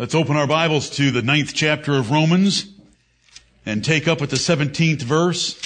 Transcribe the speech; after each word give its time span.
Let's 0.00 0.14
open 0.14 0.36
our 0.36 0.46
Bibles 0.46 0.90
to 0.90 1.10
the 1.10 1.22
ninth 1.22 1.52
chapter 1.52 1.96
of 1.96 2.12
Romans 2.12 2.72
and 3.66 3.84
take 3.84 4.06
up 4.06 4.22
at 4.22 4.30
the 4.30 4.36
17th 4.36 5.02
verse 5.02 5.58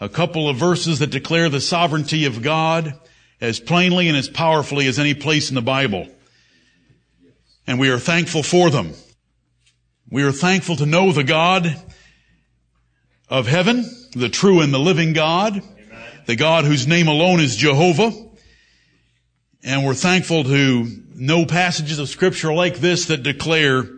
a 0.00 0.08
couple 0.08 0.48
of 0.48 0.56
verses 0.56 1.00
that 1.00 1.08
declare 1.10 1.50
the 1.50 1.60
sovereignty 1.60 2.24
of 2.24 2.40
God 2.40 2.98
as 3.42 3.60
plainly 3.60 4.08
and 4.08 4.16
as 4.16 4.30
powerfully 4.30 4.86
as 4.86 4.98
any 4.98 5.12
place 5.12 5.50
in 5.50 5.54
the 5.54 5.60
Bible. 5.60 6.08
And 7.66 7.78
we 7.78 7.90
are 7.90 7.98
thankful 7.98 8.42
for 8.42 8.70
them. 8.70 8.94
We 10.10 10.22
are 10.22 10.32
thankful 10.32 10.76
to 10.76 10.86
know 10.86 11.12
the 11.12 11.22
God 11.22 11.76
of 13.28 13.46
heaven, 13.48 13.84
the 14.16 14.30
true 14.30 14.62
and 14.62 14.72
the 14.72 14.80
living 14.80 15.12
God, 15.12 15.58
Amen. 15.58 16.02
the 16.24 16.36
God 16.36 16.64
whose 16.64 16.86
name 16.86 17.06
alone 17.06 17.40
is 17.40 17.54
Jehovah. 17.54 18.12
And 19.62 19.84
we're 19.84 19.92
thankful 19.92 20.42
to 20.44 20.86
know 21.22 21.46
passages 21.46 22.00
of 22.00 22.08
scripture 22.08 22.52
like 22.52 22.78
this 22.78 23.06
that 23.06 23.22
declare 23.22 23.88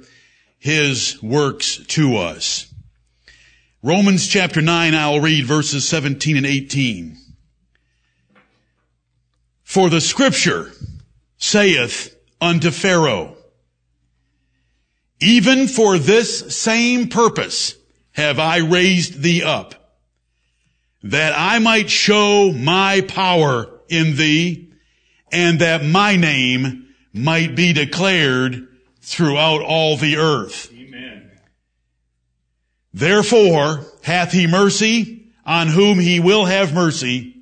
his 0.59 1.23
works 1.23 1.79
to 1.87 2.19
us. 2.19 2.71
Romans 3.83 4.29
chapter 4.29 4.61
9, 4.61 4.95
I'll 4.95 5.21
read 5.21 5.47
verses 5.47 5.89
17 5.89 6.37
and 6.37 6.45
18. 6.45 7.17
For 9.63 9.89
the 9.89 10.03
scripture 10.03 10.73
saith 11.39 12.15
unto 12.43 12.71
Pharaoh, 12.71 13.39
even 15.19 15.67
for 15.67 15.97
this 15.97 16.55
same 16.55 17.09
purpose 17.09 17.75
have 18.13 18.39
I 18.39 18.59
raised 18.59 19.23
thee 19.23 19.43
up, 19.43 19.97
that 21.03 21.33
I 21.35 21.59
might 21.59 21.89
show 21.89 22.53
my 22.53 23.01
power 23.01 23.81
in 23.89 24.17
thee, 24.17 24.75
and 25.33 25.61
that 25.61 25.83
my 25.83 26.17
name 26.17 26.84
might 27.15 27.55
be 27.55 27.73
declared 27.73 28.69
throughout 29.01 29.63
all 29.63 29.97
the 29.97 30.17
earth. 30.17 30.71
Amen. 30.73 31.31
Therefore 32.93 33.87
hath 34.03 34.33
he 34.33 34.47
mercy 34.47 35.33
on 35.47 35.69
whom 35.69 35.99
he 35.99 36.21
will 36.21 36.47
have 36.47 36.75
mercy, 36.75 37.37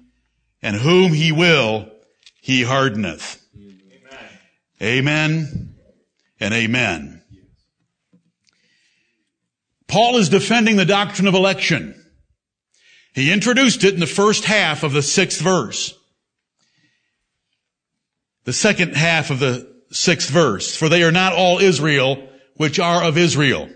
and 0.61 0.77
whom 0.77 1.13
he 1.13 1.33
will 1.33 1.89
he 2.41 2.63
hardeneth. 2.63 3.41
Amen. 3.57 3.79
Amen 4.83 5.75
and 6.41 6.53
amen. 6.53 7.23
Paul 9.87 10.17
is 10.17 10.29
defending 10.29 10.77
the 10.77 10.85
doctrine 10.85 11.29
of 11.29 11.35
election. 11.35 11.95
He 13.15 13.31
introduced 13.31 13.85
it 13.85 13.95
in 13.95 14.01
the 14.01 14.07
first 14.07 14.45
half 14.45 14.83
of 14.83 14.93
the 14.93 15.03
sixth 15.03 15.41
verse. 15.41 15.95
The 18.45 18.53
second 18.53 18.97
half 18.97 19.31
of 19.31 19.39
the 19.39 19.72
sixth 19.93 20.31
verse. 20.31 20.75
For 20.75 20.89
they 20.89 21.03
are 21.03 21.13
not 21.13 21.33
all 21.33 21.59
Israel, 21.59 22.29
which 22.57 22.79
are 22.79 23.05
of 23.05 23.17
Israel. 23.17 23.69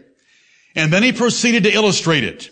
And 0.75 0.93
then 0.93 1.03
he 1.03 1.13
proceeded 1.13 1.65
to 1.65 1.73
illustrate 1.73 2.25
it. 2.25 2.51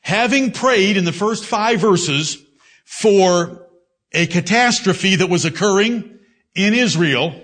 Having 0.00 0.52
prayed 0.52 0.96
in 0.96 1.04
the 1.04 1.12
first 1.12 1.46
five 1.46 1.80
verses 1.80 2.36
for 2.84 3.66
a 4.12 4.26
catastrophe 4.26 5.16
that 5.16 5.30
was 5.30 5.44
occurring 5.44 6.18
in 6.54 6.74
Israel 6.74 7.40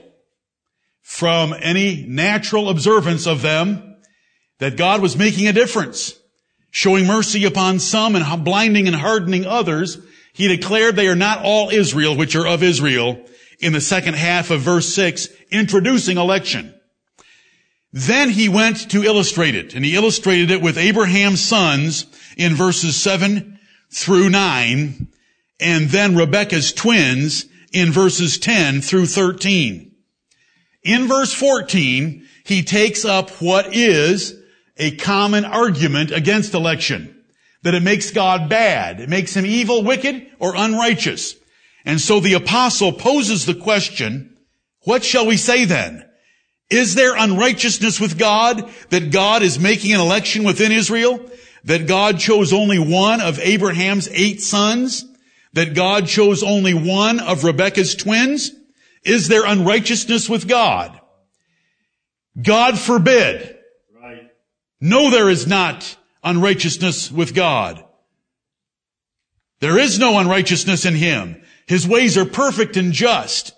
from 1.01 1.55
any 1.59 2.05
natural 2.07 2.69
observance 2.69 3.27
of 3.27 3.43
them, 3.43 3.97
that 4.59 4.77
God 4.77 5.01
was 5.01 5.17
making 5.17 5.49
a 5.49 5.53
difference, 5.53 6.15
showing 6.71 7.07
mercy 7.07 7.45
upon 7.47 7.81
some 7.81 8.15
and 8.15 8.45
blinding 8.45 8.87
and 8.87 8.95
hardening 8.95 9.47
others. 9.47 9.99
He 10.35 10.47
declared 10.47 10.95
they 10.95 11.09
are 11.09 11.17
not 11.17 11.43
all 11.43 11.71
Israel, 11.71 12.17
which 12.17 12.37
are 12.37 12.47
of 12.47 12.63
Israel, 12.63 13.25
in 13.61 13.73
the 13.73 13.81
second 13.81 14.15
half 14.15 14.51
of 14.51 14.61
verse 14.61 14.93
6, 14.95 15.29
introducing 15.51 16.17
election. 16.17 16.75
Then 17.93 18.31
he 18.31 18.49
went 18.49 18.91
to 18.91 19.03
illustrate 19.03 19.55
it, 19.55 19.75
and 19.75 19.85
he 19.85 19.97
illustrated 19.97 20.51
it 20.51 20.63
with 20.63 20.79
Abraham's 20.79 21.41
sons 21.41 22.07
in 22.37 22.55
verses 22.55 22.97
7 22.97 23.59
through 23.93 24.31
9, 24.31 25.09
and 25.61 25.89
then 25.91 26.17
Rebekah's 26.17 26.73
twins 26.73 27.47
in 27.73 27.93
verses 27.93 28.39
10 28.39 28.81
through 28.81 29.07
13. 29.07 29.93
In 30.83 31.09
verse 31.09 31.35
14, 31.35 32.27
he 32.45 32.63
takes 32.63 33.05
up 33.05 33.31
what 33.43 33.75
is 33.75 34.35
a 34.77 34.97
common 34.97 35.45
argument 35.45 36.11
against 36.11 36.55
election. 36.55 37.17
That 37.63 37.75
it 37.75 37.83
makes 37.83 38.11
God 38.11 38.49
bad. 38.49 39.01
It 39.01 39.11
makes 39.11 39.35
him 39.35 39.45
evil, 39.45 39.85
wicked, 39.85 40.27
or 40.39 40.57
unrighteous. 40.57 41.35
And 41.91 42.01
so 42.01 42.21
the 42.21 42.35
apostle 42.35 42.93
poses 42.93 43.47
the 43.47 43.55
question, 43.55 44.37
what 44.85 45.03
shall 45.03 45.27
we 45.27 45.37
say 45.37 45.65
then? 45.65 46.09
Is 46.71 46.95
there 46.95 47.17
unrighteousness 47.17 47.99
with 47.99 48.17
God 48.17 48.71
that 48.91 49.11
God 49.11 49.43
is 49.43 49.59
making 49.59 49.93
an 49.93 49.99
election 49.99 50.45
within 50.45 50.71
Israel? 50.71 51.19
That 51.65 51.89
God 51.89 52.21
chose 52.21 52.53
only 52.53 52.79
one 52.79 53.21
of 53.21 53.41
Abraham's 53.41 54.09
eight 54.13 54.41
sons? 54.41 55.05
That 55.55 55.75
God 55.75 56.07
chose 56.07 56.45
only 56.45 56.75
one 56.75 57.19
of 57.19 57.43
Rebekah's 57.43 57.97
twins? 57.97 58.53
Is 59.03 59.27
there 59.27 59.45
unrighteousness 59.45 60.29
with 60.29 60.47
God? 60.47 60.97
God 62.41 62.79
forbid. 62.79 63.59
No, 64.81 65.11
there 65.11 65.29
is 65.29 65.49
not 65.49 65.97
unrighteousness 66.23 67.11
with 67.11 67.35
God. 67.35 67.85
There 69.59 69.77
is 69.77 69.99
no 69.99 70.21
unrighteousness 70.21 70.85
in 70.85 70.95
Him. 70.95 71.43
His 71.67 71.87
ways 71.87 72.17
are 72.17 72.25
perfect 72.25 72.77
and 72.77 72.93
just. 72.93 73.53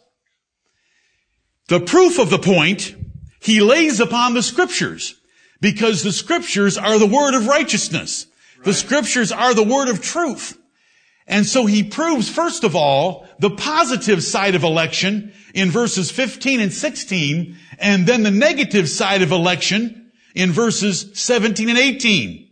The 1.69 1.81
proof 1.81 2.19
of 2.19 2.31
the 2.31 2.39
point 2.39 2.95
he 3.41 3.61
lays 3.61 4.01
upon 4.01 4.35
the 4.35 4.43
scriptures 4.43 5.15
because 5.61 6.03
the 6.03 6.13
scriptures 6.13 6.77
are 6.77 6.99
the 6.99 7.07
word 7.07 7.35
of 7.35 7.47
righteousness. 7.47 8.27
Right. 8.59 8.67
The 8.67 8.75
scriptures 8.75 9.33
are 9.33 9.55
the 9.55 9.63
word 9.63 9.89
of 9.89 10.03
truth. 10.03 10.59
And 11.27 11.47
so 11.47 11.67
he 11.67 11.83
proves, 11.83 12.29
first 12.29 12.65
of 12.65 12.77
all, 12.77 13.27
the 13.39 13.51
positive 13.51 14.23
side 14.23 14.55
of 14.55 14.65
election 14.65 15.33
in 15.55 15.71
verses 15.71 16.11
15 16.11 16.61
and 16.61 16.73
16, 16.73 17.57
and 17.79 18.07
then 18.07 18.23
the 18.23 18.31
negative 18.31 18.89
side 18.89 19.23
of 19.23 19.33
election 19.33 20.13
in 20.35 20.51
verses 20.51 21.11
17 21.15 21.69
and 21.69 21.79
18. 21.79 22.49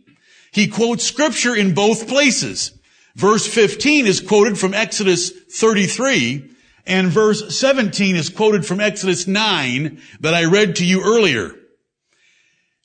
He 0.51 0.67
quotes 0.67 1.03
scripture 1.03 1.55
in 1.55 1.73
both 1.73 2.07
places. 2.07 2.77
Verse 3.15 3.45
15 3.45 4.07
is 4.07 4.21
quoted 4.21 4.57
from 4.57 4.73
Exodus 4.73 5.29
33, 5.29 6.49
and 6.85 7.09
verse 7.09 7.57
17 7.57 8.15
is 8.15 8.29
quoted 8.29 8.65
from 8.65 8.79
Exodus 8.79 9.27
9 9.27 10.01
that 10.21 10.33
I 10.33 10.45
read 10.45 10.77
to 10.77 10.85
you 10.85 11.03
earlier. 11.03 11.55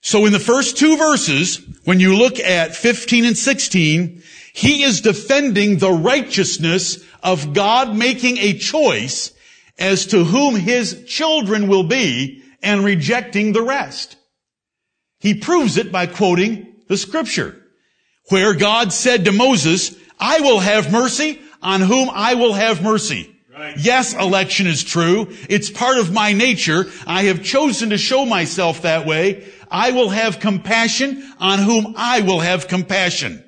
So 0.00 0.26
in 0.26 0.32
the 0.32 0.38
first 0.38 0.76
two 0.76 0.96
verses, 0.96 1.60
when 1.84 2.00
you 2.00 2.16
look 2.16 2.38
at 2.38 2.76
15 2.76 3.24
and 3.24 3.38
16, 3.38 4.22
he 4.52 4.82
is 4.82 5.00
defending 5.00 5.78
the 5.78 5.92
righteousness 5.92 7.04
of 7.22 7.52
God 7.52 7.94
making 7.94 8.38
a 8.38 8.58
choice 8.58 9.32
as 9.78 10.06
to 10.06 10.24
whom 10.24 10.56
his 10.56 11.04
children 11.06 11.68
will 11.68 11.84
be 11.84 12.42
and 12.62 12.84
rejecting 12.84 13.52
the 13.52 13.62
rest. 13.62 14.16
He 15.18 15.34
proves 15.34 15.76
it 15.76 15.92
by 15.92 16.06
quoting 16.06 16.74
the 16.88 16.96
scripture 16.96 17.62
where 18.28 18.54
God 18.54 18.92
said 18.92 19.24
to 19.24 19.32
Moses, 19.32 19.96
I 20.18 20.40
will 20.40 20.60
have 20.60 20.90
mercy 20.90 21.40
on 21.62 21.80
whom 21.80 22.10
I 22.12 22.34
will 22.34 22.52
have 22.52 22.82
mercy. 22.82 23.32
Right. 23.52 23.76
Yes, 23.78 24.14
election 24.14 24.66
is 24.66 24.84
true. 24.84 25.28
It's 25.48 25.70
part 25.70 25.98
of 25.98 26.12
my 26.12 26.32
nature. 26.32 26.86
I 27.06 27.24
have 27.24 27.42
chosen 27.42 27.90
to 27.90 27.98
show 27.98 28.26
myself 28.26 28.82
that 28.82 29.06
way. 29.06 29.46
I 29.70 29.92
will 29.92 30.10
have 30.10 30.40
compassion 30.40 31.24
on 31.40 31.58
whom 31.58 31.94
I 31.96 32.20
will 32.20 32.40
have 32.40 32.68
compassion. 32.68 33.42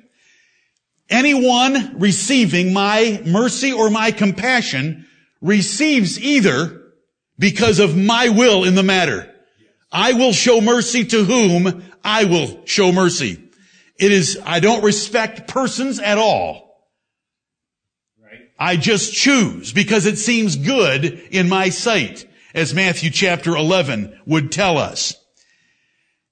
Anyone 1.09 1.99
receiving 1.99 2.73
my 2.73 3.21
mercy 3.25 3.71
or 3.71 3.89
my 3.89 4.11
compassion 4.11 5.07
receives 5.41 6.19
either 6.19 6.81
because 7.37 7.79
of 7.79 7.95
my 7.95 8.29
will 8.29 8.63
in 8.63 8.75
the 8.75 8.83
matter 8.83 9.33
I 9.91 10.13
will 10.13 10.33
show 10.33 10.61
mercy 10.61 11.05
to 11.05 11.23
whom 11.23 11.83
I 12.03 12.25
will 12.25 12.61
show 12.65 12.91
mercy. 12.91 13.48
It 13.99 14.13
is, 14.13 14.39
I 14.45 14.61
don't 14.61 14.83
respect 14.83 15.49
persons 15.49 15.99
at 15.99 16.17
all. 16.17 16.89
Right. 18.23 18.39
I 18.57 18.77
just 18.77 19.13
choose 19.13 19.73
because 19.73 20.05
it 20.05 20.17
seems 20.17 20.55
good 20.55 21.03
in 21.03 21.49
my 21.49 21.67
sight, 21.67 22.25
as 22.53 22.73
Matthew 22.73 23.09
chapter 23.09 23.55
11 23.55 24.21
would 24.25 24.53
tell 24.53 24.77
us. 24.77 25.15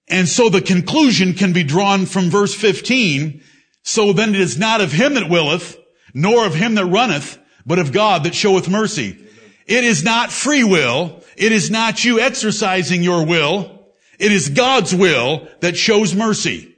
And 0.08 0.30
so 0.30 0.48
the 0.48 0.62
conclusion 0.62 1.34
can 1.34 1.52
be 1.52 1.64
drawn 1.64 2.06
from 2.06 2.30
verse 2.30 2.56
15. 2.56 3.44
So 3.84 4.14
then 4.14 4.30
it 4.30 4.40
is 4.40 4.58
not 4.58 4.80
of 4.80 4.94
him 4.94 5.16
that 5.16 5.30
willeth, 5.30 5.78
nor 6.14 6.46
of 6.46 6.56
him 6.56 6.76
that 6.76 6.86
runneth, 6.86 7.38
but 7.66 7.80
of 7.80 7.92
God 7.92 8.24
that 8.24 8.34
showeth 8.34 8.70
mercy. 8.70 9.18
It 9.66 9.84
is 9.84 10.06
not 10.06 10.32
free 10.32 10.64
will. 10.64 11.22
It 11.36 11.52
is 11.52 11.70
not 11.70 12.06
you 12.06 12.22
exercising 12.22 13.04
your 13.04 13.26
will. 13.26 13.90
It 14.18 14.32
is 14.32 14.48
God's 14.48 14.96
will 14.96 15.50
that 15.60 15.76
shows 15.76 16.16
mercy. 16.16 16.77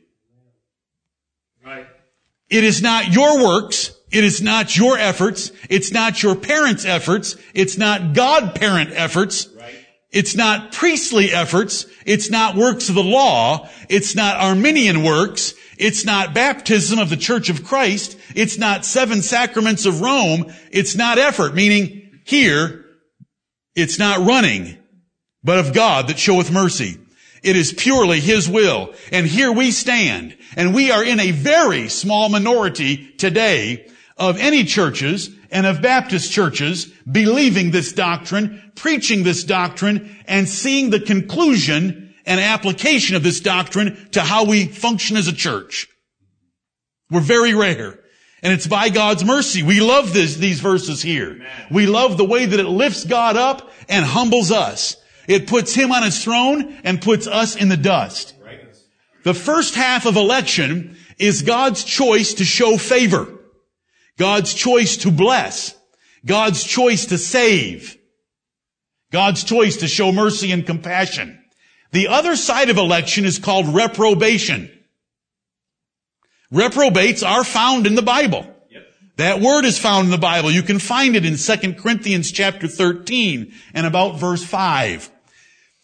It 2.49 2.63
is 2.63 2.81
not 2.81 3.13
your 3.13 3.43
works. 3.43 3.95
It 4.11 4.23
is 4.23 4.41
not 4.41 4.75
your 4.75 4.97
efforts. 4.97 5.51
It's 5.69 5.91
not 5.91 6.23
your 6.23 6.35
parents' 6.35 6.85
efforts. 6.85 7.35
It's 7.53 7.77
not 7.77 8.13
God 8.13 8.55
parent 8.55 8.91
efforts. 8.93 9.47
Right. 9.55 9.75
It's 10.11 10.35
not 10.35 10.71
priestly 10.71 11.31
efforts. 11.31 11.85
It's 12.05 12.31
not 12.31 12.55
works 12.55 12.89
of 12.89 12.95
the 12.95 13.03
law. 13.03 13.69
It's 13.87 14.15
not 14.15 14.37
Arminian 14.37 15.03
works. 15.03 15.53
It's 15.77 16.03
not 16.03 16.33
baptism 16.33 16.97
of 16.97 17.09
the 17.09 17.17
Church 17.17 17.49
of 17.49 17.63
Christ. 17.63 18.17
It's 18.35 18.57
not 18.57 18.83
seven 18.83 19.21
sacraments 19.21 19.85
of 19.85 20.01
Rome. 20.01 20.51
It's 20.71 20.95
not 20.95 21.19
effort, 21.19 21.53
meaning 21.53 21.99
here, 22.25 22.85
it's 23.75 23.97
not 23.97 24.25
running, 24.27 24.77
but 25.43 25.57
of 25.57 25.73
God 25.73 26.07
that 26.07 26.19
showeth 26.19 26.51
mercy. 26.51 26.97
It 27.43 27.55
is 27.55 27.73
purely 27.73 28.19
His 28.19 28.49
will. 28.49 28.93
And 29.11 29.25
here 29.25 29.51
we 29.51 29.71
stand, 29.71 30.37
and 30.55 30.73
we 30.73 30.91
are 30.91 31.03
in 31.03 31.19
a 31.19 31.31
very 31.31 31.89
small 31.89 32.29
minority 32.29 33.11
today 33.17 33.87
of 34.17 34.37
any 34.39 34.63
churches 34.65 35.29
and 35.51 35.65
of 35.65 35.81
Baptist 35.81 36.31
churches 36.31 36.85
believing 37.09 37.71
this 37.71 37.93
doctrine, 37.93 38.71
preaching 38.75 39.23
this 39.23 39.43
doctrine, 39.43 40.17
and 40.27 40.47
seeing 40.47 40.89
the 40.89 40.99
conclusion 40.99 42.13
and 42.25 42.39
application 42.39 43.15
of 43.15 43.23
this 43.23 43.39
doctrine 43.39 44.09
to 44.11 44.21
how 44.21 44.45
we 44.45 44.65
function 44.65 45.17
as 45.17 45.27
a 45.27 45.33
church. 45.33 45.87
We're 47.09 47.21
very 47.21 47.55
rare. 47.55 47.99
And 48.41 48.53
it's 48.53 48.67
by 48.67 48.89
God's 48.89 49.25
mercy. 49.25 49.63
We 49.63 49.81
love 49.81 50.13
this, 50.13 50.35
these 50.35 50.59
verses 50.59 51.01
here. 51.01 51.31
Amen. 51.31 51.67
We 51.71 51.87
love 51.87 52.17
the 52.17 52.25
way 52.25 52.45
that 52.45 52.59
it 52.59 52.67
lifts 52.67 53.03
God 53.03 53.35
up 53.35 53.71
and 53.89 54.05
humbles 54.05 54.51
us. 54.51 54.95
It 55.29 55.45
puts 55.45 55.75
Him 55.75 55.91
on 55.91 56.01
His 56.01 56.23
throne 56.23 56.75
and 56.83 57.01
puts 57.01 57.27
us 57.27 57.55
in 57.55 57.69
the 57.69 57.77
dust. 57.77 58.33
The 59.23 59.35
first 59.35 59.75
half 59.75 60.07
of 60.07 60.15
election 60.15 60.97
is 61.19 61.43
God's 61.43 61.83
choice 61.83 62.33
to 62.35 62.45
show 62.45 62.77
favor. 62.77 63.27
God's 64.17 64.53
choice 64.55 64.97
to 64.97 65.11
bless. 65.11 65.77
God's 66.25 66.63
choice 66.63 67.05
to 67.07 67.19
save. 67.19 67.95
God's 69.11 69.43
choice 69.43 69.77
to 69.77 69.87
show 69.87 70.11
mercy 70.11 70.51
and 70.51 70.65
compassion. 70.65 71.39
The 71.91 72.07
other 72.07 72.35
side 72.35 72.71
of 72.71 72.77
election 72.77 73.23
is 73.23 73.37
called 73.37 73.67
reprobation. 73.67 74.71
Reprobates 76.51 77.21
are 77.21 77.43
found 77.43 77.85
in 77.85 77.93
the 77.93 78.01
Bible. 78.01 78.47
That 79.17 79.41
word 79.41 79.65
is 79.65 79.77
found 79.77 80.05
in 80.05 80.11
the 80.11 80.17
Bible. 80.17 80.49
You 80.49 80.63
can 80.63 80.79
find 80.79 81.15
it 81.15 81.25
in 81.25 81.35
2 81.35 81.73
Corinthians 81.73 82.31
chapter 82.31 82.67
13 82.67 83.53
and 83.73 83.85
about 83.85 84.17
verse 84.17 84.43
5. 84.43 85.11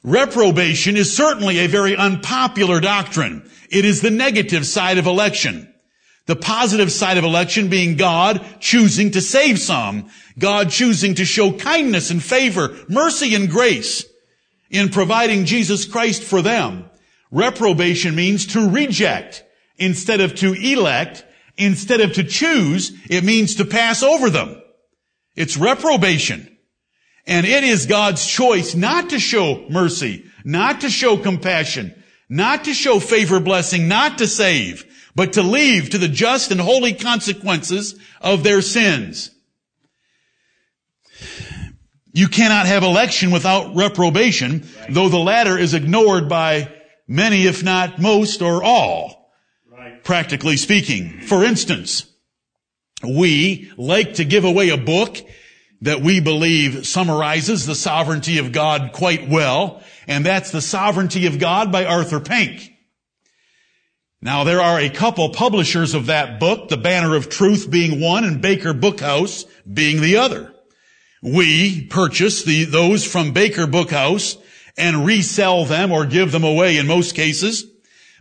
Reprobation 0.05 0.97
is 0.97 1.17
certainly 1.17 1.57
a 1.57 1.67
very 1.67 1.95
unpopular 1.95 2.79
doctrine. 2.79 3.49
It 3.71 3.85
is 3.85 4.01
the 4.01 4.11
negative 4.11 4.67
side 4.67 4.99
of 4.99 5.07
election. 5.07 5.73
The 6.27 6.35
positive 6.35 6.91
side 6.91 7.17
of 7.17 7.23
election 7.23 7.69
being 7.69 7.97
God 7.97 8.45
choosing 8.59 9.09
to 9.11 9.21
save 9.21 9.57
some, 9.57 10.11
God 10.37 10.69
choosing 10.69 11.15
to 11.15 11.25
show 11.25 11.51
kindness 11.51 12.11
and 12.11 12.23
favor, 12.23 12.77
mercy 12.87 13.33
and 13.33 13.49
grace 13.49 14.05
in 14.69 14.89
providing 14.89 15.45
Jesus 15.45 15.85
Christ 15.85 16.21
for 16.21 16.43
them. 16.43 16.87
Reprobation 17.31 18.13
means 18.13 18.45
to 18.53 18.69
reject 18.69 19.43
instead 19.79 20.21
of 20.21 20.35
to 20.35 20.53
elect, 20.53 21.25
instead 21.57 22.01
of 22.01 22.13
to 22.13 22.23
choose, 22.23 22.91
it 23.09 23.23
means 23.23 23.55
to 23.55 23.65
pass 23.65 24.03
over 24.03 24.29
them. 24.29 24.61
It's 25.35 25.57
reprobation. 25.57 26.54
And 27.27 27.45
it 27.45 27.63
is 27.63 27.85
God's 27.85 28.25
choice 28.25 28.75
not 28.75 29.09
to 29.09 29.19
show 29.19 29.65
mercy, 29.69 30.25
not 30.43 30.81
to 30.81 30.89
show 30.89 31.17
compassion, 31.17 32.03
not 32.29 32.65
to 32.65 32.73
show 32.73 32.99
favor 32.99 33.39
blessing, 33.39 33.87
not 33.87 34.19
to 34.19 34.27
save, 34.27 34.85
but 35.15 35.33
to 35.33 35.41
leave 35.41 35.89
to 35.89 35.97
the 35.97 36.07
just 36.07 36.51
and 36.51 36.61
holy 36.61 36.93
consequences 36.93 37.95
of 38.21 38.43
their 38.43 38.61
sins. 38.61 39.31
You 42.13 42.27
cannot 42.27 42.65
have 42.65 42.83
election 42.83 43.31
without 43.31 43.75
reprobation, 43.75 44.61
right. 44.79 44.93
though 44.93 45.09
the 45.09 45.17
latter 45.17 45.57
is 45.57 45.73
ignored 45.73 46.29
by 46.29 46.71
many, 47.07 47.45
if 47.45 47.63
not 47.63 47.99
most 47.99 48.41
or 48.41 48.63
all, 48.63 49.31
right. 49.69 50.01
practically 50.03 50.57
speaking. 50.57 51.21
For 51.21 51.43
instance, 51.43 52.05
we 53.03 53.69
like 53.77 54.13
to 54.13 54.25
give 54.25 54.45
away 54.45 54.69
a 54.69 54.77
book 54.77 55.17
that 55.81 56.01
we 56.01 56.19
believe 56.19 56.85
summarizes 56.87 57.65
the 57.65 57.75
sovereignty 57.75 58.37
of 58.37 58.51
God 58.51 58.91
quite 58.93 59.27
well, 59.27 59.81
and 60.07 60.25
that's 60.25 60.51
The 60.51 60.61
Sovereignty 60.61 61.25
of 61.25 61.39
God 61.39 61.71
by 61.71 61.85
Arthur 61.85 62.19
Pink. 62.19 62.71
Now 64.21 64.43
there 64.43 64.61
are 64.61 64.79
a 64.79 64.89
couple 64.89 65.29
publishers 65.29 65.93
of 65.93 66.07
that 66.07 66.39
book, 66.39 66.69
the 66.69 66.77
Banner 66.77 67.15
of 67.15 67.29
Truth 67.29 67.69
being 67.69 68.01
one 68.01 68.23
and 68.23 68.41
Baker 68.41 68.73
Bookhouse 68.73 69.45
being 69.71 70.01
the 70.01 70.17
other. 70.17 70.51
We 71.21 71.85
purchase 71.85 72.43
the, 72.43 72.65
those 72.65 73.05
from 73.05 73.33
Baker 73.33 73.67
Bookhouse 73.67 74.37
and 74.77 75.05
resell 75.05 75.65
them 75.65 75.91
or 75.91 76.05
give 76.05 76.31
them 76.31 76.43
away 76.43 76.77
in 76.77 76.87
most 76.87 77.15
cases 77.15 77.65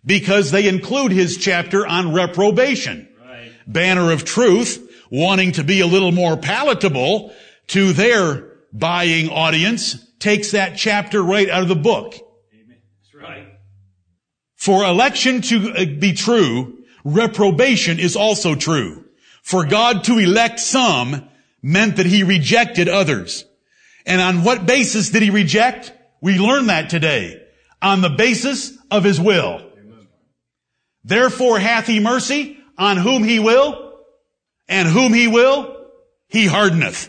because 0.05 0.51
they 0.51 0.69
include 0.69 1.13
his 1.13 1.39
chapter 1.39 1.87
on 1.87 2.13
reprobation. 2.13 3.09
Right. 3.21 3.53
Banner 3.67 4.13
of 4.13 4.25
Truth, 4.25 4.91
wanting 5.11 5.53
to 5.53 5.65
be 5.65 5.81
a 5.81 5.87
little 5.87 6.13
more 6.13 6.37
palatable 6.37 7.33
to 7.69 7.93
their 7.93 8.53
buying 8.73 9.31
audience, 9.31 10.05
takes 10.19 10.53
that 10.53 10.77
chapter 10.77 11.23
right 11.23 11.49
out 11.49 11.63
of 11.63 11.69
the 11.69 11.77
book. 11.77 12.15
Amen. 12.53 12.79
That's 13.03 13.15
right. 13.15 13.47
For 14.57 14.85
election 14.85 15.43
to 15.43 15.73
uh, 15.73 15.85
be 15.85 16.13
true, 16.13 16.79
reprobation 17.05 17.99
is 17.99 18.17
also 18.17 18.55
true. 18.55 19.05
For 19.43 19.65
God 19.65 20.05
to 20.05 20.19
elect 20.19 20.61
some 20.61 21.29
meant 21.63 21.97
that 21.97 22.07
he 22.07 22.23
rejected 22.23 22.89
others. 22.89 23.45
And 24.07 24.21
on 24.21 24.45
what 24.45 24.67
basis 24.67 25.11
did 25.11 25.23
he 25.23 25.31
reject? 25.31 25.93
We 26.21 26.39
learn 26.39 26.67
that 26.67 26.91
today. 26.91 27.43
On 27.81 28.01
the 28.01 28.11
basis 28.11 28.77
of 28.91 29.05
his 29.05 29.21
will. 29.21 29.71
Therefore 31.05 31.59
hath 31.59 31.87
he 31.87 32.01
mercy 32.01 32.59
on 32.79 32.97
whom 32.97 33.25
he 33.25 33.39
will, 33.39 33.93
and 34.69 34.89
whom 34.89 35.13
he 35.13 35.29
will, 35.29 35.77
he 36.29 36.47
hardeneth. 36.47 37.09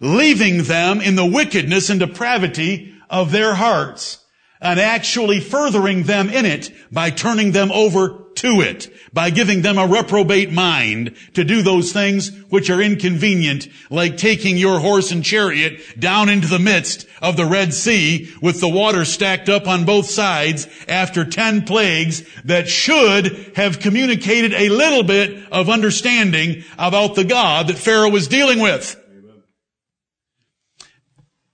Leaving 0.00 0.64
them 0.64 1.00
in 1.00 1.16
the 1.16 1.26
wickedness 1.26 1.88
and 1.90 2.00
depravity 2.00 2.94
of 3.08 3.32
their 3.32 3.54
hearts 3.54 4.18
and 4.60 4.80
actually 4.80 5.40
furthering 5.40 6.04
them 6.04 6.28
in 6.28 6.44
it 6.44 6.70
by 6.90 7.10
turning 7.10 7.52
them 7.52 7.70
over 7.72 8.22
to 8.36 8.60
it, 8.60 8.92
by 9.12 9.30
giving 9.30 9.62
them 9.62 9.78
a 9.78 9.86
reprobate 9.86 10.52
mind 10.52 11.14
to 11.34 11.42
do 11.42 11.62
those 11.62 11.92
things 11.92 12.30
which 12.50 12.68
are 12.68 12.82
inconvenient, 12.82 13.66
like 13.90 14.16
taking 14.16 14.56
your 14.56 14.78
horse 14.78 15.10
and 15.10 15.24
chariot 15.24 15.80
down 15.98 16.28
into 16.28 16.46
the 16.46 16.58
midst 16.58 17.06
of 17.22 17.36
the 17.36 17.46
Red 17.46 17.72
Sea 17.72 18.30
with 18.42 18.60
the 18.60 18.68
water 18.68 19.04
stacked 19.04 19.48
up 19.48 19.66
on 19.66 19.84
both 19.84 20.06
sides 20.06 20.68
after 20.86 21.24
ten 21.24 21.64
plagues 21.64 22.24
that 22.44 22.68
should 22.68 23.52
have 23.56 23.80
communicated 23.80 24.52
a 24.52 24.68
little 24.68 25.02
bit 25.02 25.50
of 25.50 25.70
understanding 25.70 26.62
about 26.78 27.14
the 27.14 27.24
God 27.24 27.68
that 27.68 27.78
Pharaoh 27.78 28.10
was 28.10 28.28
dealing 28.28 28.60
with. 28.60 29.02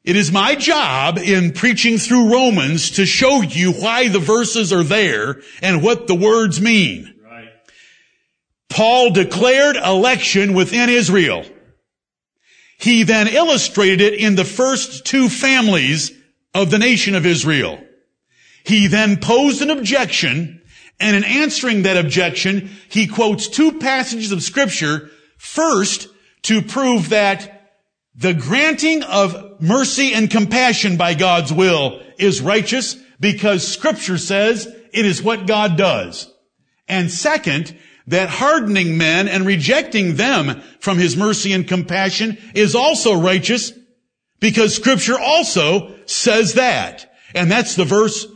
It 0.04 0.16
is 0.16 0.32
my 0.32 0.56
job 0.56 1.16
in 1.16 1.52
preaching 1.52 1.96
through 1.96 2.32
Romans 2.32 2.90
to 2.92 3.06
show 3.06 3.42
you 3.42 3.72
why 3.72 4.08
the 4.08 4.18
verses 4.18 4.72
are 4.72 4.82
there 4.82 5.40
and 5.62 5.82
what 5.82 6.08
the 6.08 6.14
words 6.14 6.60
mean. 6.60 7.14
Right. 7.24 7.48
Paul 8.68 9.10
declared 9.10 9.76
election 9.76 10.54
within 10.54 10.88
Israel. 10.88 11.44
He 12.78 13.04
then 13.04 13.28
illustrated 13.28 14.00
it 14.00 14.14
in 14.14 14.34
the 14.34 14.44
first 14.44 15.06
two 15.06 15.28
families 15.28 16.10
of 16.52 16.72
the 16.72 16.80
nation 16.80 17.14
of 17.14 17.24
Israel. 17.24 17.78
He 18.64 18.88
then 18.88 19.18
posed 19.18 19.62
an 19.62 19.70
objection, 19.70 20.62
and 20.98 21.14
in 21.14 21.22
answering 21.22 21.82
that 21.82 21.96
objection, 21.96 22.70
he 22.88 23.06
quotes 23.06 23.46
two 23.46 23.78
passages 23.78 24.32
of 24.32 24.42
scripture, 24.42 25.10
first 25.38 26.08
to 26.42 26.60
prove 26.60 27.10
that 27.10 27.61
the 28.14 28.34
granting 28.34 29.02
of 29.02 29.60
mercy 29.60 30.12
and 30.12 30.30
compassion 30.30 30.96
by 30.96 31.14
God's 31.14 31.52
will 31.52 32.02
is 32.18 32.42
righteous 32.42 32.96
because 33.20 33.66
scripture 33.66 34.18
says 34.18 34.66
it 34.92 35.06
is 35.06 35.22
what 35.22 35.46
God 35.46 35.76
does. 35.76 36.32
And 36.88 37.10
second, 37.10 37.76
that 38.08 38.28
hardening 38.28 38.98
men 38.98 39.28
and 39.28 39.46
rejecting 39.46 40.16
them 40.16 40.60
from 40.80 40.98
his 40.98 41.16
mercy 41.16 41.52
and 41.52 41.66
compassion 41.66 42.36
is 42.54 42.74
also 42.74 43.18
righteous 43.18 43.72
because 44.40 44.74
scripture 44.74 45.18
also 45.18 45.94
says 46.06 46.54
that. 46.54 47.10
And 47.34 47.50
that's 47.50 47.76
the 47.76 47.84
verse 47.84 48.26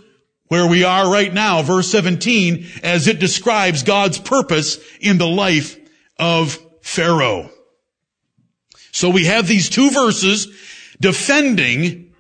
where 0.49 0.67
we 0.67 0.85
are 0.85 1.11
right 1.11 1.35
now, 1.35 1.63
verse 1.63 1.91
17, 1.91 2.67
as 2.83 3.09
it 3.09 3.19
describes 3.19 3.83
God's 3.83 4.19
purpose 4.19 4.79
in 5.01 5.19
the 5.19 5.27
life 5.27 5.77
of 6.19 6.59
Pharaoh. 6.83 7.51
So 8.97 9.11
we 9.11 9.27
have 9.27 9.47
these 9.47 9.69
two 9.69 9.91
verses 9.91 10.49
defending 10.99 12.15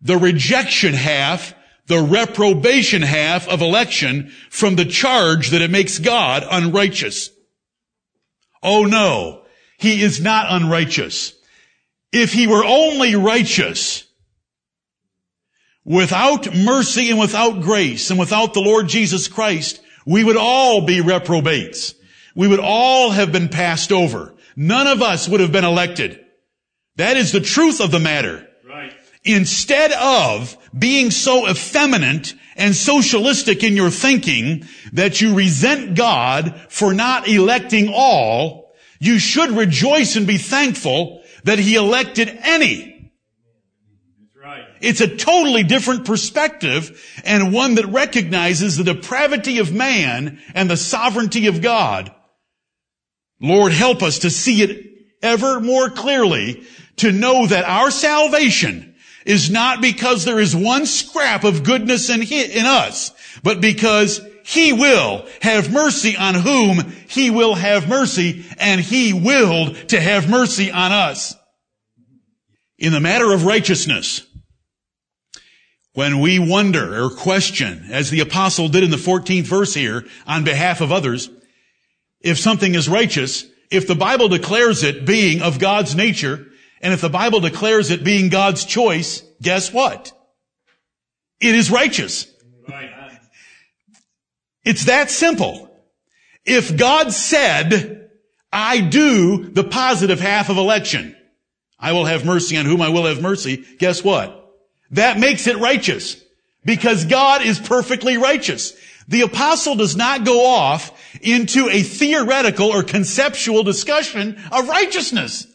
the 0.00 0.16
rejection 0.16 0.94
half, 0.94 1.52
the 1.86 2.00
reprobation 2.00 3.02
half 3.02 3.46
of 3.46 3.60
election 3.60 4.32
from 4.48 4.76
the 4.76 4.86
charge 4.86 5.50
that 5.50 5.60
it 5.60 5.70
makes 5.70 5.98
God 5.98 6.46
unrighteous. 6.50 7.28
Oh 8.62 8.84
no, 8.84 9.42
he 9.76 10.00
is 10.00 10.18
not 10.18 10.46
unrighteous. 10.48 11.34
If 12.10 12.32
he 12.32 12.46
were 12.46 12.64
only 12.64 13.14
righteous, 13.14 14.04
Without 15.84 16.54
mercy 16.54 17.10
and 17.10 17.18
without 17.18 17.62
grace 17.62 18.10
and 18.10 18.18
without 18.18 18.52
the 18.52 18.60
Lord 18.60 18.88
Jesus 18.88 19.28
Christ, 19.28 19.80
we 20.06 20.24
would 20.24 20.36
all 20.36 20.86
be 20.86 21.00
reprobates. 21.00 21.94
We 22.34 22.46
would 22.46 22.60
all 22.60 23.10
have 23.10 23.32
been 23.32 23.48
passed 23.48 23.90
over. 23.90 24.34
None 24.60 24.88
of 24.88 25.02
us 25.02 25.28
would 25.28 25.38
have 25.38 25.52
been 25.52 25.64
elected. 25.64 26.18
That 26.96 27.16
is 27.16 27.30
the 27.30 27.40
truth 27.40 27.80
of 27.80 27.92
the 27.92 28.00
matter. 28.00 28.44
Right. 28.68 28.92
Instead 29.22 29.92
of 29.92 30.56
being 30.76 31.12
so 31.12 31.48
effeminate 31.48 32.34
and 32.56 32.74
socialistic 32.74 33.62
in 33.62 33.76
your 33.76 33.90
thinking 33.90 34.66
that 34.94 35.20
you 35.20 35.36
resent 35.36 35.94
God 35.94 36.60
for 36.70 36.92
not 36.92 37.28
electing 37.28 37.92
all, 37.94 38.74
you 38.98 39.20
should 39.20 39.50
rejoice 39.50 40.16
and 40.16 40.26
be 40.26 40.38
thankful 40.38 41.22
that 41.44 41.60
He 41.60 41.76
elected 41.76 42.28
any. 42.42 43.12
That's 44.18 44.44
right. 44.44 44.64
It's 44.80 45.00
a 45.00 45.16
totally 45.16 45.62
different 45.62 46.04
perspective 46.04 47.00
and 47.24 47.52
one 47.52 47.76
that 47.76 47.86
recognizes 47.86 48.76
the 48.76 48.82
depravity 48.82 49.60
of 49.60 49.72
man 49.72 50.40
and 50.52 50.68
the 50.68 50.76
sovereignty 50.76 51.46
of 51.46 51.62
God. 51.62 52.12
Lord, 53.40 53.72
help 53.72 54.02
us 54.02 54.20
to 54.20 54.30
see 54.30 54.62
it 54.62 54.86
ever 55.22 55.60
more 55.60 55.90
clearly 55.90 56.64
to 56.96 57.12
know 57.12 57.46
that 57.46 57.64
our 57.64 57.90
salvation 57.90 58.94
is 59.24 59.50
not 59.50 59.80
because 59.80 60.24
there 60.24 60.40
is 60.40 60.56
one 60.56 60.86
scrap 60.86 61.44
of 61.44 61.62
goodness 61.62 62.10
in, 62.10 62.22
in 62.22 62.66
us, 62.66 63.12
but 63.42 63.60
because 63.60 64.20
He 64.44 64.72
will 64.72 65.26
have 65.42 65.72
mercy 65.72 66.16
on 66.16 66.34
whom 66.34 66.78
He 67.08 67.30
will 67.30 67.54
have 67.54 67.88
mercy, 67.88 68.44
and 68.58 68.80
He 68.80 69.12
willed 69.12 69.76
to 69.88 70.00
have 70.00 70.30
mercy 70.30 70.70
on 70.70 70.92
us. 70.92 71.34
In 72.78 72.92
the 72.92 73.00
matter 73.00 73.32
of 73.32 73.44
righteousness, 73.44 74.24
when 75.92 76.20
we 76.20 76.38
wonder 76.38 77.04
or 77.04 77.10
question, 77.10 77.88
as 77.90 78.08
the 78.08 78.20
apostle 78.20 78.68
did 78.68 78.84
in 78.84 78.90
the 78.90 78.96
14th 78.96 79.44
verse 79.44 79.74
here, 79.74 80.06
on 80.26 80.44
behalf 80.44 80.80
of 80.80 80.92
others, 80.92 81.28
if 82.20 82.38
something 82.38 82.74
is 82.74 82.88
righteous, 82.88 83.46
if 83.70 83.86
the 83.86 83.94
Bible 83.94 84.28
declares 84.28 84.82
it 84.82 85.04
being 85.04 85.42
of 85.42 85.58
God's 85.58 85.94
nature, 85.94 86.46
and 86.80 86.94
if 86.94 87.00
the 87.00 87.08
Bible 87.08 87.40
declares 87.40 87.90
it 87.90 88.04
being 88.04 88.28
God's 88.28 88.64
choice, 88.64 89.22
guess 89.42 89.72
what? 89.72 90.12
It 91.40 91.54
is 91.54 91.70
righteous. 91.70 92.26
Right. 92.68 92.90
It's 94.64 94.84
that 94.84 95.10
simple. 95.10 95.70
If 96.44 96.76
God 96.76 97.12
said, 97.12 98.10
I 98.52 98.80
do 98.80 99.48
the 99.48 99.64
positive 99.64 100.20
half 100.20 100.50
of 100.50 100.58
election, 100.58 101.16
I 101.78 101.92
will 101.92 102.04
have 102.04 102.26
mercy 102.26 102.56
on 102.56 102.66
whom 102.66 102.82
I 102.82 102.88
will 102.90 103.06
have 103.06 103.22
mercy, 103.22 103.64
guess 103.78 104.04
what? 104.04 104.34
That 104.90 105.18
makes 105.18 105.46
it 105.46 105.56
righteous. 105.58 106.22
Because 106.64 107.06
God 107.06 107.42
is 107.42 107.58
perfectly 107.58 108.18
righteous. 108.18 108.74
The 109.06 109.22
apostle 109.22 109.76
does 109.76 109.96
not 109.96 110.24
go 110.24 110.44
off 110.44 110.92
into 111.22 111.68
a 111.68 111.82
theoretical 111.82 112.66
or 112.66 112.82
conceptual 112.82 113.62
discussion 113.62 114.40
of 114.52 114.68
righteousness. 114.68 115.46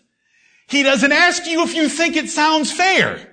He 0.68 0.84
doesn't 0.84 1.12
ask 1.12 1.46
you 1.46 1.64
if 1.64 1.76
you 1.76 1.90
think 1.90 2.16
it 2.16 2.30
sounds 2.30 2.72
fair. 2.72 3.30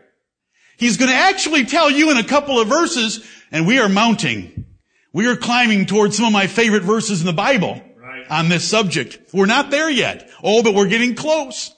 He's 0.77 0.97
going 0.97 1.11
to 1.11 1.17
actually 1.17 1.65
tell 1.65 1.91
you 1.91 2.11
in 2.11 2.17
a 2.17 2.25
couple 2.25 2.59
of 2.59 2.69
verses, 2.69 3.25
and 3.53 3.67
we 3.67 3.79
are 3.79 3.89
mounting. 3.89 4.65
We 5.13 5.27
are 5.27 5.37
climbing 5.37 5.87
towards 5.87 6.17
some 6.17 6.27
of 6.27 6.33
my 6.33 6.47
favorite 6.47 6.83
verses 6.83 7.21
in 7.21 7.27
the 7.27 7.33
Bible 7.33 7.83
Right. 7.97 8.27
on 8.31 8.49
this 8.49 8.65
subject. 8.69 9.19
We're 9.33 9.47
not 9.47 9.71
there 9.71 9.91
yet. 9.91 10.31
Oh, 10.43 10.63
but 10.63 10.75
we're 10.75 10.89
getting 10.89 11.15
close. 11.15 11.75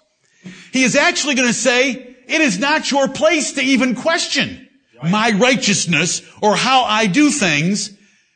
He 0.73 0.82
is 0.85 0.97
actually 0.97 1.35
going 1.35 1.49
to 1.49 1.54
say, 1.54 2.16
it 2.26 2.40
is 2.40 2.59
not 2.59 2.90
your 2.90 3.09
place 3.09 3.52
to 3.54 3.62
even 3.62 3.94
question 3.94 4.68
my 5.02 5.32
righteousness 5.32 6.23
or 6.40 6.54
how 6.54 6.85
I 6.85 7.06
do 7.09 7.30
things 7.30 7.90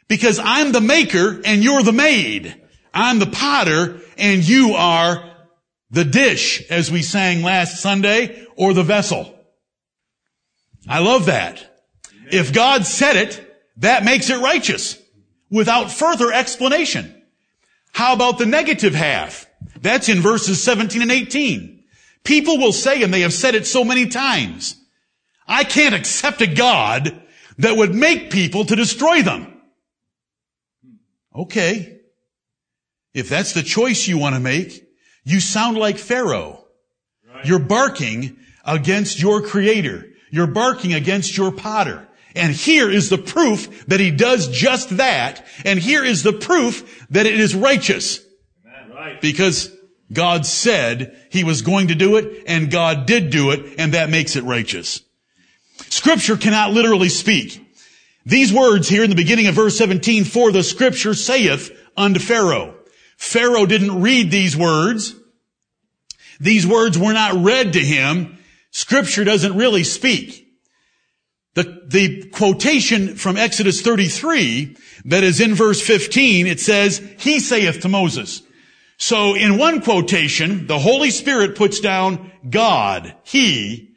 because 0.08 0.38
I'm 0.38 0.72
the 0.72 0.80
maker 0.80 1.40
and 1.44 1.62
you're 1.62 1.82
the 1.82 1.92
maid. 1.92 2.62
I'm 2.92 3.18
the 3.18 3.26
potter 3.26 4.00
and 4.16 4.46
you 4.46 4.75
are 4.75 5.30
the 5.90 6.04
dish 6.04 6.62
as 6.70 6.90
we 6.90 7.02
sang 7.02 7.42
last 7.42 7.80
Sunday 7.80 8.46
or 8.56 8.72
the 8.72 8.82
vessel. 8.82 9.32
I 10.88 11.00
love 11.00 11.26
that. 11.26 11.64
If 12.30 12.52
God 12.52 12.86
said 12.86 13.16
it, 13.16 13.42
that 13.78 14.04
makes 14.04 14.30
it 14.30 14.40
righteous 14.40 15.00
without 15.50 15.92
further 15.92 16.32
explanation. 16.32 17.12
How 17.92 18.14
about 18.14 18.38
the 18.38 18.46
negative 18.46 18.94
half? 18.94 19.46
That's 19.80 20.08
in 20.08 20.20
verses 20.20 20.62
17 20.62 21.02
and 21.02 21.12
18. 21.12 21.84
People 22.25 22.58
will 22.58 22.72
say, 22.72 23.02
and 23.02 23.12
they 23.12 23.20
have 23.20 23.32
said 23.32 23.54
it 23.54 23.66
so 23.66 23.84
many 23.84 24.06
times, 24.06 24.76
I 25.46 25.64
can't 25.64 25.94
accept 25.94 26.40
a 26.40 26.46
God 26.46 27.22
that 27.58 27.76
would 27.76 27.94
make 27.94 28.30
people 28.30 28.64
to 28.64 28.76
destroy 28.76 29.22
them. 29.22 29.55
Okay. 31.37 32.00
If 33.14 33.28
that's 33.28 33.52
the 33.52 33.62
choice 33.62 34.07
you 34.07 34.19
want 34.19 34.35
to 34.35 34.40
make, 34.40 34.85
you 35.25 35.40
sound 35.40 35.76
like 35.76 35.99
Pharaoh. 35.99 36.64
You're 37.45 37.59
barking 37.59 38.38
against 38.64 39.21
your 39.21 39.43
creator. 39.43 40.07
You're 40.31 40.47
barking 40.47 40.95
against 40.95 41.37
your 41.37 41.52
potter. 41.52 42.09
And 42.35 42.52
here 42.52 42.90
is 42.90 43.09
the 43.09 43.19
proof 43.19 43.87
that 43.87 44.00
he 44.00 44.11
does 44.11 44.49
just 44.49 44.97
that. 44.99 45.45
And 45.64 45.78
here 45.78 46.05
is 46.05 46.23
the 46.23 46.33
proof 46.33 47.07
that 47.11 47.26
it 47.26 47.38
is 47.38 47.55
righteous. 47.55 48.21
Right. 48.95 49.21
Because 49.21 49.75
God 50.12 50.47
said 50.47 51.16
he 51.31 51.45
was 51.45 51.62
going 51.62 51.88
to 51.88 51.95
do 51.95 52.16
it 52.16 52.45
and 52.47 52.71
God 52.71 53.07
did 53.07 53.31
do 53.31 53.50
it 53.50 53.75
and 53.78 53.95
that 53.95 54.11
makes 54.11 54.37
it 54.37 54.45
righteous. 54.45 55.02
Scripture 55.88 56.37
cannot 56.37 56.73
literally 56.73 57.09
speak. 57.09 57.65
These 58.26 58.52
words 58.52 58.88
here 58.88 59.04
in 59.04 59.11
the 59.11 59.16
beginning 59.16 59.47
of 59.47 59.54
verse 59.54 59.78
17, 59.78 60.25
for 60.25 60.50
the 60.50 60.64
scripture 60.64 61.14
saith 61.14 61.71
unto 61.97 62.18
Pharaoh. 62.18 62.75
Pharaoh 63.16 63.66
didn't 63.66 64.02
read 64.02 64.33
these 64.33 64.56
words. 64.56 65.14
These 66.40 66.66
words 66.66 66.99
were 66.99 67.12
not 67.12 67.37
read 67.37 67.75
to 67.75 67.78
him. 67.78 68.37
Scripture 68.73 69.23
doesn't 69.23 69.56
really 69.56 69.85
speak. 69.85 70.42
The, 71.54 71.85
the 71.87 72.28
quotation 72.30 73.14
from 73.14 73.37
Exodus 73.37 73.80
33 73.80 74.76
that 75.06 75.23
is 75.23 75.40
in 75.40 75.54
verse 75.54 75.80
15, 75.80 76.49
it 76.49 76.59
says, 76.59 76.99
He 77.18 77.38
saith 77.38 77.80
to 77.83 77.88
Moses. 77.88 78.42
So 78.99 79.35
in 79.37 79.56
one 79.56 79.80
quotation, 79.80 80.66
the 80.66 80.80
Holy 80.80 81.11
Spirit 81.11 81.54
puts 81.54 81.78
down 81.78 82.33
God, 82.50 83.14
He 83.23 83.95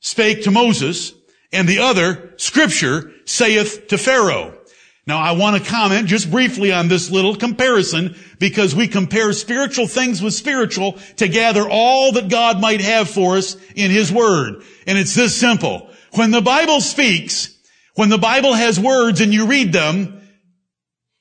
spake 0.00 0.42
to 0.42 0.50
Moses, 0.50 1.14
and 1.52 1.68
the 1.68 1.80
other, 1.80 2.34
Scripture, 2.36 3.12
saith 3.24 3.88
to 3.88 3.98
Pharaoh. 3.98 4.58
Now 5.06 5.18
I 5.18 5.32
want 5.32 5.62
to 5.62 5.70
comment 5.70 6.06
just 6.06 6.30
briefly 6.30 6.72
on 6.72 6.88
this 6.88 7.10
little 7.10 7.34
comparison 7.34 8.16
because 8.38 8.74
we 8.74 8.86
compare 8.86 9.32
spiritual 9.32 9.88
things 9.88 10.22
with 10.22 10.32
spiritual 10.32 10.92
to 11.16 11.28
gather 11.28 11.68
all 11.68 12.12
that 12.12 12.28
God 12.28 12.60
might 12.60 12.80
have 12.80 13.10
for 13.10 13.36
us 13.36 13.56
in 13.74 13.90
His 13.90 14.12
Word. 14.12 14.62
And 14.86 14.96
it's 14.96 15.14
this 15.14 15.38
simple. 15.38 15.90
When 16.12 16.30
the 16.30 16.40
Bible 16.40 16.80
speaks, 16.80 17.56
when 17.94 18.10
the 18.10 18.18
Bible 18.18 18.54
has 18.54 18.78
words 18.78 19.20
and 19.20 19.34
you 19.34 19.46
read 19.46 19.72
them, 19.72 20.20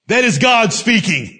that 0.07 0.23
is 0.25 0.37
God 0.37 0.73
speaking. 0.73 1.39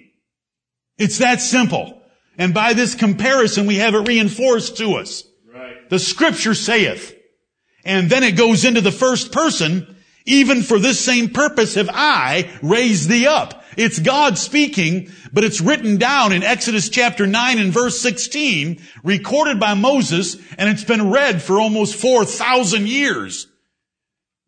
It's 0.97 1.19
that 1.19 1.41
simple. 1.41 2.01
And 2.37 2.53
by 2.53 2.73
this 2.73 2.95
comparison, 2.95 3.67
we 3.67 3.75
have 3.75 3.93
it 3.93 4.07
reinforced 4.07 4.77
to 4.77 4.95
us. 4.95 5.23
Right. 5.53 5.89
The 5.89 5.99
scripture 5.99 6.55
saith. 6.55 7.15
And 7.83 8.09
then 8.09 8.23
it 8.23 8.37
goes 8.37 8.65
into 8.65 8.81
the 8.81 8.91
first 8.91 9.31
person, 9.31 9.95
even 10.25 10.61
for 10.61 10.79
this 10.79 10.99
same 10.99 11.29
purpose 11.29 11.75
have 11.75 11.89
I 11.91 12.49
raised 12.61 13.09
thee 13.09 13.27
up. 13.27 13.63
It's 13.77 13.99
God 13.99 14.37
speaking, 14.37 15.09
but 15.31 15.43
it's 15.43 15.61
written 15.61 15.97
down 15.97 16.33
in 16.33 16.43
Exodus 16.43 16.89
chapter 16.89 17.25
9 17.25 17.57
and 17.57 17.71
verse 17.71 17.99
16, 18.01 18.81
recorded 19.03 19.59
by 19.59 19.73
Moses, 19.73 20.35
and 20.57 20.69
it's 20.69 20.83
been 20.83 21.09
read 21.09 21.41
for 21.41 21.59
almost 21.59 21.95
4,000 21.95 22.87
years. 22.87 23.47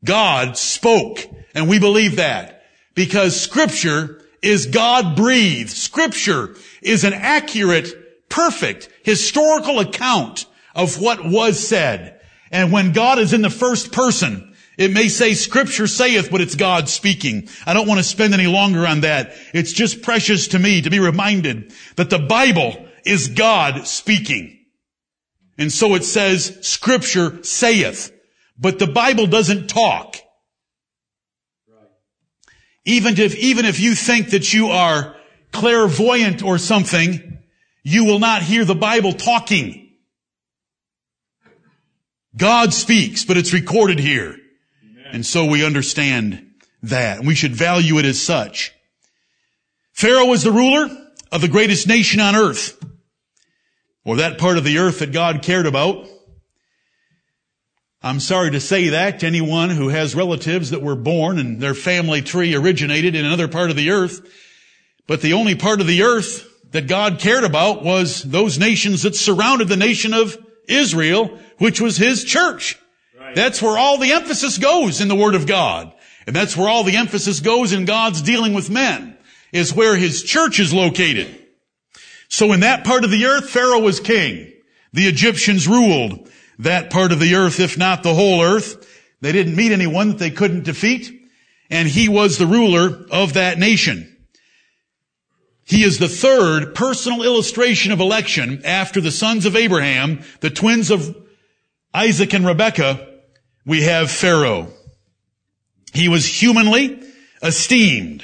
God 0.03 0.57
spoke, 0.57 1.19
and 1.55 1.69
we 1.69 1.79
believe 1.79 2.17
that 2.17 2.63
because 2.95 3.39
scripture 3.39 4.21
is 4.41 4.65
God 4.65 5.15
breathed. 5.15 5.69
Scripture 5.69 6.55
is 6.81 7.03
an 7.03 7.13
accurate, 7.13 8.29
perfect, 8.29 8.89
historical 9.03 9.79
account 9.79 10.45
of 10.75 10.99
what 10.99 11.25
was 11.25 11.65
said. 11.65 12.12
And 12.53 12.71
when 12.71 12.93
God 12.93 13.17
is 13.17 13.33
in 13.33 13.41
the 13.41 13.49
first 13.49 13.91
person, 13.91 14.55
it 14.77 14.91
may 14.91 15.07
say 15.07 15.33
scripture 15.33 15.87
saith, 15.87 16.29
but 16.29 16.39
it's 16.39 16.55
God 16.55 16.87
speaking. 16.87 17.49
I 17.65 17.73
don't 17.73 17.87
want 17.87 17.99
to 17.99 18.03
spend 18.03 18.33
any 18.33 18.45
longer 18.45 18.85
on 18.85 19.01
that. 19.01 19.33
It's 19.53 19.73
just 19.73 20.03
precious 20.03 20.49
to 20.49 20.59
me 20.59 20.83
to 20.83 20.91
be 20.91 20.99
reminded 20.99 21.73
that 21.95 22.11
the 22.11 22.19
Bible 22.19 22.87
is 23.05 23.27
God 23.29 23.87
speaking. 23.87 24.59
And 25.57 25.71
so 25.71 25.95
it 25.95 26.03
says 26.03 26.59
scripture 26.61 27.43
saith, 27.43 28.11
but 28.57 28.77
the 28.77 28.87
Bible 28.87 29.25
doesn't 29.25 29.67
talk. 29.67 30.17
Even 32.85 33.17
if, 33.17 33.35
even 33.35 33.65
if 33.65 33.79
you 33.79 33.95
think 33.95 34.29
that 34.29 34.53
you 34.53 34.67
are 34.67 35.15
clairvoyant 35.51 36.43
or 36.43 36.59
something, 36.59 37.39
you 37.81 38.05
will 38.05 38.19
not 38.19 38.43
hear 38.43 38.63
the 38.63 38.75
Bible 38.75 39.13
talking. 39.13 39.82
God 42.35 42.73
speaks, 42.73 43.25
but 43.25 43.37
it's 43.37 43.53
recorded 43.53 43.99
here. 43.99 44.37
And 45.11 45.25
so 45.25 45.45
we 45.45 45.65
understand 45.65 46.51
that. 46.81 47.19
And 47.19 47.27
we 47.27 47.35
should 47.35 47.55
value 47.55 47.99
it 47.99 48.05
as 48.05 48.21
such. 48.21 48.73
Pharaoh 49.91 50.25
was 50.25 50.43
the 50.43 50.51
ruler 50.51 50.89
of 51.31 51.41
the 51.41 51.47
greatest 51.47 51.87
nation 51.87 52.19
on 52.19 52.35
earth. 52.35 52.83
Or 54.05 54.17
that 54.17 54.37
part 54.37 54.57
of 54.57 54.63
the 54.63 54.79
earth 54.79 54.99
that 54.99 55.13
God 55.13 55.43
cared 55.43 55.65
about. 55.65 56.07
I'm 58.01 58.19
sorry 58.19 58.51
to 58.51 58.59
say 58.59 58.89
that 58.89 59.19
to 59.19 59.27
anyone 59.27 59.69
who 59.69 59.87
has 59.87 60.13
relatives 60.13 60.71
that 60.71 60.81
were 60.81 60.95
born 60.95 61.39
and 61.39 61.61
their 61.61 61.73
family 61.73 62.21
tree 62.21 62.53
originated 62.53 63.15
in 63.15 63.23
another 63.23 63.47
part 63.47 63.69
of 63.69 63.77
the 63.77 63.91
earth. 63.91 64.19
But 65.07 65.21
the 65.21 65.33
only 65.33 65.55
part 65.55 65.79
of 65.79 65.87
the 65.87 66.03
earth 66.03 66.49
that 66.71 66.87
God 66.87 67.19
cared 67.19 67.45
about 67.45 67.83
was 67.83 68.23
those 68.23 68.59
nations 68.59 69.03
that 69.03 69.15
surrounded 69.15 69.69
the 69.69 69.77
nation 69.77 70.13
of 70.13 70.37
Israel, 70.67 71.39
which 71.57 71.81
was 71.81 71.97
His 71.97 72.23
church. 72.23 72.77
Right. 73.19 73.35
That's 73.35 73.61
where 73.61 73.77
all 73.77 73.97
the 73.97 74.11
emphasis 74.13 74.57
goes 74.57 75.01
in 75.01 75.07
the 75.07 75.15
Word 75.15 75.35
of 75.35 75.47
God. 75.47 75.93
And 76.25 76.35
that's 76.35 76.55
where 76.55 76.69
all 76.69 76.83
the 76.83 76.95
emphasis 76.95 77.39
goes 77.39 77.73
in 77.73 77.85
God's 77.85 78.21
dealing 78.21 78.53
with 78.53 78.69
men, 78.69 79.17
is 79.51 79.73
where 79.73 79.95
His 79.95 80.23
church 80.23 80.59
is 80.59 80.73
located. 80.73 81.39
So 82.29 82.51
in 82.53 82.61
that 82.61 82.83
part 82.83 83.03
of 83.03 83.11
the 83.11 83.25
earth, 83.25 83.49
Pharaoh 83.49 83.81
was 83.81 83.99
king. 83.99 84.51
The 84.93 85.07
Egyptians 85.07 85.67
ruled 85.67 86.29
that 86.59 86.89
part 86.89 87.11
of 87.11 87.19
the 87.19 87.35
earth, 87.35 87.59
if 87.59 87.77
not 87.77 88.03
the 88.03 88.13
whole 88.13 88.41
earth. 88.41 88.89
They 89.21 89.31
didn't 89.31 89.55
meet 89.55 89.71
anyone 89.71 90.09
that 90.09 90.19
they 90.19 90.31
couldn't 90.31 90.63
defeat. 90.63 91.11
And 91.69 91.87
he 91.87 92.09
was 92.09 92.37
the 92.37 92.45
ruler 92.45 93.05
of 93.09 93.33
that 93.33 93.57
nation. 93.57 94.12
He 95.65 95.83
is 95.83 95.97
the 95.97 96.09
third 96.09 96.75
personal 96.75 97.23
illustration 97.23 97.91
of 97.91 97.99
election 97.99 98.61
after 98.65 98.99
the 98.99 99.11
sons 99.11 99.45
of 99.45 99.55
Abraham, 99.55 100.21
the 100.41 100.49
twins 100.49 100.91
of 100.91 101.15
Isaac 101.93 102.33
and 102.33 102.45
Rebekah. 102.45 103.07
We 103.65 103.83
have 103.83 104.11
Pharaoh. 104.11 104.67
He 105.93 106.09
was 106.09 106.25
humanly 106.25 107.01
esteemed, 107.41 108.23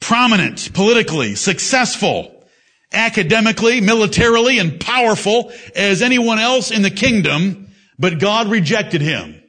prominent 0.00 0.72
politically, 0.74 1.34
successful, 1.34 2.44
academically, 2.92 3.80
militarily, 3.80 4.58
and 4.58 4.80
powerful 4.80 5.52
as 5.74 6.02
anyone 6.02 6.38
else 6.38 6.70
in 6.70 6.82
the 6.82 6.90
kingdom, 6.90 7.68
but 7.98 8.18
God 8.18 8.48
rejected 8.48 9.00
him. 9.00 9.40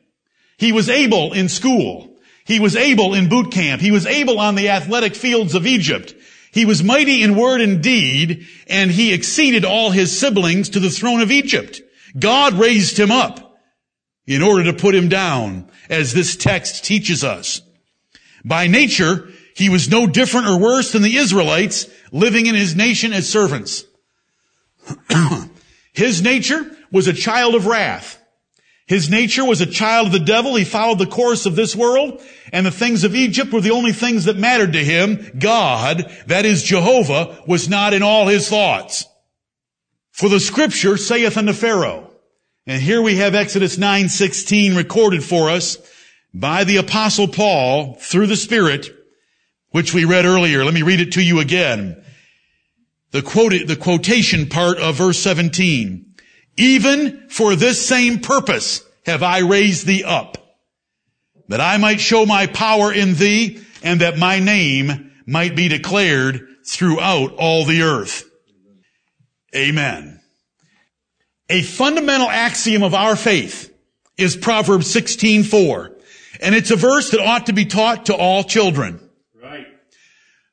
He 0.57 0.71
was 0.71 0.89
able 0.89 1.33
in 1.33 1.49
school. 1.49 2.15
He 2.45 2.59
was 2.59 2.75
able 2.75 3.13
in 3.15 3.29
boot 3.29 3.51
camp. 3.51 3.81
He 3.81 3.91
was 3.91 4.05
able 4.05 4.39
on 4.39 4.55
the 4.55 4.69
athletic 4.69 5.15
fields 5.15 5.55
of 5.55 5.65
Egypt. 5.65 6.13
He 6.51 6.65
was 6.65 6.83
mighty 6.83 7.23
in 7.23 7.35
word 7.35 7.61
and 7.61 7.81
deed, 7.81 8.45
and 8.67 8.91
he 8.91 9.13
exceeded 9.13 9.63
all 9.63 9.91
his 9.91 10.17
siblings 10.17 10.69
to 10.69 10.79
the 10.79 10.89
throne 10.89 11.21
of 11.21 11.31
Egypt. 11.31 11.81
God 12.17 12.53
raised 12.53 12.99
him 12.99 13.09
up 13.09 13.57
in 14.27 14.41
order 14.41 14.65
to 14.65 14.73
put 14.73 14.93
him 14.93 15.07
down, 15.07 15.69
as 15.89 16.13
this 16.13 16.35
text 16.35 16.83
teaches 16.83 17.23
us. 17.23 17.61
By 18.43 18.67
nature, 18.67 19.29
he 19.55 19.69
was 19.69 19.89
no 19.89 20.07
different 20.07 20.47
or 20.47 20.59
worse 20.59 20.91
than 20.91 21.01
the 21.01 21.17
Israelites 21.17 21.87
living 22.11 22.45
in 22.45 22.55
his 22.55 22.75
nation 22.75 23.13
as 23.13 23.29
servants. 23.29 23.85
his 25.93 26.21
nature 26.21 26.69
was 26.91 27.07
a 27.07 27.13
child 27.13 27.55
of 27.55 27.65
wrath. 27.65 28.20
His 28.91 29.09
nature 29.09 29.45
was 29.45 29.61
a 29.61 29.65
child 29.65 30.07
of 30.07 30.11
the 30.11 30.19
devil. 30.19 30.57
He 30.57 30.65
followed 30.65 30.99
the 30.99 31.05
course 31.05 31.45
of 31.45 31.55
this 31.55 31.73
world, 31.77 32.21
and 32.51 32.65
the 32.65 32.71
things 32.71 33.05
of 33.05 33.15
Egypt 33.15 33.53
were 33.53 33.61
the 33.61 33.71
only 33.71 33.93
things 33.93 34.25
that 34.25 34.35
mattered 34.35 34.73
to 34.73 34.83
him. 34.83 35.31
God, 35.39 36.13
that 36.27 36.45
is 36.45 36.61
Jehovah, 36.61 37.41
was 37.47 37.69
not 37.69 37.93
in 37.93 38.03
all 38.03 38.27
his 38.27 38.49
thoughts. 38.49 39.05
For 40.11 40.27
the 40.27 40.41
scripture 40.41 40.97
saith 40.97 41.37
unto 41.37 41.53
Pharaoh, 41.53 42.11
and 42.67 42.81
here 42.81 43.01
we 43.01 43.15
have 43.15 43.33
Exodus 43.33 43.77
9:16 43.77 44.75
recorded 44.75 45.23
for 45.23 45.49
us 45.49 45.77
by 46.33 46.65
the 46.65 46.75
apostle 46.75 47.29
Paul 47.29 47.97
through 48.01 48.27
the 48.27 48.35
Spirit, 48.35 48.93
which 49.69 49.93
we 49.93 50.03
read 50.03 50.25
earlier. 50.25 50.65
Let 50.65 50.73
me 50.73 50.81
read 50.81 50.99
it 50.99 51.13
to 51.13 51.23
you 51.23 51.39
again. 51.39 51.95
The 53.11 53.21
quote, 53.21 53.53
the 53.67 53.77
quotation 53.77 54.49
part 54.49 54.79
of 54.79 54.97
verse 54.97 55.19
17. 55.19 56.10
Even 56.61 57.27
for 57.27 57.55
this 57.55 57.83
same 57.83 58.19
purpose 58.19 58.83
have 59.07 59.23
I 59.23 59.39
raised 59.39 59.87
thee 59.87 60.03
up, 60.03 60.37
that 61.47 61.59
I 61.59 61.77
might 61.77 61.99
show 61.99 62.23
my 62.23 62.45
power 62.45 62.93
in 62.93 63.15
thee 63.15 63.61
and 63.81 64.01
that 64.01 64.19
my 64.19 64.37
name 64.37 65.11
might 65.25 65.55
be 65.55 65.69
declared 65.69 66.47
throughout 66.63 67.33
all 67.33 67.65
the 67.65 67.81
earth. 67.81 68.29
Amen. 69.55 70.21
A 71.49 71.63
fundamental 71.63 72.29
axiom 72.29 72.83
of 72.83 72.93
our 72.93 73.15
faith 73.15 73.73
is 74.15 74.35
Proverbs 74.35 74.85
16:4, 74.85 75.89
and 76.41 76.53
it's 76.53 76.69
a 76.69 76.75
verse 76.75 77.09
that 77.09 77.21
ought 77.21 77.47
to 77.47 77.53
be 77.53 77.65
taught 77.65 78.05
to 78.05 78.13
all 78.13 78.43
children. 78.43 78.99
Right. 79.33 79.65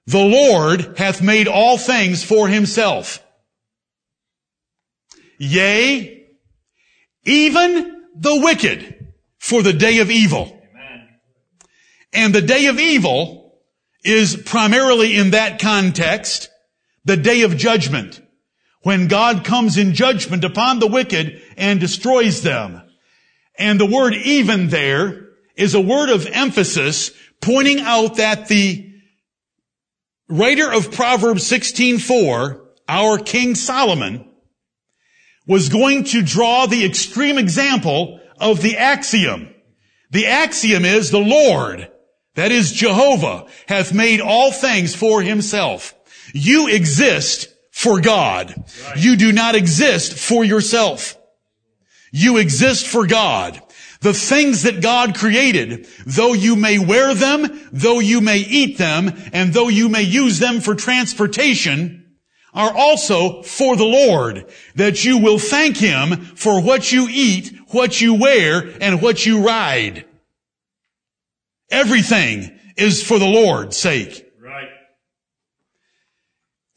The 0.07 0.25
Lord 0.25 0.97
hath 0.97 1.21
made 1.21 1.49
all 1.49 1.77
things 1.77 2.25
for 2.25 2.49
himself. 2.49 3.23
Yea, 5.39 6.27
even 7.25 8.05
the 8.17 8.41
wicked 8.43 9.15
for 9.39 9.63
the 9.63 9.73
day 9.73 9.99
of 9.99 10.11
evil. 10.11 10.47
Amen. 10.47 11.09
And 12.13 12.35
the 12.35 12.43
day 12.43 12.67
of 12.67 12.79
evil 12.79 13.61
is 14.05 14.37
primarily 14.37 15.17
in 15.17 15.31
that 15.31 15.61
context, 15.61 16.51
the 17.05 17.17
day 17.17 17.43
of 17.43 17.57
judgment, 17.57 18.21
when 18.83 19.09
God 19.09 19.45
comes 19.45 19.77
in 19.77 19.95
judgment 19.95 20.45
upon 20.45 20.79
the 20.79 20.87
wicked 20.87 21.43
and 21.57 21.81
destroys 21.81 22.43
them. 22.43 22.83
And 23.59 23.79
the 23.79 23.87
word 23.87 24.15
even 24.15 24.69
there 24.69 25.29
is 25.57 25.75
a 25.75 25.81
word 25.81 26.11
of 26.11 26.27
emphasis 26.27 27.11
pointing 27.41 27.81
out 27.81 28.17
that 28.17 28.49
the 28.49 28.93
writer 30.29 30.73
of 30.73 30.93
Proverbs 30.93 31.45
16:4, 31.45 32.61
our 32.89 33.19
King 33.19 33.55
Solomon, 33.55 34.28
was 35.49 35.71
going 35.71 36.05
to 36.05 36.23
draw 36.23 36.67
the 36.67 36.85
extreme 36.85 37.39
example 37.39 38.21
of 38.39 38.63
the 38.63 38.77
axiom. 38.77 39.53
The 40.11 40.27
axiom 40.27 40.85
is 40.85 41.11
the 41.11 41.19
Lord, 41.19 41.91
that 42.35 42.53
is 42.53 42.71
Jehovah, 42.71 43.47
hath 43.67 43.93
made 43.93 44.21
all 44.21 44.53
things 44.53 44.95
for 44.95 45.23
himself. 45.23 45.95
You 46.33 46.69
exist 46.69 47.49
for 47.73 48.01
God. 48.01 48.55
You 48.97 49.17
do 49.17 49.33
not 49.33 49.55
exist 49.55 50.13
for 50.13 50.45
yourself. 50.45 51.17
You 52.13 52.37
exist 52.37 52.87
for 52.87 53.07
God. 53.07 53.61
The 54.01 54.15
things 54.15 54.63
that 54.63 54.81
God 54.81 55.17
created, 55.17 55.89
though 56.07 56.33
you 56.33 56.55
may 56.55 56.79
wear 56.79 57.15
them, 57.15 57.69
though 57.73 57.99
you 57.99 58.21
may 58.21 58.39
eat 58.39 58.79
them, 58.79 59.13
and 59.33 59.53
though 59.53 59.69
you 59.69 59.89
may 59.89 60.03
use 60.03 60.39
them 60.39 60.61
for 60.61 60.75
transportation, 60.75 61.98
are 62.59 62.77
also 62.77 63.41
for 63.45 63.77
the 63.77 63.85
Lord, 63.85 64.45
that 64.75 65.05
you 65.05 65.17
will 65.19 65.39
thank 65.39 65.77
Him 65.77 66.17
for 66.35 66.61
what 66.61 66.91
you 66.91 67.07
eat, 67.09 67.57
what 67.69 68.01
you 68.01 68.15
wear, 68.15 68.75
and 68.81 69.01
what 69.01 69.25
you 69.25 69.47
ride. 69.47 70.05
Everything 71.71 72.59
is 72.77 73.01
for 73.01 73.21
the 73.21 73.29
Lord's 73.29 73.77
sake. 73.77 74.27
Right. 74.43 74.71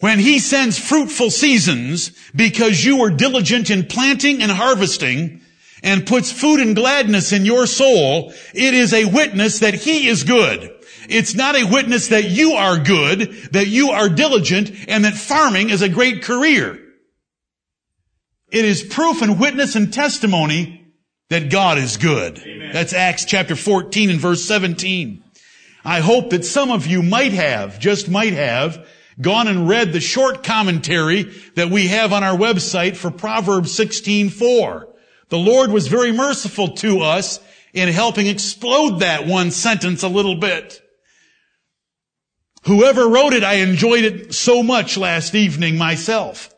When 0.02 0.20
He 0.20 0.38
sends 0.38 0.78
fruitful 0.78 1.32
seasons 1.32 2.12
because 2.36 2.86
you 2.86 3.02
are 3.02 3.10
diligent 3.10 3.72
in 3.72 3.88
planting 3.88 4.44
and 4.44 4.52
harvesting 4.52 5.42
and 5.82 6.06
puts 6.06 6.32
food 6.32 6.60
and 6.60 6.76
gladness 6.76 7.34
in 7.34 7.44
your 7.44 7.66
soul, 7.66 8.34
it 8.54 8.76
is 8.76 8.94
a 8.94 9.06
witness 9.06 9.58
that 9.60 9.74
He 9.74 10.08
is 10.08 10.24
good. 10.24 10.72
It's 11.12 11.36
not 11.36 11.56
a 11.56 11.66
witness 11.66 12.08
that 12.08 12.30
you 12.30 12.54
are 12.54 12.78
good, 12.78 13.50
that 13.52 13.68
you 13.68 13.92
are 13.92 14.08
diligent, 14.08 14.72
and 14.88 15.04
that 15.04 15.14
farming 15.14 15.70
is 15.70 15.82
a 15.82 15.90
great 15.90 16.24
career. 16.24 16.80
It 18.50 18.66
is 18.66 18.82
proof 18.84 19.22
and 19.22 19.40
witness 19.40 19.76
and 19.76 19.94
testimony 19.94 20.94
that 21.30 21.50
God 21.50 21.78
is 21.78 21.98
good. 21.98 22.40
Amen. 22.40 22.72
That's 22.72 22.94
Acts 22.94 23.26
chapter 23.26 23.56
14 23.56 24.10
and 24.10 24.20
verse 24.20 24.44
17. 24.46 25.24
I 25.84 26.00
hope 26.00 26.30
that 26.30 26.46
some 26.46 26.72
of 26.72 26.88
you 26.88 27.02
might 27.02 27.34
have, 27.34 27.80
just 27.80 28.10
might 28.10 28.34
have, 28.34 28.88
gone 29.20 29.48
and 29.48 29.68
read 29.68 29.92
the 29.92 30.00
short 30.00 30.44
commentary 30.44 31.24
that 31.56 31.70
we 31.70 31.88
have 31.88 32.14
on 32.14 32.24
our 32.24 32.38
website 32.38 32.96
for 32.96 33.12
Proverbs 33.12 33.72
16:4. 33.78 34.88
The 35.30 35.38
Lord 35.38 35.72
was 35.72 35.88
very 35.88 36.12
merciful 36.12 36.70
to 36.78 37.02
us 37.02 37.40
in 37.74 37.90
helping 37.90 38.28
explode 38.28 39.00
that 39.00 39.26
one 39.26 39.52
sentence 39.52 40.04
a 40.04 40.10
little 40.10 40.36
bit. 40.36 40.81
Whoever 42.66 43.08
wrote 43.08 43.34
it, 43.34 43.44
I 43.44 43.56
enjoyed 43.56 44.04
it 44.04 44.34
so 44.34 44.62
much 44.62 44.98
last 44.98 45.34
evening 45.34 45.78
myself. 45.78 46.54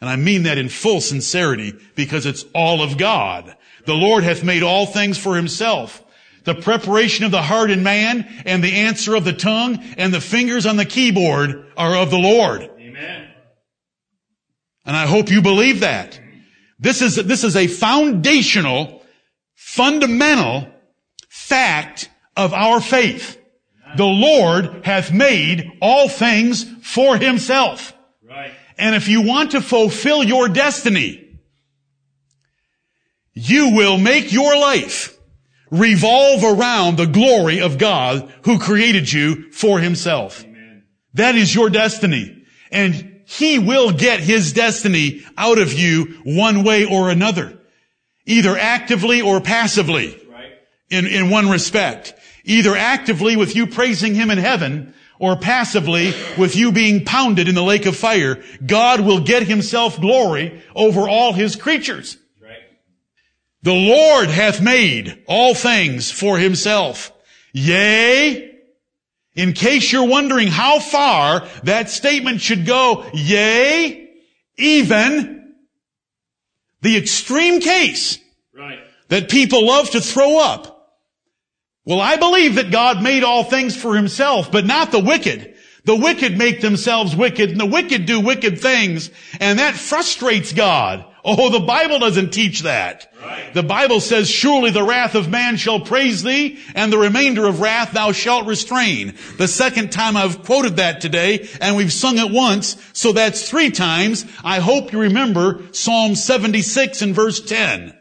And 0.00 0.08
I 0.08 0.16
mean 0.16 0.44
that 0.44 0.58
in 0.58 0.68
full 0.68 1.00
sincerity 1.00 1.74
because 1.94 2.26
it's 2.26 2.44
all 2.54 2.82
of 2.82 2.98
God. 2.98 3.56
The 3.86 3.94
Lord 3.94 4.22
hath 4.22 4.44
made 4.44 4.62
all 4.62 4.86
things 4.86 5.18
for 5.18 5.34
himself. 5.34 6.02
The 6.44 6.54
preparation 6.54 7.24
of 7.24 7.30
the 7.30 7.42
heart 7.42 7.70
in 7.70 7.82
man 7.82 8.42
and 8.44 8.62
the 8.62 8.72
answer 8.72 9.14
of 9.14 9.24
the 9.24 9.32
tongue 9.32 9.82
and 9.96 10.12
the 10.12 10.20
fingers 10.20 10.66
on 10.66 10.76
the 10.76 10.84
keyboard 10.84 11.66
are 11.76 11.96
of 11.96 12.10
the 12.10 12.18
Lord. 12.18 12.62
Amen. 12.62 13.30
And 14.84 14.94
I 14.94 15.06
hope 15.06 15.30
you 15.30 15.40
believe 15.40 15.80
that. 15.80 16.20
This 16.78 17.00
is, 17.00 17.16
this 17.16 17.44
is 17.44 17.56
a 17.56 17.66
foundational, 17.66 19.02
fundamental 19.54 20.68
fact 21.28 22.10
of 22.36 22.52
our 22.52 22.80
faith. 22.80 23.40
The 23.96 24.04
Lord 24.04 24.84
hath 24.84 25.12
made 25.12 25.78
all 25.80 26.08
things 26.08 26.64
for 26.82 27.16
himself. 27.16 27.92
Right. 28.22 28.52
And 28.78 28.94
if 28.94 29.08
you 29.08 29.22
want 29.22 29.52
to 29.52 29.60
fulfill 29.60 30.24
your 30.24 30.48
destiny, 30.48 31.38
you 33.32 33.70
will 33.70 33.98
make 33.98 34.32
your 34.32 34.56
life 34.56 35.16
revolve 35.70 36.44
around 36.44 36.96
the 36.96 37.06
glory 37.06 37.60
of 37.60 37.78
God 37.78 38.32
who 38.42 38.58
created 38.58 39.12
you 39.12 39.50
for 39.50 39.80
himself. 39.80 40.44
Amen. 40.44 40.84
That 41.14 41.34
is 41.34 41.54
your 41.54 41.70
destiny. 41.70 42.44
And 42.70 43.22
he 43.26 43.58
will 43.58 43.90
get 43.92 44.20
his 44.20 44.52
destiny 44.52 45.24
out 45.36 45.58
of 45.58 45.72
you 45.72 46.20
one 46.24 46.62
way 46.62 46.84
or 46.84 47.10
another. 47.10 47.58
Either 48.26 48.56
actively 48.56 49.20
or 49.20 49.40
passively 49.40 50.20
Right. 50.28 50.52
in, 50.90 51.06
in 51.06 51.30
one 51.30 51.48
respect. 51.48 52.14
Either 52.44 52.76
actively 52.76 53.36
with 53.36 53.56
you 53.56 53.66
praising 53.66 54.14
him 54.14 54.30
in 54.30 54.38
heaven 54.38 54.94
or 55.18 55.36
passively 55.36 56.12
with 56.36 56.56
you 56.56 56.72
being 56.72 57.04
pounded 57.04 57.48
in 57.48 57.54
the 57.54 57.62
lake 57.62 57.86
of 57.86 57.96
fire. 57.96 58.42
God 58.64 59.00
will 59.00 59.20
get 59.20 59.44
himself 59.44 60.00
glory 60.00 60.62
over 60.74 61.08
all 61.08 61.32
his 61.32 61.56
creatures. 61.56 62.18
Right. 62.42 62.58
The 63.62 63.72
Lord 63.72 64.28
hath 64.28 64.60
made 64.60 65.22
all 65.26 65.54
things 65.54 66.10
for 66.10 66.38
himself. 66.38 67.12
Yea, 67.52 68.50
in 69.34 69.52
case 69.52 69.90
you're 69.92 70.06
wondering 70.06 70.48
how 70.48 70.80
far 70.80 71.46
that 71.62 71.88
statement 71.88 72.40
should 72.40 72.66
go, 72.66 73.06
yea, 73.14 74.10
even 74.56 75.54
the 76.82 76.96
extreme 76.96 77.60
case 77.60 78.18
Right. 78.52 78.78
that 79.08 79.30
people 79.30 79.66
love 79.66 79.90
to 79.90 80.00
throw 80.00 80.38
up. 80.38 80.73
Well, 81.84 82.00
I 82.00 82.16
believe 82.16 82.54
that 82.54 82.70
God 82.70 83.02
made 83.02 83.24
all 83.24 83.44
things 83.44 83.76
for 83.76 83.94
himself, 83.94 84.50
but 84.50 84.64
not 84.64 84.90
the 84.90 85.00
wicked. 85.00 85.54
The 85.84 85.94
wicked 85.94 86.38
make 86.38 86.62
themselves 86.62 87.14
wicked 87.14 87.50
and 87.50 87.60
the 87.60 87.66
wicked 87.66 88.06
do 88.06 88.20
wicked 88.20 88.58
things 88.58 89.10
and 89.38 89.58
that 89.58 89.74
frustrates 89.74 90.54
God. 90.54 91.04
Oh, 91.26 91.50
the 91.50 91.60
Bible 91.60 91.98
doesn't 91.98 92.32
teach 92.32 92.62
that. 92.62 93.12
Right. 93.22 93.52
The 93.52 93.62
Bible 93.62 94.00
says, 94.00 94.30
surely 94.30 94.70
the 94.70 94.82
wrath 94.82 95.14
of 95.14 95.28
man 95.28 95.56
shall 95.56 95.80
praise 95.80 96.22
thee 96.22 96.58
and 96.74 96.90
the 96.90 96.98
remainder 96.98 97.46
of 97.46 97.60
wrath 97.60 97.92
thou 97.92 98.12
shalt 98.12 98.46
restrain. 98.46 99.14
The 99.36 99.48
second 99.48 99.92
time 99.92 100.16
I've 100.16 100.42
quoted 100.42 100.76
that 100.76 101.02
today 101.02 101.48
and 101.60 101.76
we've 101.76 101.92
sung 101.92 102.16
it 102.18 102.30
once, 102.30 102.76
so 102.94 103.12
that's 103.12 103.48
three 103.48 103.70
times. 103.70 104.24
I 104.42 104.60
hope 104.60 104.92
you 104.92 105.00
remember 105.00 105.62
Psalm 105.72 106.14
76 106.14 107.02
and 107.02 107.14
verse 107.14 107.40
10. 107.40 107.94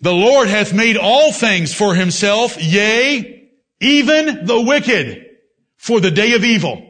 The 0.00 0.12
Lord 0.12 0.48
hath 0.48 0.74
made 0.74 0.96
all 0.96 1.32
things 1.32 1.74
for 1.74 1.94
himself, 1.94 2.62
yea, 2.62 3.48
even 3.80 4.44
the 4.44 4.60
wicked 4.60 5.24
for 5.76 6.00
the 6.00 6.10
day 6.10 6.34
of 6.34 6.44
evil. 6.44 6.82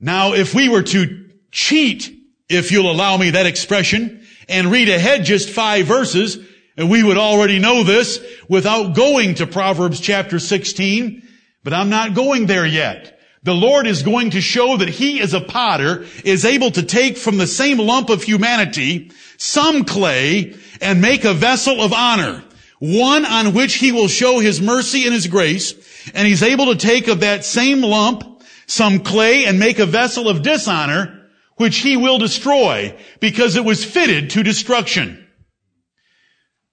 Now, 0.00 0.32
if 0.32 0.54
we 0.54 0.68
were 0.68 0.82
to 0.82 1.30
cheat, 1.52 2.10
if 2.48 2.72
you'll 2.72 2.90
allow 2.90 3.16
me 3.16 3.30
that 3.30 3.46
expression, 3.46 4.26
and 4.48 4.72
read 4.72 4.88
ahead 4.88 5.24
just 5.24 5.50
five 5.50 5.86
verses, 5.86 6.38
and 6.76 6.90
we 6.90 7.02
would 7.02 7.18
already 7.18 7.58
know 7.58 7.84
this 7.84 8.18
without 8.48 8.94
going 8.94 9.34
to 9.36 9.46
Proverbs 9.46 10.00
chapter 10.00 10.38
16, 10.38 11.22
but 11.62 11.72
I'm 11.72 11.90
not 11.90 12.14
going 12.14 12.46
there 12.46 12.66
yet. 12.66 13.18
The 13.42 13.54
Lord 13.54 13.86
is 13.86 14.02
going 14.02 14.30
to 14.30 14.40
show 14.40 14.76
that 14.78 14.88
He 14.88 15.20
as 15.20 15.32
a 15.32 15.40
potter 15.40 16.06
is 16.24 16.44
able 16.44 16.70
to 16.72 16.82
take 16.82 17.16
from 17.16 17.38
the 17.38 17.46
same 17.46 17.78
lump 17.78 18.10
of 18.10 18.22
humanity 18.22 19.12
some 19.38 19.84
clay 19.84 20.54
and 20.80 21.00
make 21.00 21.24
a 21.24 21.34
vessel 21.34 21.80
of 21.80 21.92
honor, 21.92 22.44
one 22.78 23.24
on 23.24 23.54
which 23.54 23.74
He 23.74 23.92
will 23.92 24.08
show 24.08 24.38
His 24.38 24.60
mercy 24.60 25.04
and 25.04 25.14
His 25.14 25.26
grace, 25.26 25.74
and 26.14 26.26
He's 26.26 26.42
able 26.42 26.66
to 26.66 26.76
take 26.76 27.08
of 27.08 27.20
that 27.20 27.44
same 27.44 27.82
lump 27.82 28.42
some 28.66 29.00
clay 29.00 29.44
and 29.44 29.58
make 29.58 29.78
a 29.78 29.86
vessel 29.86 30.28
of 30.28 30.42
dishonor, 30.42 31.28
which 31.56 31.78
He 31.78 31.96
will 31.96 32.18
destroy 32.18 32.96
because 33.20 33.56
it 33.56 33.64
was 33.64 33.84
fitted 33.84 34.30
to 34.30 34.42
destruction. 34.42 35.26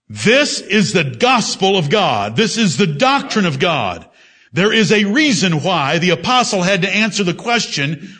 This 0.07 0.61
is 0.61 0.93
the 0.93 1.03
gospel 1.03 1.77
of 1.77 1.89
God. 1.89 2.35
This 2.35 2.57
is 2.57 2.77
the 2.77 2.87
doctrine 2.87 3.45
of 3.45 3.59
God. 3.59 4.07
There 4.53 4.71
is 4.71 4.91
a 4.91 5.03
reason 5.03 5.61
why 5.61 5.97
the 5.97 6.11
apostle 6.11 6.61
had 6.61 6.83
to 6.83 6.89
answer 6.89 7.23
the 7.23 7.33
question, 7.33 8.15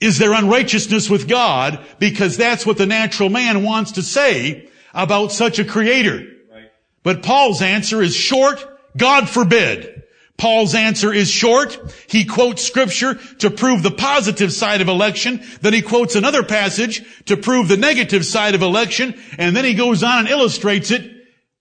is 0.00 0.16
there 0.16 0.32
unrighteousness 0.32 1.10
with 1.10 1.28
God? 1.28 1.78
Because 1.98 2.38
that's 2.38 2.64
what 2.64 2.78
the 2.78 2.86
natural 2.86 3.28
man 3.28 3.62
wants 3.62 3.92
to 3.92 4.02
say 4.02 4.69
about 4.94 5.32
such 5.32 5.58
a 5.58 5.64
creator. 5.64 6.26
Right. 6.52 6.70
But 7.02 7.22
Paul's 7.22 7.62
answer 7.62 8.02
is 8.02 8.14
short, 8.14 8.64
God 8.96 9.28
forbid. 9.28 10.00
Paul's 10.40 10.74
answer 10.74 11.12
is 11.12 11.30
short. 11.30 11.78
He 12.08 12.24
quotes 12.24 12.62
scripture 12.62 13.16
to 13.40 13.50
prove 13.50 13.82
the 13.82 13.90
positive 13.90 14.54
side 14.54 14.80
of 14.80 14.88
election. 14.88 15.42
Then 15.60 15.74
he 15.74 15.82
quotes 15.82 16.16
another 16.16 16.42
passage 16.42 17.04
to 17.26 17.36
prove 17.36 17.68
the 17.68 17.76
negative 17.76 18.24
side 18.24 18.54
of 18.54 18.62
election. 18.62 19.20
And 19.36 19.54
then 19.54 19.66
he 19.66 19.74
goes 19.74 20.02
on 20.02 20.20
and 20.20 20.28
illustrates 20.28 20.90
it, 20.90 21.10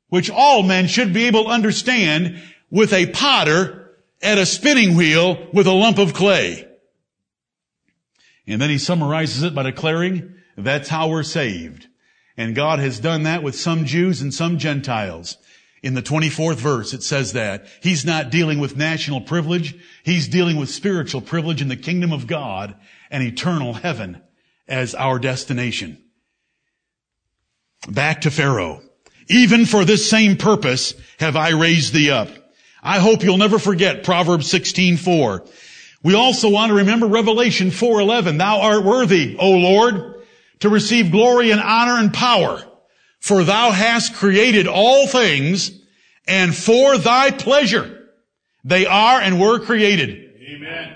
which 0.08 0.32
all 0.32 0.64
men 0.64 0.88
should 0.88 1.14
be 1.14 1.26
able 1.26 1.44
to 1.44 1.50
understand 1.50 2.42
with 2.72 2.94
a 2.94 3.08
potter 3.08 3.98
at 4.22 4.38
a 4.38 4.46
spinning 4.46 4.96
wheel 4.96 5.50
with 5.52 5.68
a 5.68 5.74
lump 5.74 5.98
of 5.98 6.14
clay. 6.14 6.66
And 8.48 8.62
then 8.62 8.70
he 8.70 8.78
summarizes 8.78 9.44
it 9.44 9.54
by 9.54 9.64
declaring, 9.64 10.36
that's 10.56 10.88
how 10.88 11.10
we're 11.10 11.24
saved. 11.24 11.89
And 12.40 12.56
God 12.56 12.80
has 12.80 13.02
done 13.02 13.24
that 13.24 13.44
with 13.44 13.54
some 13.54 13.84
Jews 13.84 14.22
and 14.22 14.34
some 14.34 14.60
Gentiles. 14.60 15.36
In 15.84 15.94
the 15.94 16.02
24th 16.02 16.56
verse, 16.56 16.94
it 16.94 17.04
says 17.04 17.34
that. 17.34 17.68
He's 17.82 18.06
not 18.06 18.30
dealing 18.30 18.60
with 18.60 18.78
national 18.78 19.20
privilege. 19.20 19.76
He's 20.04 20.30
dealing 20.30 20.56
with 20.56 20.70
spiritual 20.70 21.20
privilege 21.20 21.62
in 21.62 21.68
the 21.68 21.76
kingdom 21.76 22.14
of 22.14 22.28
God 22.28 22.76
and 23.12 23.22
eternal 23.22 23.74
heaven 23.74 24.22
as 24.70 24.96
our 24.96 25.20
destination. 25.20 26.02
Back 27.90 28.22
to 28.22 28.32
Pharaoh. 28.32 28.84
Even 29.28 29.66
for 29.66 29.84
this 29.84 30.10
same 30.10 30.38
purpose 30.38 30.94
have 31.20 31.36
I 31.36 31.50
raised 31.50 31.94
thee 31.94 32.10
up. 32.10 32.30
I 32.82 33.00
hope 33.00 33.22
you'll 33.22 33.38
never 33.38 33.60
forget 33.60 34.06
Proverbs 34.06 34.50
16:4. 34.50 35.46
We 36.04 36.14
also 36.14 36.50
want 36.50 36.70
to 36.70 36.76
remember 36.76 37.08
Revelation 37.08 37.70
4:11. 37.70 38.38
Thou 38.38 38.62
art 38.62 38.86
worthy, 38.86 39.36
O 39.38 39.52
Lord, 39.52 40.16
to 40.60 40.70
receive 40.70 41.12
glory 41.12 41.52
and 41.52 41.62
honor 41.62 41.98
and 41.98 42.14
power, 42.14 42.64
for 43.20 43.44
thou 43.44 43.72
hast 43.72 44.16
created 44.16 44.68
all 44.68 45.08
things, 45.08 45.72
and 46.28 46.56
for 46.56 46.98
thy 46.98 47.32
pleasure 47.32 48.10
they 48.64 48.86
are 48.86 49.20
and 49.20 49.40
were 49.40 49.60
created. 49.60 50.32
Amen. 50.50 50.96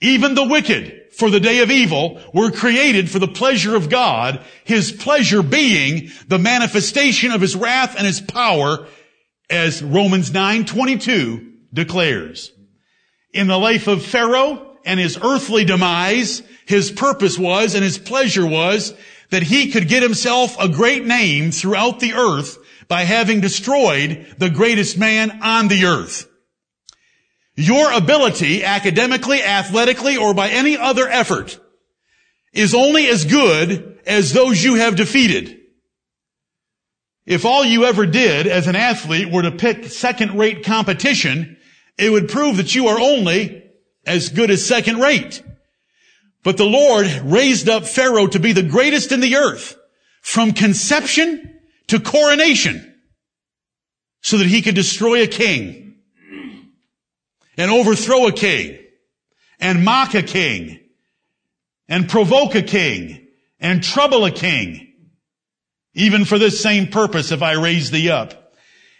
Even 0.00 0.34
the 0.34 0.46
wicked 0.46 1.12
for 1.12 1.30
the 1.30 1.40
day 1.40 1.60
of 1.60 1.70
evil 1.70 2.20
were 2.32 2.50
created 2.50 3.10
for 3.10 3.18
the 3.18 3.28
pleasure 3.28 3.76
of 3.76 3.88
God, 3.88 4.44
his 4.64 4.92
pleasure 4.92 5.42
being 5.42 6.10
the 6.28 6.38
manifestation 6.38 7.32
of 7.32 7.40
his 7.40 7.56
wrath 7.56 7.94
and 7.96 8.06
his 8.06 8.20
power 8.20 8.86
as 9.48 9.82
Romans 9.82 10.30
9:22 10.30 11.46
declares. 11.72 12.52
In 13.32 13.46
the 13.46 13.58
life 13.58 13.86
of 13.86 14.04
Pharaoh 14.04 14.78
and 14.84 14.98
his 14.98 15.18
earthly 15.20 15.64
demise, 15.64 16.42
his 16.70 16.90
purpose 16.90 17.38
was 17.38 17.74
and 17.74 17.84
his 17.84 17.98
pleasure 17.98 18.46
was 18.46 18.94
that 19.30 19.42
he 19.42 19.70
could 19.70 19.88
get 19.88 20.02
himself 20.02 20.56
a 20.58 20.68
great 20.68 21.04
name 21.04 21.50
throughout 21.50 22.00
the 22.00 22.14
earth 22.14 22.58
by 22.88 23.02
having 23.02 23.40
destroyed 23.40 24.34
the 24.38 24.50
greatest 24.50 24.96
man 24.96 25.40
on 25.42 25.68
the 25.68 25.84
earth. 25.84 26.28
Your 27.56 27.92
ability, 27.92 28.64
academically, 28.64 29.42
athletically, 29.42 30.16
or 30.16 30.32
by 30.32 30.48
any 30.48 30.76
other 30.76 31.08
effort, 31.08 31.58
is 32.52 32.74
only 32.74 33.08
as 33.08 33.24
good 33.24 33.98
as 34.06 34.32
those 34.32 34.62
you 34.62 34.76
have 34.76 34.96
defeated. 34.96 35.58
If 37.26 37.44
all 37.44 37.64
you 37.64 37.84
ever 37.84 38.06
did 38.06 38.46
as 38.46 38.66
an 38.68 38.76
athlete 38.76 39.30
were 39.30 39.42
to 39.42 39.52
pick 39.52 39.86
second 39.86 40.38
rate 40.38 40.64
competition, 40.64 41.58
it 41.98 42.10
would 42.10 42.28
prove 42.28 42.56
that 42.56 42.74
you 42.74 42.86
are 42.86 43.00
only 43.00 43.64
as 44.06 44.30
good 44.30 44.50
as 44.50 44.64
second 44.64 45.00
rate. 45.00 45.42
But 46.42 46.56
the 46.56 46.64
Lord 46.64 47.06
raised 47.24 47.68
up 47.68 47.86
Pharaoh 47.86 48.26
to 48.28 48.40
be 48.40 48.52
the 48.52 48.62
greatest 48.62 49.12
in 49.12 49.20
the 49.20 49.36
earth 49.36 49.76
from 50.22 50.52
conception 50.52 51.58
to 51.88 52.00
coronation 52.00 52.94
so 54.22 54.38
that 54.38 54.46
he 54.46 54.62
could 54.62 54.74
destroy 54.74 55.22
a 55.22 55.26
king 55.26 55.96
and 57.56 57.70
overthrow 57.70 58.26
a 58.26 58.32
king 58.32 58.78
and 59.58 59.84
mock 59.84 60.14
a 60.14 60.22
king 60.22 60.80
and 61.88 62.08
provoke 62.08 62.54
a 62.54 62.62
king 62.62 63.26
and 63.58 63.82
trouble 63.82 64.24
a 64.24 64.30
king. 64.30 64.86
Even 65.92 66.24
for 66.24 66.38
this 66.38 66.60
same 66.60 66.86
purpose 66.86 67.32
if 67.32 67.42
I 67.42 67.52
raised 67.52 67.92
thee 67.92 68.10
up. 68.10 68.54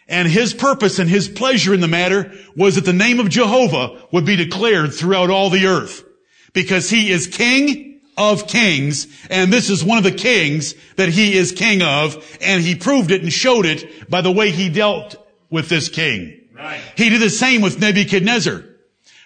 And 0.08 0.26
his 0.26 0.52
purpose 0.52 0.98
and 0.98 1.08
his 1.08 1.28
pleasure 1.28 1.72
in 1.72 1.80
the 1.80 1.88
matter 1.88 2.32
was 2.56 2.74
that 2.74 2.84
the 2.84 2.92
name 2.92 3.20
of 3.20 3.28
Jehovah 3.28 4.02
would 4.10 4.26
be 4.26 4.34
declared 4.34 4.92
throughout 4.92 5.30
all 5.30 5.50
the 5.50 5.66
earth. 5.66 6.02
Because 6.52 6.90
he 6.90 7.10
is 7.10 7.26
king 7.26 8.00
of 8.16 8.46
kings, 8.46 9.06
and 9.30 9.52
this 9.52 9.70
is 9.70 9.84
one 9.84 9.98
of 9.98 10.04
the 10.04 10.12
kings 10.12 10.74
that 10.96 11.08
he 11.08 11.36
is 11.36 11.52
king 11.52 11.82
of, 11.82 12.38
and 12.40 12.62
he 12.62 12.74
proved 12.74 13.10
it 13.10 13.22
and 13.22 13.32
showed 13.32 13.66
it 13.66 14.10
by 14.10 14.20
the 14.20 14.30
way 14.30 14.50
he 14.50 14.68
dealt 14.68 15.16
with 15.48 15.68
this 15.68 15.88
king. 15.88 16.40
Right. 16.54 16.80
He 16.96 17.08
did 17.08 17.22
the 17.22 17.30
same 17.30 17.62
with 17.62 17.80
Nebuchadnezzar, 17.80 18.64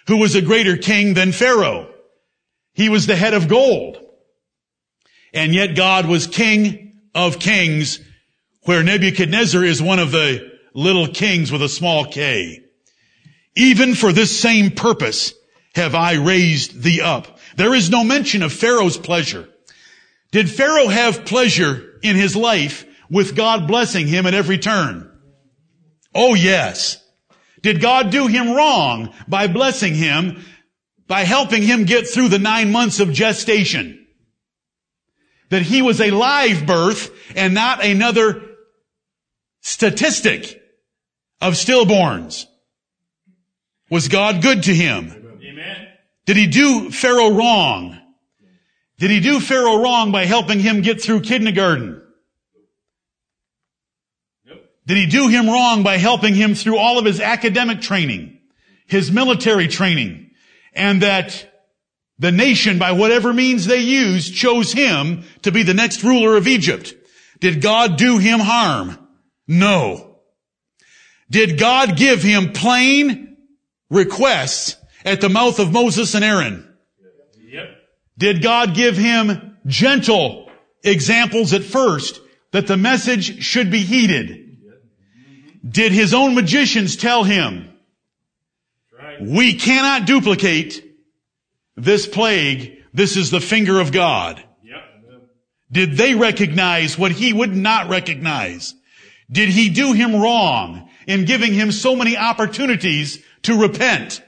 who 0.07 0.17
was 0.17 0.35
a 0.35 0.41
greater 0.41 0.77
king 0.77 1.13
than 1.13 1.31
Pharaoh. 1.31 1.91
He 2.73 2.89
was 2.89 3.07
the 3.07 3.15
head 3.15 3.33
of 3.33 3.47
gold. 3.47 3.97
And 5.33 5.53
yet 5.53 5.75
God 5.75 6.05
was 6.05 6.27
king 6.27 7.01
of 7.13 7.39
kings, 7.39 7.99
where 8.63 8.83
Nebuchadnezzar 8.83 9.63
is 9.63 9.81
one 9.81 9.99
of 9.99 10.11
the 10.11 10.51
little 10.73 11.07
kings 11.07 11.51
with 11.51 11.61
a 11.61 11.69
small 11.69 12.05
k. 12.05 12.63
Even 13.55 13.95
for 13.95 14.13
this 14.13 14.37
same 14.37 14.71
purpose 14.71 15.33
have 15.75 15.93
I 15.93 16.13
raised 16.13 16.81
thee 16.81 17.01
up. 17.01 17.39
There 17.57 17.73
is 17.73 17.89
no 17.89 18.03
mention 18.03 18.43
of 18.43 18.53
Pharaoh's 18.53 18.97
pleasure. 18.97 19.49
Did 20.31 20.49
Pharaoh 20.49 20.87
have 20.87 21.25
pleasure 21.25 21.99
in 22.01 22.15
his 22.15 22.35
life 22.35 22.85
with 23.09 23.35
God 23.35 23.67
blessing 23.67 24.07
him 24.07 24.25
at 24.25 24.33
every 24.33 24.57
turn? 24.57 25.11
Oh 26.13 26.33
yes. 26.33 27.01
Did 27.61 27.81
God 27.81 28.09
do 28.09 28.27
him 28.27 28.51
wrong 28.51 29.13
by 29.27 29.47
blessing 29.47 29.95
him, 29.95 30.43
by 31.07 31.21
helping 31.21 31.63
him 31.63 31.85
get 31.85 32.07
through 32.07 32.29
the 32.29 32.39
nine 32.39 32.71
months 32.71 32.99
of 32.99 33.11
gestation? 33.11 34.05
That 35.49 35.63
he 35.63 35.81
was 35.81 35.99
a 35.99 36.11
live 36.11 36.65
birth 36.65 37.11
and 37.35 37.53
not 37.53 37.83
another 37.83 38.41
statistic 39.61 40.61
of 41.41 41.53
stillborns. 41.53 42.45
Was 43.89 44.07
God 44.07 44.41
good 44.41 44.63
to 44.63 44.73
him? 44.73 45.24
Did 46.25 46.37
he 46.37 46.47
do 46.47 46.91
Pharaoh 46.91 47.33
wrong? 47.33 47.99
Did 48.97 49.11
he 49.11 49.19
do 49.19 49.39
Pharaoh 49.39 49.81
wrong 49.81 50.11
by 50.11 50.25
helping 50.25 50.59
him 50.59 50.81
get 50.81 51.01
through 51.01 51.21
kindergarten? 51.21 52.01
Did 54.87 54.97
he 54.97 55.07
do 55.07 55.27
him 55.27 55.47
wrong 55.47 55.83
by 55.83 55.97
helping 55.97 56.35
him 56.35 56.55
through 56.55 56.77
all 56.77 56.99
of 56.99 57.05
his 57.05 57.19
academic 57.19 57.81
training, 57.81 58.39
his 58.85 59.11
military 59.11 59.67
training, 59.67 60.31
and 60.73 61.01
that 61.01 61.51
the 62.19 62.31
nation, 62.31 62.77
by 62.77 62.91
whatever 62.91 63.33
means 63.33 63.65
they 63.65 63.79
used, 63.79 64.35
chose 64.35 64.71
him 64.71 65.23
to 65.41 65.51
be 65.51 65.63
the 65.63 65.73
next 65.73 66.03
ruler 66.03 66.37
of 66.37 66.47
Egypt? 66.47 66.93
Did 67.39 67.61
God 67.61 67.97
do 67.97 68.17
him 68.17 68.39
harm? 68.39 68.97
No. 69.47 70.19
Did 71.29 71.59
God 71.59 71.97
give 71.97 72.21
him 72.21 72.53
plain 72.53 73.37
requests 73.89 74.77
at 75.05 75.21
the 75.21 75.29
mouth 75.29 75.59
of 75.59 75.71
Moses 75.71 76.15
and 76.15 76.25
Aaron? 76.25 76.67
Yep. 77.39 77.69
Did 78.17 78.41
God 78.41 78.73
give 78.73 78.97
him 78.97 79.57
gentle 79.65 80.49
examples 80.83 81.53
at 81.53 81.63
first 81.63 82.19
that 82.51 82.67
the 82.67 82.77
message 82.77 83.43
should 83.43 83.71
be 83.71 83.79
heeded? 83.79 84.41
Did 85.67 85.91
his 85.91 86.13
own 86.13 86.35
magicians 86.35 86.95
tell 86.95 87.23
him, 87.23 87.73
right. 88.97 89.21
we 89.21 89.55
cannot 89.55 90.05
duplicate 90.05 90.83
this 91.75 92.07
plague. 92.07 92.83
This 92.93 93.17
is 93.17 93.31
the 93.31 93.41
finger 93.41 93.79
of 93.79 93.91
God. 93.91 94.43
Yep. 94.63 94.83
Did 95.71 95.97
they 95.97 96.15
recognize 96.15 96.97
what 96.97 97.11
he 97.11 97.33
would 97.33 97.55
not 97.55 97.89
recognize? 97.89 98.75
Did 99.31 99.49
he 99.49 99.69
do 99.69 99.93
him 99.93 100.15
wrong 100.15 100.89
in 101.07 101.25
giving 101.25 101.53
him 101.53 101.71
so 101.71 101.95
many 101.95 102.15
opportunities 102.15 103.23
to 103.43 103.59
repent? 103.59 104.21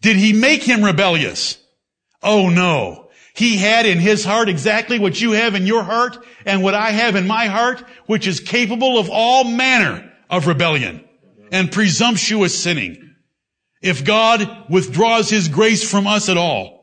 Did 0.00 0.16
he 0.16 0.32
make 0.32 0.62
him 0.62 0.84
rebellious? 0.84 1.58
Oh 2.22 2.48
no. 2.48 3.10
He 3.34 3.56
had 3.56 3.86
in 3.86 3.98
his 3.98 4.24
heart 4.24 4.48
exactly 4.48 4.98
what 4.98 5.20
you 5.20 5.32
have 5.32 5.54
in 5.54 5.66
your 5.66 5.82
heart 5.82 6.18
and 6.44 6.62
what 6.62 6.74
I 6.74 6.90
have 6.90 7.16
in 7.16 7.26
my 7.26 7.46
heart, 7.46 7.82
which 8.06 8.26
is 8.26 8.40
capable 8.40 8.98
of 8.98 9.08
all 9.10 9.44
manner 9.44 10.12
of 10.28 10.46
rebellion 10.46 11.04
and 11.52 11.70
presumptuous 11.70 12.60
sinning. 12.60 13.14
If 13.82 14.04
God 14.04 14.66
withdraws 14.68 15.30
his 15.30 15.48
grace 15.48 15.88
from 15.88 16.06
us 16.06 16.28
at 16.28 16.36
all, 16.36 16.80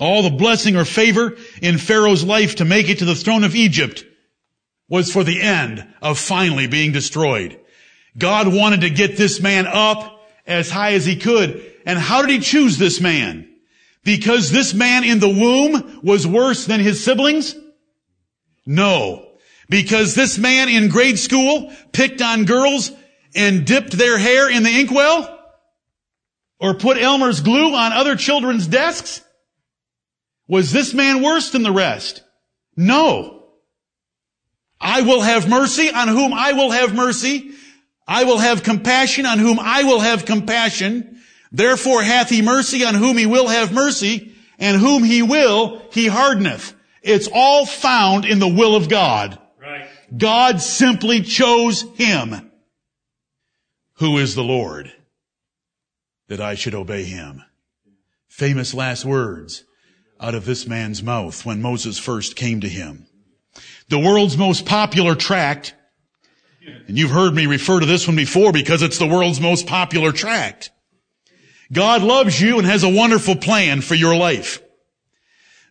all 0.00 0.22
the 0.22 0.30
blessing 0.30 0.76
or 0.76 0.84
favor 0.84 1.36
in 1.62 1.78
Pharaoh's 1.78 2.24
life 2.24 2.56
to 2.56 2.64
make 2.64 2.88
it 2.88 2.98
to 2.98 3.04
the 3.04 3.14
throne 3.14 3.44
of 3.44 3.54
Egypt 3.54 4.04
was 4.88 5.12
for 5.12 5.24
the 5.24 5.40
end 5.40 5.86
of 6.02 6.18
finally 6.18 6.66
being 6.66 6.92
destroyed. 6.92 7.58
God 8.16 8.52
wanted 8.52 8.82
to 8.82 8.90
get 8.90 9.16
this 9.16 9.40
man 9.40 9.66
up 9.66 10.20
as 10.46 10.70
high 10.70 10.92
as 10.92 11.04
he 11.04 11.16
could. 11.16 11.64
And 11.84 11.98
how 11.98 12.22
did 12.22 12.30
he 12.30 12.40
choose 12.40 12.78
this 12.78 13.00
man? 13.00 13.48
Because 14.04 14.50
this 14.50 14.72
man 14.72 15.04
in 15.04 15.18
the 15.18 15.28
womb 15.28 16.00
was 16.02 16.26
worse 16.26 16.66
than 16.66 16.80
his 16.80 17.02
siblings? 17.02 17.56
No. 18.64 19.28
Because 19.68 20.14
this 20.14 20.38
man 20.38 20.68
in 20.68 20.88
grade 20.88 21.18
school 21.18 21.72
picked 21.92 22.22
on 22.22 22.44
girls 22.44 22.92
and 23.34 23.66
dipped 23.66 23.92
their 23.92 24.16
hair 24.16 24.50
in 24.50 24.62
the 24.62 24.80
inkwell? 24.80 25.32
Or 26.58 26.74
put 26.74 26.96
Elmer's 26.96 27.40
glue 27.40 27.74
on 27.74 27.92
other 27.92 28.16
children's 28.16 28.66
desks? 28.66 29.22
Was 30.48 30.72
this 30.72 30.94
man 30.94 31.22
worse 31.22 31.50
than 31.50 31.62
the 31.62 31.72
rest? 31.72 32.22
No. 32.76 33.44
I 34.80 35.02
will 35.02 35.20
have 35.20 35.48
mercy 35.48 35.90
on 35.90 36.08
whom 36.08 36.32
I 36.32 36.52
will 36.52 36.70
have 36.70 36.94
mercy. 36.94 37.52
I 38.06 38.24
will 38.24 38.38
have 38.38 38.62
compassion 38.62 39.26
on 39.26 39.38
whom 39.38 39.58
I 39.58 39.84
will 39.84 40.00
have 40.00 40.24
compassion. 40.24 41.20
Therefore 41.50 42.02
hath 42.02 42.28
he 42.28 42.42
mercy 42.42 42.84
on 42.84 42.94
whom 42.94 43.16
he 43.16 43.26
will 43.26 43.48
have 43.48 43.72
mercy, 43.72 44.34
and 44.58 44.76
whom 44.76 45.04
he 45.04 45.22
will, 45.22 45.82
he 45.92 46.06
hardeneth. 46.06 46.74
It's 47.02 47.28
all 47.32 47.66
found 47.66 48.24
in 48.24 48.38
the 48.38 48.48
will 48.48 48.74
of 48.74 48.88
God. 48.88 49.38
Right. 49.60 49.88
God 50.16 50.60
simply 50.60 51.22
chose 51.22 51.82
him. 51.96 52.50
Who 53.94 54.18
is 54.18 54.34
the 54.34 54.44
Lord 54.44 54.92
that 56.28 56.40
I 56.40 56.54
should 56.54 56.74
obey 56.74 57.04
him? 57.04 57.42
Famous 58.28 58.74
last 58.74 59.04
words 59.04 59.64
out 60.20 60.34
of 60.34 60.44
this 60.44 60.66
man's 60.66 61.02
mouth 61.02 61.46
when 61.46 61.62
Moses 61.62 61.98
first 61.98 62.36
came 62.36 62.60
to 62.60 62.68
him. 62.68 63.06
The 63.88 63.98
world's 63.98 64.36
most 64.36 64.66
popular 64.66 65.14
tract, 65.14 65.74
and 66.88 66.98
you've 66.98 67.10
heard 67.10 67.34
me 67.34 67.46
refer 67.46 67.80
to 67.80 67.86
this 67.86 68.06
one 68.06 68.16
before 68.16 68.52
because 68.52 68.82
it's 68.82 68.98
the 68.98 69.06
world's 69.06 69.40
most 69.40 69.66
popular 69.66 70.12
tract. 70.12 70.70
God 71.72 72.02
loves 72.02 72.40
you 72.40 72.58
and 72.58 72.66
has 72.66 72.82
a 72.82 72.88
wonderful 72.88 73.36
plan 73.36 73.80
for 73.80 73.94
your 73.94 74.16
life. 74.16 74.62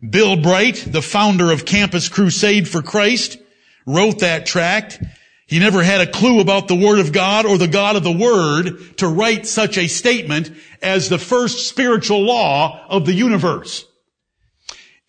Bill 0.07 0.35
Bright, 0.35 0.85
the 0.87 1.01
founder 1.01 1.51
of 1.51 1.65
Campus 1.65 2.09
Crusade 2.09 2.67
for 2.67 2.81
Christ, 2.81 3.37
wrote 3.85 4.19
that 4.19 4.45
tract. 4.45 5.01
He 5.47 5.59
never 5.59 5.83
had 5.83 6.01
a 6.01 6.11
clue 6.11 6.41
about 6.41 6.67
the 6.67 6.75
Word 6.75 6.99
of 6.99 7.11
God 7.11 7.45
or 7.45 7.57
the 7.57 7.67
God 7.67 7.95
of 7.95 8.03
the 8.03 8.11
Word 8.11 8.97
to 8.97 9.07
write 9.07 9.47
such 9.47 9.77
a 9.77 9.87
statement 9.87 10.51
as 10.81 11.07
the 11.07 11.19
first 11.19 11.69
spiritual 11.69 12.21
law 12.21 12.85
of 12.89 13.05
the 13.05 13.13
universe. 13.13 13.85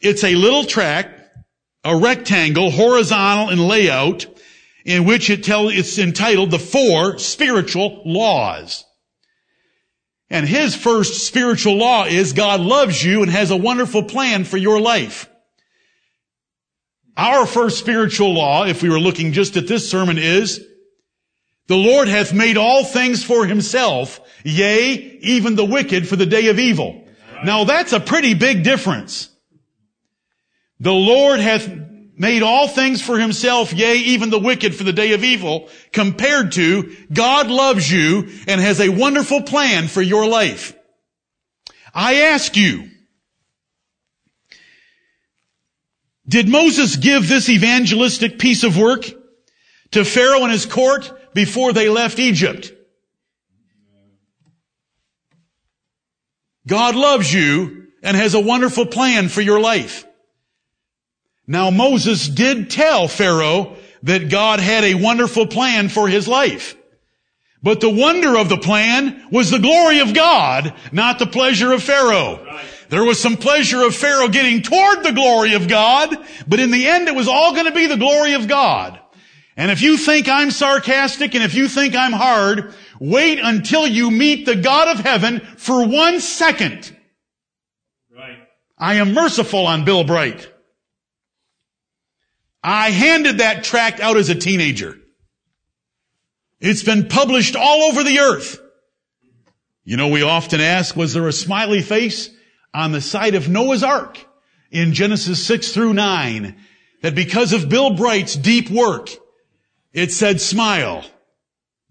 It's 0.01 0.25
a 0.25 0.35
little 0.35 0.65
tract, 0.65 1.21
a 1.85 1.97
rectangle, 1.97 2.71
horizontal 2.71 3.51
in 3.51 3.59
layout, 3.59 4.27
in 4.87 5.05
which 5.05 5.31
it 5.31 5.43
tell, 5.43 5.69
it's 5.69 5.99
entitled 5.99 6.53
the 6.53 6.61
four 6.61 7.19
spiritual 7.19 8.03
laws. 8.05 8.85
And 10.31 10.47
his 10.47 10.77
first 10.77 11.27
spiritual 11.27 11.75
law 11.75 12.05
is 12.05 12.33
God 12.33 12.61
loves 12.61 13.05
you 13.05 13.23
and 13.23 13.31
has 13.31 13.51
a 13.51 13.57
wonderful 13.57 14.05
plan 14.05 14.45
for 14.45 14.57
your 14.57 14.81
life. 14.81 15.29
Our 17.17 17.47
first 17.47 17.81
spiritual 17.81 18.33
law, 18.33 18.65
if 18.65 18.81
we 18.81 18.89
were 18.89 19.01
looking 19.01 19.33
just 19.33 19.57
at 19.57 19.67
this 19.67 19.91
sermon, 19.91 20.19
is 20.19 20.65
the 21.67 21.77
Lord 21.77 22.07
hath 22.07 22.33
made 22.33 22.57
all 22.57 22.85
things 22.85 23.25
for 23.25 23.45
himself, 23.45 24.21
yea, 24.45 24.93
even 25.21 25.57
the 25.57 25.65
wicked 25.65 26.07
for 26.07 26.15
the 26.15 26.27
day 26.27 26.47
of 26.47 26.61
evil. 26.61 27.05
Now 27.45 27.65
that's 27.65 27.93
a 27.93 27.99
pretty 27.99 28.35
big 28.35 28.63
difference. 28.63 29.31
The 30.79 30.93
Lord 30.93 31.41
hath 31.41 31.69
made 32.17 32.43
all 32.43 32.67
things 32.67 33.03
for 33.03 33.19
himself, 33.19 33.73
yea, 33.73 33.97
even 33.97 34.31
the 34.31 34.39
wicked 34.39 34.75
for 34.75 34.85
the 34.85 34.93
day 34.93 35.13
of 35.13 35.23
evil, 35.23 35.69
compared 35.93 36.53
to 36.53 36.95
God 37.13 37.49
loves 37.49 37.91
you 37.91 38.31
and 38.47 38.61
has 38.61 38.81
a 38.81 38.89
wonderful 38.89 39.43
plan 39.43 39.89
for 39.89 40.03
your 40.03 40.27
life. 40.27 40.75
I 41.95 42.15
ask 42.15 42.57
you, 42.57 42.91
did 46.27 46.49
Moses 46.49 46.97
give 46.97 47.29
this 47.29 47.49
evangelistic 47.49 48.39
piece 48.39 48.65
of 48.65 48.77
work 48.77 49.05
to 49.93 50.05
Pharaoh 50.05 50.43
and 50.43 50.53
his 50.53 50.67
court 50.67 51.13
before 51.35 51.73
they 51.73 51.89
left 51.89 52.19
Egypt? 52.19 52.73
God 56.67 56.97
loves 56.97 57.33
you 57.33 57.87
and 58.03 58.17
has 58.17 58.35
a 58.35 58.41
wonderful 58.41 58.87
plan 58.87 59.29
for 59.29 59.41
your 59.41 59.61
life. 59.61 60.05
Now 61.47 61.71
Moses 61.71 62.29
did 62.29 62.71
tell 62.71 63.09
Pharaoh 63.09 63.77
that 64.03 64.31
God 64.31 64.61
had 64.61 64.85
a 64.85 64.95
wonderful 64.95 65.47
plan 65.47 65.89
for 65.89 66.09
his 66.09 66.27
life. 66.27 66.77
But 67.63 67.81
the 67.81 67.91
wonder 67.91 68.37
of 68.37 68.49
the 68.49 68.59
plan 68.59 69.27
was 69.31 69.51
the 69.51 69.59
glory 69.59 70.01
of 70.01 70.15
God, 70.15 70.75
not 70.93 71.19
the 71.19 71.27
pleasure 71.27 71.73
of 71.73 71.83
Pharaoh. 71.83 72.45
Right. 72.45 72.65
There 72.89 73.05
was 73.05 73.21
some 73.21 73.37
pleasure 73.37 73.83
of 73.83 73.97
Pharaoh 73.97 74.29
getting 74.29 74.63
toward 74.63 75.03
the 75.03 75.13
glory 75.13 75.55
of 75.55 75.67
God, 75.67 76.17
but 76.47 76.61
in 76.61 76.71
the 76.71 76.87
end 76.87 77.09
it 77.09 77.15
was 77.15 77.27
all 77.27 77.53
going 77.53 77.65
to 77.65 77.73
be 77.73 77.87
the 77.87 77.97
glory 77.97 78.35
of 78.35 78.47
God. 78.47 79.01
And 79.57 79.71
if 79.71 79.83
you 79.83 79.97
think 79.97 80.29
I'm 80.29 80.51
sarcastic 80.51 81.35
and 81.35 81.43
if 81.43 81.55
you 81.55 81.67
think 81.67 81.97
I'm 81.97 82.13
hard, 82.13 82.75
wait 83.01 83.41
until 83.43 83.87
you 83.87 84.11
meet 84.11 84.47
the 84.47 84.57
God 84.57 84.89
of 84.89 85.05
heaven 85.05 85.41
for 85.41 85.87
one 85.87 86.21
second. 86.21 86.95
Right. 88.15 88.39
I 88.79 88.95
am 88.97 89.15
merciful 89.15 89.67
on 89.67 89.85
Bill 89.85 90.05
Bright. 90.05 90.49
I 92.69 92.91
handed 92.91 93.39
that 93.39 93.63
tract 93.63 94.01
out 94.01 94.17
as 94.17 94.29
a 94.29 94.35
teenager. 94.35 94.99
It's 96.59 96.83
been 96.83 97.07
published 97.07 97.55
all 97.55 97.85
over 97.85 98.03
the 98.03 98.19
earth. 98.19 98.61
You 99.85 99.97
know, 99.97 100.09
we 100.09 100.23
often 100.23 100.61
ask, 100.61 100.97
was 100.97 101.15
there 101.15 101.29
a 101.29 101.33
smiley 101.33 101.81
face 101.81 102.29
on 102.75 102.91
the 102.91 103.01
side 103.01 103.37
of 103.37 103.49
Noah's 103.49 103.85
Ark 103.85 104.19
in 104.73 104.95
Genesis 104.95 105.47
6 105.47 105.71
through 105.71 105.95
9? 105.95 106.57
That 107.03 107.15
because 107.15 107.53
of 107.53 107.69
Bill 107.69 107.95
Bright's 107.95 108.35
deep 108.35 108.69
work, 108.69 109.11
it 109.93 110.11
said, 110.11 110.41
smile. 110.41 111.05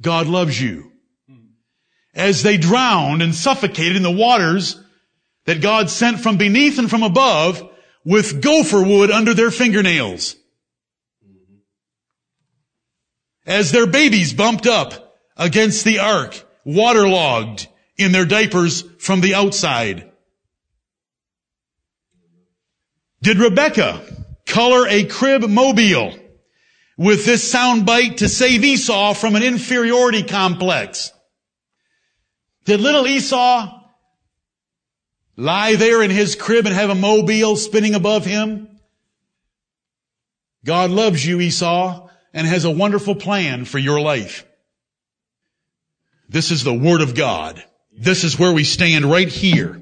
God 0.01 0.27
loves 0.27 0.61
you. 0.61 0.91
As 2.13 2.43
they 2.43 2.57
drowned 2.57 3.21
and 3.21 3.33
suffocated 3.33 3.95
in 3.95 4.03
the 4.03 4.11
waters 4.11 4.77
that 5.45 5.61
God 5.61 5.89
sent 5.89 6.19
from 6.19 6.35
beneath 6.35 6.77
and 6.79 6.89
from 6.89 7.03
above 7.03 7.63
with 8.03 8.41
gopher 8.41 8.83
wood 8.83 9.09
under 9.09 9.33
their 9.33 9.51
fingernails. 9.51 10.35
As 13.45 13.71
their 13.71 13.88
babies 13.88 14.34
bumped 14.34 14.65
up 14.65 15.15
against 15.38 15.86
the 15.86 15.99
ark, 15.99 16.43
waterlogged 16.63 17.67
in 17.97 18.12
their 18.12 18.25
diapers 18.25 18.84
from 18.99 19.21
the 19.21 19.36
outside. 19.36 20.12
Did 23.21 23.38
Rebecca 23.38 24.01
color 24.45 24.88
a 24.88 25.05
crib 25.05 25.49
mobile 25.49 26.17
with 26.97 27.25
this 27.25 27.51
soundbite 27.51 28.17
to 28.17 28.29
save 28.29 28.63
Esau 28.63 29.13
from 29.13 29.36
an 29.36 29.43
inferiority 29.43 30.23
complex? 30.23 31.12
Did 32.65 32.81
little 32.81 33.08
Esau 33.08 33.81
lie 35.36 35.75
there 35.75 36.01
in 36.01 36.12
his 36.12 36.36
crib 36.36 36.65
and 36.65 36.75
have 36.75 36.89
a 36.89 36.95
mobile 36.95 37.55
spinning 37.55 37.95
above 37.95 38.25
him? 38.25 38.79
God 40.63 40.89
loves 40.89 41.25
you, 41.25 41.39
Esau, 41.41 42.04
and 42.35 42.45
has 42.45 42.65
a 42.65 42.69
wonderful 42.69 43.15
plan 43.15 43.63
for 43.63 43.79
your 43.79 43.99
life. 44.01 44.45
This 46.27 46.51
is 46.51 46.63
the 46.63 46.73
Word 46.73 47.01
of 47.01 47.15
God. 47.15 47.63
This 47.97 48.25
is 48.25 48.37
where 48.37 48.51
we 48.51 48.65
stand 48.65 49.05
right 49.05 49.29
here. 49.29 49.81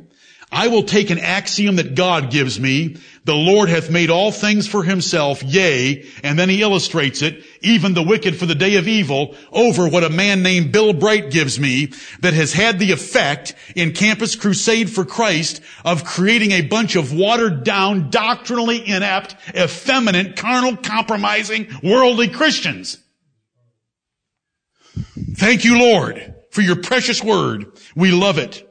I 0.53 0.67
will 0.67 0.83
take 0.83 1.09
an 1.09 1.17
axiom 1.17 1.77
that 1.77 1.95
God 1.95 2.29
gives 2.29 2.59
me. 2.59 2.97
The 3.25 3.33
Lord 3.33 3.69
hath 3.69 3.89
made 3.89 4.11
all 4.11 4.31
things 4.31 4.67
for 4.67 4.83
himself, 4.83 5.41
yea, 5.41 6.05
and 6.23 6.37
then 6.37 6.47
he 6.47 6.61
illustrates 6.61 7.21
it, 7.21 7.43
even 7.61 7.93
the 7.93 8.03
wicked 8.03 8.35
for 8.35 8.45
the 8.45 8.53
day 8.53 8.75
of 8.75 8.87
evil, 8.87 9.35
over 9.51 9.87
what 9.87 10.03
a 10.03 10.09
man 10.09 10.43
named 10.43 10.71
Bill 10.71 10.93
Bright 10.93 11.31
gives 11.31 11.59
me 11.59 11.91
that 12.19 12.33
has 12.33 12.53
had 12.53 12.77
the 12.77 12.91
effect 12.91 13.55
in 13.75 13.93
Campus 13.93 14.35
Crusade 14.35 14.91
for 14.91 15.05
Christ 15.05 15.61
of 15.83 16.05
creating 16.05 16.51
a 16.51 16.61
bunch 16.61 16.95
of 16.95 17.13
watered 17.13 17.63
down, 17.63 18.11
doctrinally 18.11 18.87
inept, 18.87 19.35
effeminate, 19.55 20.35
carnal, 20.35 20.77
compromising, 20.77 21.67
worldly 21.81 22.27
Christians. 22.27 22.99
Thank 25.35 25.65
you, 25.65 25.79
Lord, 25.79 26.35
for 26.51 26.61
your 26.61 26.75
precious 26.75 27.23
word. 27.23 27.71
We 27.95 28.11
love 28.11 28.37
it. 28.37 28.69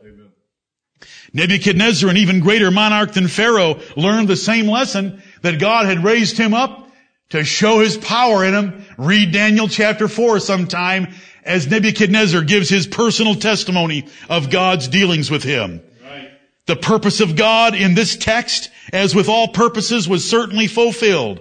Nebuchadnezzar, 1.34 2.10
an 2.10 2.16
even 2.16 2.40
greater 2.40 2.70
monarch 2.70 3.12
than 3.12 3.28
Pharaoh, 3.28 3.80
learned 3.96 4.28
the 4.28 4.36
same 4.36 4.66
lesson 4.66 5.22
that 5.42 5.58
God 5.58 5.86
had 5.86 6.04
raised 6.04 6.36
him 6.36 6.52
up 6.52 6.90
to 7.30 7.44
show 7.44 7.80
his 7.80 7.96
power 7.96 8.44
in 8.44 8.54
him. 8.54 8.84
Read 8.98 9.32
Daniel 9.32 9.68
chapter 9.68 10.08
4 10.08 10.40
sometime 10.40 11.14
as 11.42 11.66
Nebuchadnezzar 11.66 12.42
gives 12.42 12.68
his 12.68 12.86
personal 12.86 13.34
testimony 13.34 14.08
of 14.28 14.50
God's 14.50 14.88
dealings 14.88 15.30
with 15.30 15.42
him. 15.42 15.82
Right. 16.04 16.30
The 16.66 16.76
purpose 16.76 17.20
of 17.20 17.34
God 17.34 17.74
in 17.74 17.94
this 17.94 18.16
text, 18.16 18.70
as 18.92 19.14
with 19.14 19.28
all 19.28 19.48
purposes, 19.48 20.08
was 20.08 20.28
certainly 20.28 20.66
fulfilled. 20.66 21.40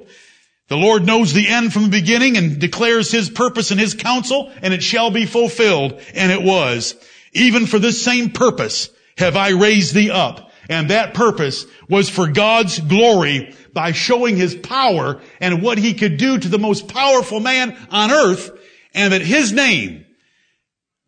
The 0.69 0.77
Lord 0.77 1.05
knows 1.05 1.33
the 1.33 1.49
end 1.49 1.73
from 1.73 1.83
the 1.83 1.89
beginning 1.89 2.37
and 2.37 2.57
declares 2.57 3.11
His 3.11 3.29
purpose 3.29 3.71
and 3.71 3.79
His 3.79 3.93
counsel, 3.93 4.53
and 4.61 4.73
it 4.73 4.81
shall 4.81 5.11
be 5.11 5.25
fulfilled. 5.25 5.99
And 6.13 6.31
it 6.31 6.41
was. 6.41 6.95
Even 7.33 7.65
for 7.65 7.77
this 7.77 8.01
same 8.01 8.29
purpose 8.29 8.89
have 9.17 9.35
I 9.35 9.49
raised 9.49 9.93
thee 9.93 10.11
up. 10.11 10.51
And 10.69 10.89
that 10.89 11.13
purpose 11.13 11.65
was 11.89 12.09
for 12.09 12.27
God's 12.27 12.79
glory 12.79 13.53
by 13.73 13.91
showing 13.91 14.37
His 14.37 14.55
power 14.55 15.21
and 15.39 15.61
what 15.61 15.77
He 15.77 15.93
could 15.93 16.17
do 16.17 16.37
to 16.37 16.47
the 16.47 16.59
most 16.59 16.87
powerful 16.87 17.39
man 17.39 17.77
on 17.89 18.11
earth, 18.11 18.51
and 18.93 19.11
that 19.11 19.21
His 19.21 19.51
name 19.51 20.05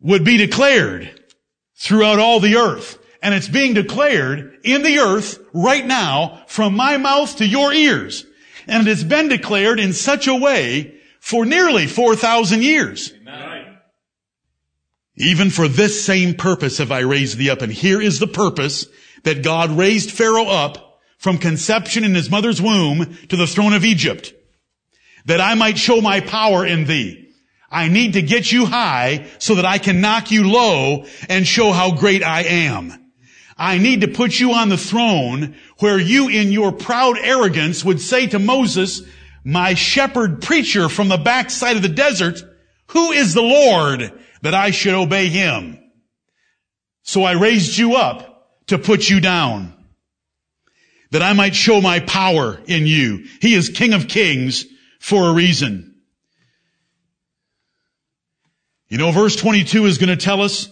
would 0.00 0.24
be 0.24 0.36
declared 0.36 1.20
throughout 1.76 2.18
all 2.18 2.40
the 2.40 2.56
earth. 2.56 2.98
And 3.22 3.34
it's 3.34 3.48
being 3.48 3.72
declared 3.72 4.58
in 4.64 4.82
the 4.82 4.98
earth 4.98 5.38
right 5.54 5.84
now 5.86 6.42
from 6.46 6.76
my 6.76 6.98
mouth 6.98 7.36
to 7.36 7.46
your 7.46 7.72
ears. 7.72 8.26
And 8.66 8.86
it 8.86 8.90
has 8.90 9.02
been 9.02 9.28
declared 9.28 9.80
in 9.80 9.94
such 9.94 10.26
a 10.26 10.34
way 10.34 11.00
for 11.20 11.46
nearly 11.46 11.86
4,000 11.86 12.62
years. 12.62 13.14
Even 15.16 15.50
for 15.50 15.68
this 15.68 16.04
same 16.04 16.34
purpose 16.34 16.78
have 16.78 16.90
I 16.90 17.00
raised 17.00 17.38
thee 17.38 17.50
up. 17.50 17.62
And 17.62 17.72
here 17.72 18.00
is 18.00 18.18
the 18.18 18.26
purpose 18.26 18.86
that 19.22 19.42
God 19.42 19.70
raised 19.70 20.10
Pharaoh 20.10 20.46
up 20.46 21.00
from 21.18 21.38
conception 21.38 22.04
in 22.04 22.14
his 22.14 22.30
mother's 22.30 22.60
womb 22.60 23.16
to 23.28 23.36
the 23.36 23.46
throne 23.46 23.72
of 23.72 23.84
Egypt. 23.84 24.34
That 25.26 25.40
I 25.40 25.54
might 25.54 25.78
show 25.78 26.00
my 26.00 26.20
power 26.20 26.66
in 26.66 26.84
thee. 26.84 27.32
I 27.70 27.88
need 27.88 28.12
to 28.12 28.22
get 28.22 28.52
you 28.52 28.66
high 28.66 29.26
so 29.38 29.54
that 29.56 29.64
I 29.64 29.78
can 29.78 30.00
knock 30.00 30.30
you 30.30 30.50
low 30.50 31.06
and 31.28 31.46
show 31.46 31.72
how 31.72 31.92
great 31.92 32.22
I 32.22 32.42
am. 32.42 32.92
I 33.56 33.78
need 33.78 34.00
to 34.00 34.08
put 34.08 34.38
you 34.38 34.52
on 34.52 34.68
the 34.68 34.76
throne 34.76 35.56
where 35.78 35.98
you 35.98 36.28
in 36.28 36.52
your 36.52 36.72
proud 36.72 37.16
arrogance 37.18 37.84
would 37.84 38.00
say 38.00 38.26
to 38.28 38.38
Moses, 38.38 39.02
my 39.44 39.74
shepherd 39.74 40.42
preacher 40.42 40.88
from 40.88 41.08
the 41.08 41.18
backside 41.18 41.76
of 41.76 41.82
the 41.82 41.88
desert, 41.88 42.42
who 42.88 43.12
is 43.12 43.34
the 43.34 43.42
Lord 43.42 44.12
that 44.44 44.52
I 44.54 44.70
should 44.70 44.92
obey 44.92 45.28
him? 45.28 45.78
So 47.02 47.24
I 47.24 47.32
raised 47.32 47.78
you 47.78 47.96
up 47.96 48.50
to 48.66 48.78
put 48.78 49.08
you 49.08 49.18
down 49.20 49.72
that 51.10 51.22
I 51.22 51.32
might 51.32 51.54
show 51.54 51.80
my 51.80 52.00
power 52.00 52.60
in 52.66 52.86
you. 52.86 53.24
He 53.40 53.54
is 53.54 53.70
King 53.70 53.94
of 53.94 54.06
Kings 54.06 54.66
for 55.00 55.30
a 55.30 55.32
reason. 55.32 55.94
You 58.88 58.98
know, 58.98 59.12
verse 59.12 59.34
22 59.34 59.86
is 59.86 59.96
going 59.96 60.16
to 60.16 60.22
tell 60.22 60.42
us 60.42 60.68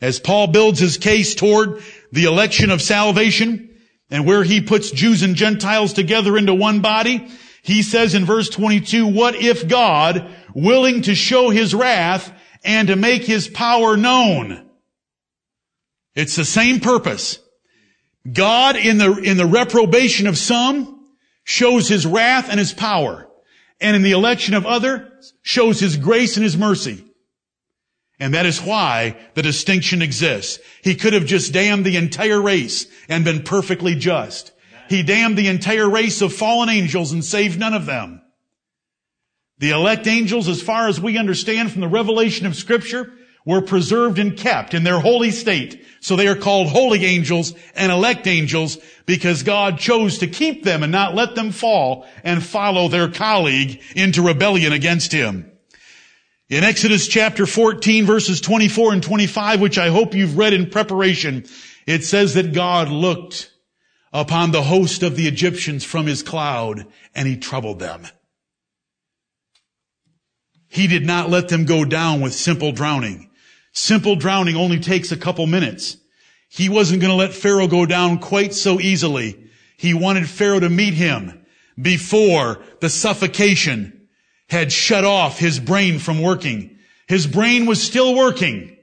as 0.00 0.20
Paul 0.20 0.46
builds 0.46 0.78
his 0.78 0.96
case 0.96 1.34
toward 1.34 1.82
the 2.12 2.24
election 2.24 2.70
of 2.70 2.80
salvation 2.80 3.76
and 4.08 4.24
where 4.24 4.44
he 4.44 4.60
puts 4.60 4.92
Jews 4.92 5.24
and 5.24 5.34
Gentiles 5.34 5.92
together 5.92 6.38
into 6.38 6.54
one 6.54 6.80
body, 6.80 7.28
he 7.62 7.82
says 7.82 8.14
in 8.14 8.24
verse 8.24 8.48
22, 8.50 9.08
what 9.08 9.34
if 9.34 9.66
God, 9.66 10.32
willing 10.54 11.02
to 11.02 11.16
show 11.16 11.50
his 11.50 11.74
wrath 11.74 12.32
and 12.66 12.88
to 12.88 12.96
make 12.96 13.24
his 13.24 13.48
power 13.48 13.96
known? 13.96 14.68
It's 16.14 16.36
the 16.36 16.44
same 16.44 16.80
purpose. 16.80 17.38
God 18.30 18.76
in 18.76 18.98
the, 18.98 19.14
in 19.14 19.36
the 19.36 19.46
reprobation 19.46 20.26
of 20.26 20.36
some 20.36 21.06
shows 21.44 21.88
his 21.88 22.04
wrath 22.06 22.48
and 22.50 22.58
his 22.58 22.72
power. 22.72 23.28
And 23.80 23.94
in 23.94 24.02
the 24.02 24.12
election 24.12 24.54
of 24.54 24.66
others 24.66 25.34
shows 25.42 25.78
his 25.78 25.96
grace 25.96 26.36
and 26.36 26.44
his 26.44 26.56
mercy. 26.56 27.04
And 28.18 28.34
that 28.34 28.46
is 28.46 28.60
why 28.60 29.18
the 29.34 29.42
distinction 29.42 30.00
exists. 30.00 30.58
He 30.82 30.94
could 30.94 31.12
have 31.12 31.26
just 31.26 31.52
damned 31.52 31.84
the 31.84 31.96
entire 31.96 32.40
race 32.40 32.86
and 33.08 33.24
been 33.24 33.42
perfectly 33.42 33.94
just. 33.94 34.52
He 34.88 35.02
damned 35.02 35.36
the 35.36 35.48
entire 35.48 35.88
race 35.88 36.22
of 36.22 36.32
fallen 36.32 36.70
angels 36.70 37.12
and 37.12 37.24
saved 37.24 37.58
none 37.58 37.74
of 37.74 37.86
them. 37.86 38.22
The 39.58 39.70
elect 39.70 40.06
angels, 40.06 40.48
as 40.48 40.60
far 40.60 40.88
as 40.88 41.00
we 41.00 41.16
understand 41.16 41.72
from 41.72 41.80
the 41.80 41.88
revelation 41.88 42.46
of 42.46 42.56
scripture, 42.56 43.12
were 43.46 43.62
preserved 43.62 44.18
and 44.18 44.36
kept 44.36 44.74
in 44.74 44.82
their 44.82 44.98
holy 44.98 45.30
state. 45.30 45.86
So 46.00 46.16
they 46.16 46.28
are 46.28 46.36
called 46.36 46.68
holy 46.68 47.04
angels 47.04 47.54
and 47.74 47.90
elect 47.90 48.26
angels 48.26 48.76
because 49.06 49.44
God 49.44 49.78
chose 49.78 50.18
to 50.18 50.26
keep 50.26 50.64
them 50.64 50.82
and 50.82 50.92
not 50.92 51.14
let 51.14 51.36
them 51.36 51.52
fall 51.52 52.06
and 52.24 52.44
follow 52.44 52.88
their 52.88 53.08
colleague 53.08 53.80
into 53.94 54.20
rebellion 54.20 54.72
against 54.72 55.12
him. 55.12 55.50
In 56.48 56.64
Exodus 56.64 57.08
chapter 57.08 57.46
14 57.46 58.04
verses 58.04 58.40
24 58.40 58.92
and 58.92 59.02
25, 59.02 59.60
which 59.60 59.78
I 59.78 59.88
hope 59.88 60.14
you've 60.14 60.36
read 60.36 60.52
in 60.52 60.70
preparation, 60.70 61.46
it 61.86 62.04
says 62.04 62.34
that 62.34 62.52
God 62.52 62.88
looked 62.88 63.52
upon 64.12 64.50
the 64.50 64.62
host 64.62 65.02
of 65.02 65.16
the 65.16 65.28
Egyptians 65.28 65.84
from 65.84 66.06
his 66.06 66.22
cloud 66.22 66.86
and 67.14 67.26
he 67.26 67.36
troubled 67.36 67.78
them. 67.78 68.06
He 70.76 70.86
did 70.86 71.04
not 71.04 71.30
let 71.30 71.48
them 71.48 71.64
go 71.64 71.84
down 71.84 72.20
with 72.20 72.34
simple 72.34 72.70
drowning, 72.70 73.26
Simple 73.76 74.16
drowning 74.16 74.56
only 74.56 74.80
takes 74.80 75.12
a 75.12 75.18
couple 75.18 75.46
minutes. 75.46 75.98
He 76.48 76.70
wasn't 76.70 77.02
going 77.02 77.10
to 77.10 77.16
let 77.16 77.34
Pharaoh 77.34 77.68
go 77.68 77.84
down 77.84 78.18
quite 78.18 78.54
so 78.54 78.80
easily. 78.80 79.38
He 79.76 79.92
wanted 79.92 80.26
Pharaoh 80.30 80.60
to 80.60 80.70
meet 80.70 80.94
him 80.94 81.44
before 81.80 82.64
the 82.80 82.88
suffocation 82.88 84.08
had 84.48 84.72
shut 84.72 85.04
off 85.04 85.38
his 85.38 85.60
brain 85.60 85.98
from 85.98 86.22
working. 86.22 86.78
His 87.06 87.26
brain 87.26 87.66
was 87.66 87.82
still 87.82 88.16
working 88.16 88.78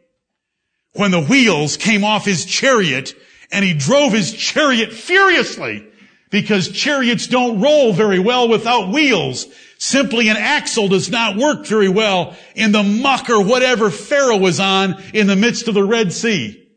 when 0.91 1.09
the 1.09 1.23
wheels 1.23 1.75
came 1.75 2.03
off 2.03 2.23
his 2.23 2.45
chariot 2.45 3.15
and 3.51 3.65
he 3.65 3.73
drove 3.73 4.13
his 4.13 4.31
chariot 4.31 4.93
furiously 4.93 5.87
because 6.29 6.69
chariots 6.71 7.25
don't 7.25 7.61
roll 7.61 7.93
very 7.93 8.19
well 8.19 8.47
without 8.47 8.93
wheels. 8.93 9.47
Simply 9.83 10.29
an 10.29 10.37
axle 10.37 10.87
does 10.87 11.09
not 11.09 11.35
work 11.35 11.65
very 11.65 11.89
well 11.89 12.37
in 12.55 12.71
the 12.71 12.83
muck 12.83 13.29
or 13.29 13.43
whatever 13.43 13.89
Pharaoh 13.89 14.37
was 14.37 14.61
on 14.61 14.95
in 15.13 15.27
the 15.27 15.35
midst 15.35 15.67
of 15.67 15.73
the 15.73 15.83
Red 15.83 16.13
Sea. 16.13 16.69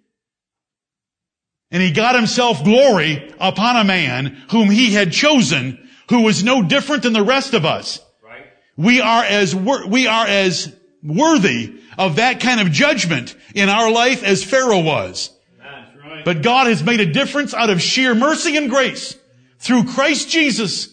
And 1.71 1.81
he 1.81 1.93
got 1.93 2.17
himself 2.17 2.65
glory 2.65 3.33
upon 3.39 3.77
a 3.77 3.85
man 3.85 4.43
whom 4.51 4.71
he 4.71 4.93
had 4.93 5.13
chosen, 5.13 5.89
who 6.11 6.23
was 6.23 6.43
no 6.43 6.63
different 6.63 7.05
than 7.05 7.13
the 7.13 7.23
rest 7.23 7.55
of 7.55 7.65
us. 7.65 8.01
Right. 8.25 8.47
We 8.77 9.01
are 9.01 9.23
as, 9.23 9.55
wor- 9.55 9.87
we 9.87 10.09
are 10.09 10.27
as 10.27 10.75
worthy 11.01 11.79
of 11.97 12.17
that 12.17 12.41
kind 12.41 12.61
of 12.61 12.73
judgment 12.73 13.37
in 13.55 13.69
our 13.69 13.89
life 13.89 14.25
as 14.25 14.43
Pharaoh 14.43 14.83
was. 14.83 15.31
That's 15.61 15.97
right. 16.05 16.25
But 16.25 16.43
God 16.43 16.67
has 16.67 16.83
made 16.83 16.99
a 16.99 17.13
difference 17.13 17.55
out 17.55 17.71
of 17.71 17.81
sheer 17.81 18.17
mercy 18.17 18.57
and 18.57 18.69
grace 18.69 19.17
through 19.61 19.85
Christ 19.85 20.29
Jesus 20.29 20.93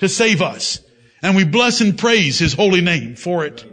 to 0.00 0.08
save 0.08 0.42
us. 0.42 0.80
And 1.22 1.36
we 1.36 1.44
bless 1.44 1.80
and 1.80 1.96
praise 1.96 2.38
His 2.38 2.52
holy 2.52 2.80
name 2.80 3.14
for 3.14 3.44
it. 3.46 3.64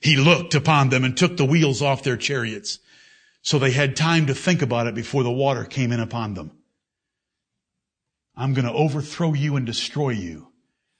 He 0.00 0.16
looked 0.16 0.54
upon 0.54 0.90
them 0.90 1.02
and 1.02 1.16
took 1.16 1.36
the 1.36 1.44
wheels 1.44 1.82
off 1.82 2.02
their 2.02 2.16
chariots. 2.16 2.78
So 3.42 3.58
they 3.58 3.72
had 3.72 3.96
time 3.96 4.26
to 4.26 4.34
think 4.34 4.62
about 4.62 4.86
it 4.86 4.94
before 4.94 5.22
the 5.22 5.30
water 5.30 5.64
came 5.64 5.92
in 5.92 6.00
upon 6.00 6.34
them. 6.34 6.52
I'm 8.36 8.54
going 8.54 8.66
to 8.66 8.72
overthrow 8.72 9.32
you 9.32 9.56
and 9.56 9.64
destroy 9.64 10.10
you, 10.10 10.48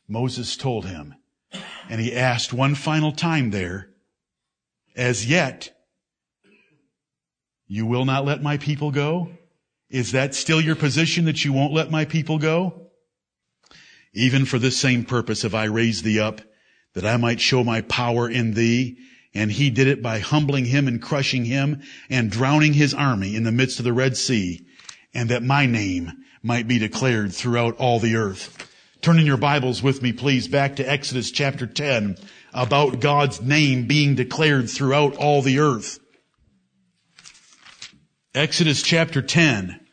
Moses 0.09 0.57
told 0.57 0.87
him. 0.87 1.15
And 1.89 2.01
he 2.01 2.15
asked 2.15 2.53
one 2.53 2.75
final 2.75 3.13
time 3.13 3.51
there, 3.51 3.91
as 4.97 5.27
yet, 5.27 5.71
you 7.67 7.87
will 7.87 8.05
not 8.05 8.25
let 8.25 8.43
my 8.43 8.57
people 8.57 8.91
go? 8.91 9.31
Is 9.91 10.13
that 10.13 10.35
still 10.35 10.61
your 10.61 10.77
position 10.77 11.25
that 11.25 11.45
you 11.45 11.53
won't 11.53 11.73
let 11.73 11.91
my 11.91 12.05
people 12.05 12.39
go? 12.39 12.84
Even 14.15 14.45
for 14.47 14.59
this 14.59 14.79
same 14.79 15.05
purpose 15.05 15.43
have 15.43 15.55
I 15.55 15.65
raised 15.65 16.05
thee 16.05 16.21
up, 16.21 16.41
that 16.95 17.05
I 17.05 17.17
might 17.17 17.41
show 17.41 17.65
my 17.65 17.81
power 17.83 18.29
in 18.29 18.55
thee. 18.55 18.97
And 19.35 19.51
he 19.51 19.69
did 19.69 19.89
it 19.89 20.01
by 20.01 20.21
humbling 20.21 20.67
him 20.67 20.87
and 20.87 21.03
crushing 21.03 21.45
him 21.45 21.83
and 22.09 22.31
drowning 22.31 22.75
his 22.75 22.95
army 22.95 23.35
in 23.35 23.43
the 23.43 23.51
midst 23.51 23.81
of 23.81 23.85
the 23.85 23.93
Red 23.93 24.17
Sea, 24.17 24.65
and 25.13 25.29
that 25.29 25.43
my 25.43 25.67
name 25.67 26.13
might 26.41 26.69
be 26.69 26.79
declared 26.79 27.35
throughout 27.35 27.77
all 27.77 27.99
the 27.99 28.15
earth. 28.15 28.71
Turn 29.01 29.19
in 29.19 29.27
your 29.27 29.37
Bibles 29.37 29.83
with 29.83 30.03
me, 30.03 30.13
please, 30.13 30.47
back 30.47 30.77
to 30.77 30.89
Exodus 30.89 31.33
chapter 31.33 31.67
10 31.67 32.17
about 32.53 33.01
God's 33.01 33.43
name 33.43 33.89
being 33.89 34.15
declared 34.15 34.71
throughout 34.71 35.17
all 35.17 35.43
the 35.43 35.59
earth. 35.59 35.99
Exodus 38.35 38.83
chapter 38.83 39.21
10. 39.21 39.84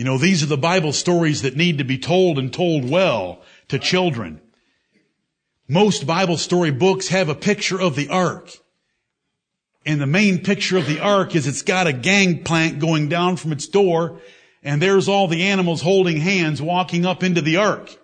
You 0.00 0.04
know, 0.04 0.16
these 0.16 0.42
are 0.42 0.46
the 0.46 0.56
Bible 0.56 0.94
stories 0.94 1.42
that 1.42 1.58
need 1.58 1.76
to 1.76 1.84
be 1.84 1.98
told 1.98 2.38
and 2.38 2.50
told 2.50 2.88
well 2.88 3.42
to 3.68 3.78
children. 3.78 4.40
Most 5.68 6.06
Bible 6.06 6.38
story 6.38 6.70
books 6.70 7.08
have 7.08 7.28
a 7.28 7.34
picture 7.34 7.78
of 7.78 7.96
the 7.96 8.08
ark. 8.08 8.48
And 9.84 10.00
the 10.00 10.06
main 10.06 10.42
picture 10.42 10.78
of 10.78 10.86
the 10.86 11.00
ark 11.00 11.36
is 11.36 11.46
it's 11.46 11.60
got 11.60 11.86
a 11.86 11.92
gangplank 11.92 12.78
going 12.78 13.10
down 13.10 13.36
from 13.36 13.52
its 13.52 13.66
door 13.66 14.22
and 14.62 14.80
there's 14.80 15.06
all 15.06 15.28
the 15.28 15.42
animals 15.42 15.82
holding 15.82 16.16
hands 16.16 16.62
walking 16.62 17.04
up 17.04 17.22
into 17.22 17.42
the 17.42 17.58
ark. 17.58 17.94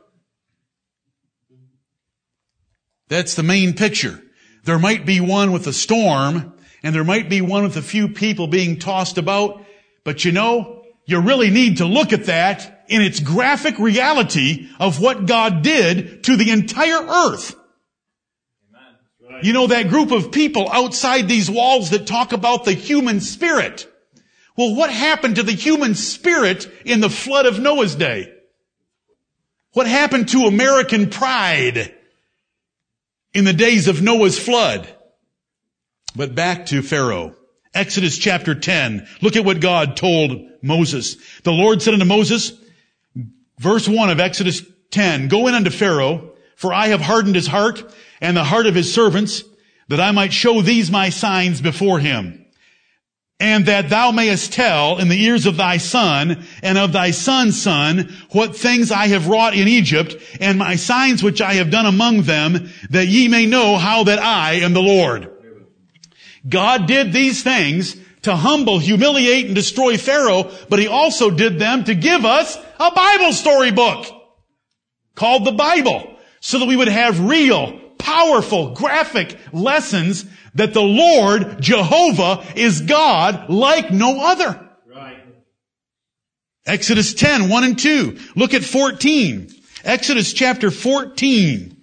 That's 3.09 3.37
the 3.37 3.43
main 3.43 3.73
picture. 3.73 4.23
There 4.65 4.79
might 4.79 5.07
be 5.07 5.23
one 5.23 5.51
with 5.51 5.67
a 5.67 5.73
storm 5.73 6.53
and 6.83 6.95
there 6.95 7.05
might 7.05 7.31
be 7.31 7.41
one 7.41 7.63
with 7.63 7.79
a 7.79 7.81
few 7.81 8.09
people 8.09 8.49
being 8.49 8.79
tossed 8.79 9.17
about, 9.17 9.65
but 10.05 10.27
you 10.27 10.33
know, 10.33 10.76
you 11.07 11.21
really 11.21 11.51
need 11.51 11.79
to 11.79 11.87
look 11.87 12.13
at 12.13 12.27
that 12.27 12.85
in 12.89 13.01
its 13.01 13.21
graphic 13.21 13.79
reality 13.79 14.69
of 14.79 15.01
what 15.01 15.27
God 15.27 15.63
did 15.63 16.25
to 16.25 16.37
the 16.37 16.51
entire 16.51 17.03
earth. 17.03 17.55
You 19.43 19.53
know, 19.53 19.67
that 19.67 19.89
group 19.89 20.13
of 20.13 20.33
people 20.33 20.71
outside 20.71 21.29
these 21.29 21.51
walls 21.51 21.91
that 21.91 22.07
talk 22.07 22.33
about 22.33 22.65
the 22.65 22.73
human 22.73 23.21
spirit. 23.21 23.87
Well, 24.57 24.75
what 24.75 24.91
happened 24.91 25.37
to 25.37 25.43
the 25.43 25.53
human 25.53 25.95
spirit 25.95 26.71
in 26.85 27.01
the 27.01 27.11
flood 27.11 27.47
of 27.47 27.61
Noah's 27.61 27.95
day? 27.95 28.33
What 29.73 29.87
happened 29.87 30.31
to 30.31 30.47
American 30.47 31.11
pride 31.11 31.95
in 33.35 33.45
the 33.45 33.53
days 33.53 33.89
of 33.89 34.01
Noah's 34.01 34.39
flood? 34.39 34.89
But 36.17 36.35
back 36.35 36.67
to 36.67 36.81
Pharaoh. 36.81 37.37
Exodus 37.77 38.17
chapter 38.17 38.55
10. 38.55 39.07
Look 39.21 39.37
at 39.37 39.45
what 39.45 39.61
God 39.61 39.97
told 39.97 40.41
Moses. 40.63 41.17
The 41.43 41.53
Lord 41.53 41.83
said 41.83 41.93
unto 41.93 42.07
Moses, 42.07 42.53
verse 43.59 43.87
1 43.87 44.11
of 44.11 44.19
Exodus 44.19 44.63
10, 44.91 45.29
Go 45.29 45.47
in 45.47 45.55
unto 45.55 45.71
Pharaoh, 45.71 46.33
for 46.57 46.73
I 46.73 46.89
have 46.89 47.03
hardened 47.03 47.35
his 47.35 47.47
heart 47.47 47.85
and 48.21 48.35
the 48.35 48.45
heart 48.45 48.67
of 48.67 48.75
his 48.75 48.93
servants, 48.93 49.45
that 49.89 50.01
I 50.01 50.11
might 50.11 50.33
show 50.33 50.63
these 50.63 50.91
my 50.91 51.11
signs 51.11 51.61
before 51.61 51.99
him. 51.99 52.47
And 53.39 53.67
that 53.67 53.91
thou 53.91 54.11
mayest 54.11 54.55
tell 54.55 54.97
in 54.99 55.09
the 55.09 55.23
ears 55.23 55.45
of 55.45 55.59
thy 55.59 55.77
son 55.77 56.47
and 56.63 56.79
of 56.79 56.93
thy 56.93 57.11
son's 57.11 57.61
son 57.61 58.11
what 58.31 58.57
things 58.57 58.91
I 58.91 59.09
have 59.09 59.29
wrought 59.29 59.55
in 59.55 59.69
Egypt 59.69 60.17
and 60.41 60.59
my 60.59 60.77
signs 60.77 61.23
which 61.23 61.43
I 61.43 61.55
have 61.55 61.71
done 61.71 61.85
among 61.85 62.23
them, 62.23 62.71
that 62.89 63.09
ye 63.09 63.29
may 63.29 63.45
know 63.45 63.77
how 63.77 64.05
that 64.05 64.19
I 64.19 64.55
am 64.55 64.73
the 64.73 64.81
Lord. 64.81 65.36
God 66.49 66.87
did 66.87 67.13
these 67.13 67.43
things 67.43 67.97
to 68.23 68.35
humble, 68.35 68.79
humiliate, 68.79 69.47
and 69.47 69.55
destroy 69.55 69.97
Pharaoh, 69.97 70.51
but 70.69 70.79
he 70.79 70.87
also 70.87 71.31
did 71.31 71.59
them 71.59 71.85
to 71.85 71.95
give 71.95 72.25
us 72.25 72.57
a 72.79 72.91
Bible 72.91 73.33
storybook 73.33 74.07
called 75.15 75.45
the 75.45 75.53
Bible 75.53 76.17
so 76.41 76.59
that 76.59 76.67
we 76.67 76.77
would 76.77 76.89
have 76.89 77.21
real, 77.21 77.79
powerful, 77.99 78.75
graphic 78.75 79.37
lessons 79.53 80.25
that 80.55 80.75
the 80.75 80.83
Lord, 80.83 81.61
Jehovah, 81.61 82.45
is 82.55 82.81
God 82.83 83.49
like 83.49 83.91
no 83.91 84.21
other. 84.21 84.69
Right. 84.87 85.23
Exodus 86.65 87.15
10, 87.15 87.49
1 87.49 87.65
and 87.65 87.79
2. 87.79 88.19
Look 88.35 88.55
at 88.55 88.65
14. 88.65 89.51
Exodus 89.85 90.33
chapter 90.33 90.71
14. 90.71 91.76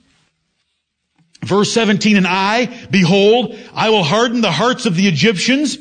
Verse 1.43 1.73
17, 1.73 2.15
and 2.15 2.27
I, 2.27 2.87
behold, 2.89 3.57
I 3.73 3.89
will 3.89 4.03
harden 4.03 4.41
the 4.41 4.51
hearts 4.51 4.85
of 4.85 4.95
the 4.95 5.07
Egyptians, 5.07 5.77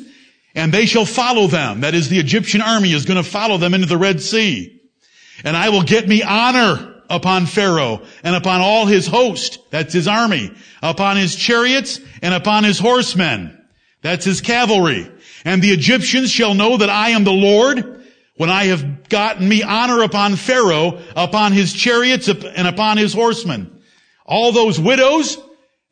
and 0.55 0.71
they 0.71 0.85
shall 0.85 1.05
follow 1.05 1.47
them. 1.47 1.81
That 1.81 1.95
is, 1.95 2.09
the 2.09 2.19
Egyptian 2.19 2.61
army 2.61 2.91
is 2.91 3.05
going 3.05 3.21
to 3.21 3.29
follow 3.29 3.57
them 3.57 3.73
into 3.73 3.87
the 3.87 3.97
Red 3.97 4.21
Sea. 4.21 4.81
And 5.43 5.55
I 5.55 5.69
will 5.69 5.83
get 5.83 6.07
me 6.07 6.21
honor 6.21 7.01
upon 7.09 7.45
Pharaoh 7.45 8.01
and 8.23 8.35
upon 8.35 8.61
all 8.61 8.85
his 8.85 9.07
host. 9.07 9.59
That's 9.71 9.93
his 9.93 10.07
army. 10.07 10.51
Upon 10.81 11.17
his 11.17 11.35
chariots 11.35 11.99
and 12.21 12.33
upon 12.33 12.63
his 12.63 12.79
horsemen. 12.79 13.59
That's 14.01 14.25
his 14.25 14.41
cavalry. 14.41 15.09
And 15.45 15.61
the 15.61 15.71
Egyptians 15.71 16.31
shall 16.31 16.53
know 16.53 16.77
that 16.77 16.89
I 16.89 17.09
am 17.09 17.23
the 17.23 17.31
Lord 17.31 18.03
when 18.35 18.49
I 18.49 18.65
have 18.65 19.09
gotten 19.09 19.47
me 19.47 19.63
honor 19.63 20.03
upon 20.03 20.35
Pharaoh, 20.35 20.99
upon 21.15 21.51
his 21.51 21.73
chariots 21.73 22.27
and 22.27 22.67
upon 22.67 22.97
his 22.97 23.13
horsemen. 23.13 23.81
All 24.25 24.51
those 24.51 24.79
widows 24.79 25.37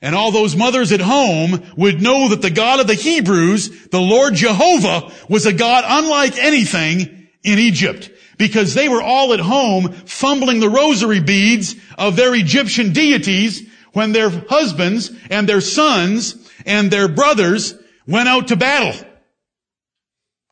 and 0.02 0.16
all 0.16 0.32
those 0.32 0.56
mothers 0.56 0.91
at 0.91 0.99
home 0.99 1.64
would 1.78 2.02
know 2.02 2.30
that 2.30 2.41
the 2.41 2.49
God 2.49 2.80
of 2.80 2.88
the 2.88 2.95
Hebrews, 2.95 3.88
the 3.89 4.02
Lord 4.02 4.34
Jehovah, 4.34 5.12
was 5.30 5.45
a 5.45 5.54
God 5.54 5.84
unlike 5.88 6.38
anything 6.38 7.28
in 7.43 7.60
Egypt. 7.60 8.10
Because 8.38 8.74
they 8.74 8.89
were 8.89 9.04
all 9.04 9.34
at 9.34 9.39
home 9.39 9.91
fumbling 9.91 10.60
the 10.60 10.70
rosary 10.70 11.20
beads 11.20 11.76
of 11.97 12.16
their 12.16 12.34
Egyptian 12.34 12.91
deities 12.91 13.70
when 13.93 14.14
their 14.14 14.30
husbands 14.30 15.12
and 15.30 15.47
their 15.47 15.62
sons 15.62 16.49
and 16.66 16.89
their 16.89 17.08
brothers 17.08 17.76
went 18.08 18.28
out 18.28 18.47
to 18.47 18.56
battle. 18.56 18.99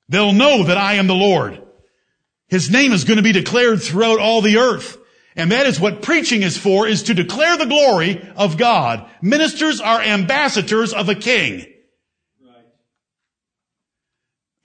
They'll 0.08 0.34
know 0.34 0.64
that 0.64 0.78
I 0.78 0.93
am 0.93 1.08
the 1.08 1.16
Lord. 1.16 1.64
His 2.47 2.70
name 2.70 2.91
is 2.91 3.04
going 3.04 3.18
to 3.18 3.24
be 3.24 3.32
declared 3.32 3.82
throughout 3.82 4.20
all 4.20 4.41
the 4.41 4.58
earth. 4.58 4.97
And 5.36 5.52
that 5.52 5.68
is 5.68 5.80
what 5.80 6.02
preaching 6.02 6.42
is 6.42 6.58
for, 6.58 6.88
is 6.88 7.04
to 7.04 7.14
declare 7.14 7.58
the 7.58 7.66
glory 7.66 8.28
of 8.36 8.58
God. 8.58 9.10
Ministers 9.22 9.80
are 9.80 10.02
ambassadors 10.02 10.92
of 10.94 11.08
a 11.08 11.16
king. 11.16 11.66
Right. 12.44 12.66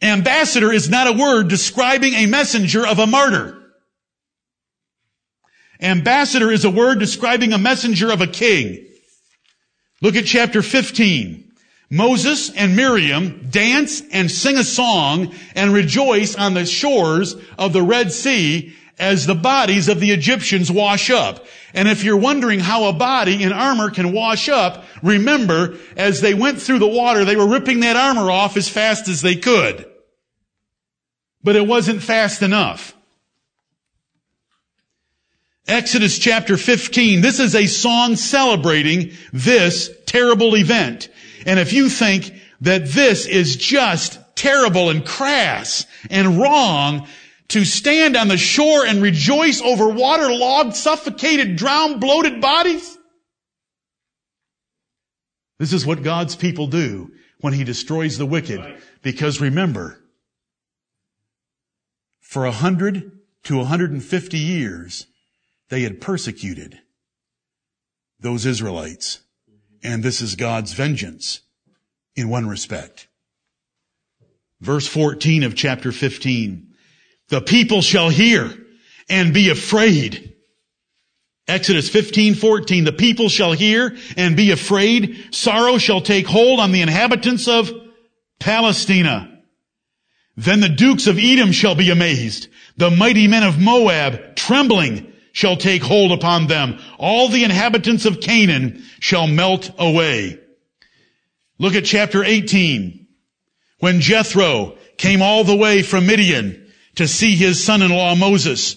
Ambassador 0.03 0.73
is 0.73 0.89
not 0.89 1.07
a 1.07 1.13
word 1.13 1.49
describing 1.49 2.15
a 2.15 2.27
messenger 2.27 2.87
of 2.87 2.99
a 2.99 3.07
martyr. 3.07 3.61
Ambassador 5.81 6.51
is 6.51 6.65
a 6.65 6.71
word 6.71 6.99
describing 6.99 7.53
a 7.53 7.59
messenger 7.59 8.11
of 8.11 8.21
a 8.21 8.27
king. 8.27 8.87
Look 10.01 10.17
at 10.17 10.25
chapter 10.25 10.63
15. 10.63 11.53
Moses 11.91 12.51
and 12.51 12.75
Miriam 12.75 13.49
dance 13.51 14.03
and 14.13 14.31
sing 14.31 14.57
a 14.57 14.65
song 14.65 15.35
and 15.55 15.73
rejoice 15.73 16.35
on 16.35 16.55
the 16.55 16.67
shores 16.67 17.37
of 17.59 17.73
the 17.73 17.83
Red 17.83 18.11
Sea 18.13 18.75
as 18.99 19.27
the 19.27 19.35
bodies 19.35 19.89
of 19.89 20.01
the 20.01 20.13
Egyptians 20.13 20.71
wash 20.71 21.11
up. 21.11 21.45
And 21.73 21.89
if 21.89 22.05
you're 22.05 22.17
wondering 22.17 22.61
how 22.61 22.85
a 22.85 22.93
body 22.93 23.43
in 23.43 23.53
armor 23.53 23.91
can 23.91 24.13
wash 24.13 24.49
up, 24.49 24.85
remember, 25.03 25.77
as 25.97 26.21
they 26.21 26.35
went 26.35 26.61
through 26.61 26.79
the 26.79 26.87
water, 26.87 27.25
they 27.25 27.37
were 27.37 27.49
ripping 27.49 27.81
that 27.81 27.97
armor 27.97 28.31
off 28.31 28.57
as 28.57 28.69
fast 28.69 29.09
as 29.09 29.21
they 29.21 29.37
could. 29.37 29.87
But 31.43 31.57
it 31.57 31.67
wasn't 31.67 32.03
fast 32.03 32.43
enough. 32.43 32.95
Exodus 35.67 36.19
chapter 36.19 36.57
15. 36.57 37.23
This 37.23 37.41
is 37.41 37.55
a 37.55 37.67
song 37.67 38.17
celebrating 38.17 39.13
this 39.33 39.91
terrible 40.07 40.57
event. 40.57 41.09
And 41.47 41.59
if 41.59 41.73
you 41.73 41.89
think 41.89 42.33
that 42.61 42.87
this 42.87 43.27
is 43.27 43.57
just 43.57 44.19
terrible 44.37 44.91
and 44.91 45.05
crass 45.05 45.87
and 46.11 46.39
wrong, 46.39 47.07
to 47.49 47.65
stand 47.65 48.17
on 48.17 48.29
the 48.29 48.37
shore 48.37 48.87
and 48.87 49.03
rejoice 49.03 49.61
over 49.61 49.89
waterlogged, 49.89 50.75
suffocated, 50.75 51.57
drowned, 51.57 52.01
bloated 52.01 52.41
bodies? 52.41 52.97
This 55.59 55.73
is 55.73 55.87
what 55.87 56.03
God's 56.03 56.37
people 56.37 56.67
do 56.67 57.13
when 57.41 57.53
He 57.53 57.65
destroys 57.65 58.19
the 58.19 58.27
wicked. 58.27 58.61
Because 59.03 59.41
remember, 59.41 60.01
for 62.21 62.45
a 62.45 62.53
hundred 62.53 63.13
to 63.45 63.61
a 63.61 63.65
hundred 63.65 63.93
and 63.93 64.03
fifty 64.03 64.39
years, 64.39 65.07
they 65.69 65.83
had 65.83 66.01
persecuted 66.01 66.81
those 68.21 68.47
Israelites. 68.47 69.21
And 69.83 70.03
this 70.03 70.21
is 70.21 70.35
God's 70.35 70.73
vengeance 70.73 71.43
in 72.17 72.29
one 72.29 72.49
respect. 72.49 73.09
Verse 74.61 74.87
14 74.87 75.43
of 75.43 75.55
chapter 75.55 75.93
15. 75.93 76.74
The 77.29 77.41
people 77.41 77.83
shall 77.83 78.11
hear 78.11 78.53
and 79.09 79.33
be 79.33 79.51
afraid. 79.51 80.35
Exodus 81.47 81.89
15, 81.91 82.35
14. 82.35 82.85
The 82.85 82.93
people 82.93 83.29
shall 83.29 83.53
hear 83.53 83.97
and 84.17 84.37
be 84.37 84.51
afraid. 84.51 85.35
Sorrow 85.35 85.79
shall 85.79 86.01
take 86.01 86.27
hold 86.27 86.61
on 86.61 86.73
the 86.73 86.81
inhabitants 86.81 87.49
of 87.49 87.71
Palestina. 88.41 89.31
Then 90.37 90.61
the 90.61 90.69
dukes 90.69 91.07
of 91.07 91.19
Edom 91.19 91.53
shall 91.53 91.75
be 91.75 91.91
amazed. 91.91 92.49
The 92.77 92.91
mighty 92.91 93.29
men 93.29 93.43
of 93.43 93.61
Moab, 93.61 94.37
trembling, 94.37 95.13
shall 95.33 95.57
take 95.57 95.83
hold 95.83 96.13
upon 96.13 96.47
them. 96.47 96.79
All 96.99 97.29
the 97.29 97.45
inhabitants 97.45 98.05
of 98.05 98.21
Canaan 98.21 98.83
shall 99.01 99.27
melt 99.27 99.71
away. 99.79 100.39
Look 101.59 101.75
at 101.75 101.85
chapter 101.85 102.25
18. 102.25 103.07
When 103.79 104.01
Jethro 104.01 104.77
came 104.97 105.23
all 105.23 105.45
the 105.45 105.57
way 105.57 105.83
from 105.83 106.07
Midian, 106.07 106.64
to 106.97 107.09
see 107.09 107.35
his 107.35 107.63
son-in-law 107.63 108.15
Moses. 108.15 108.77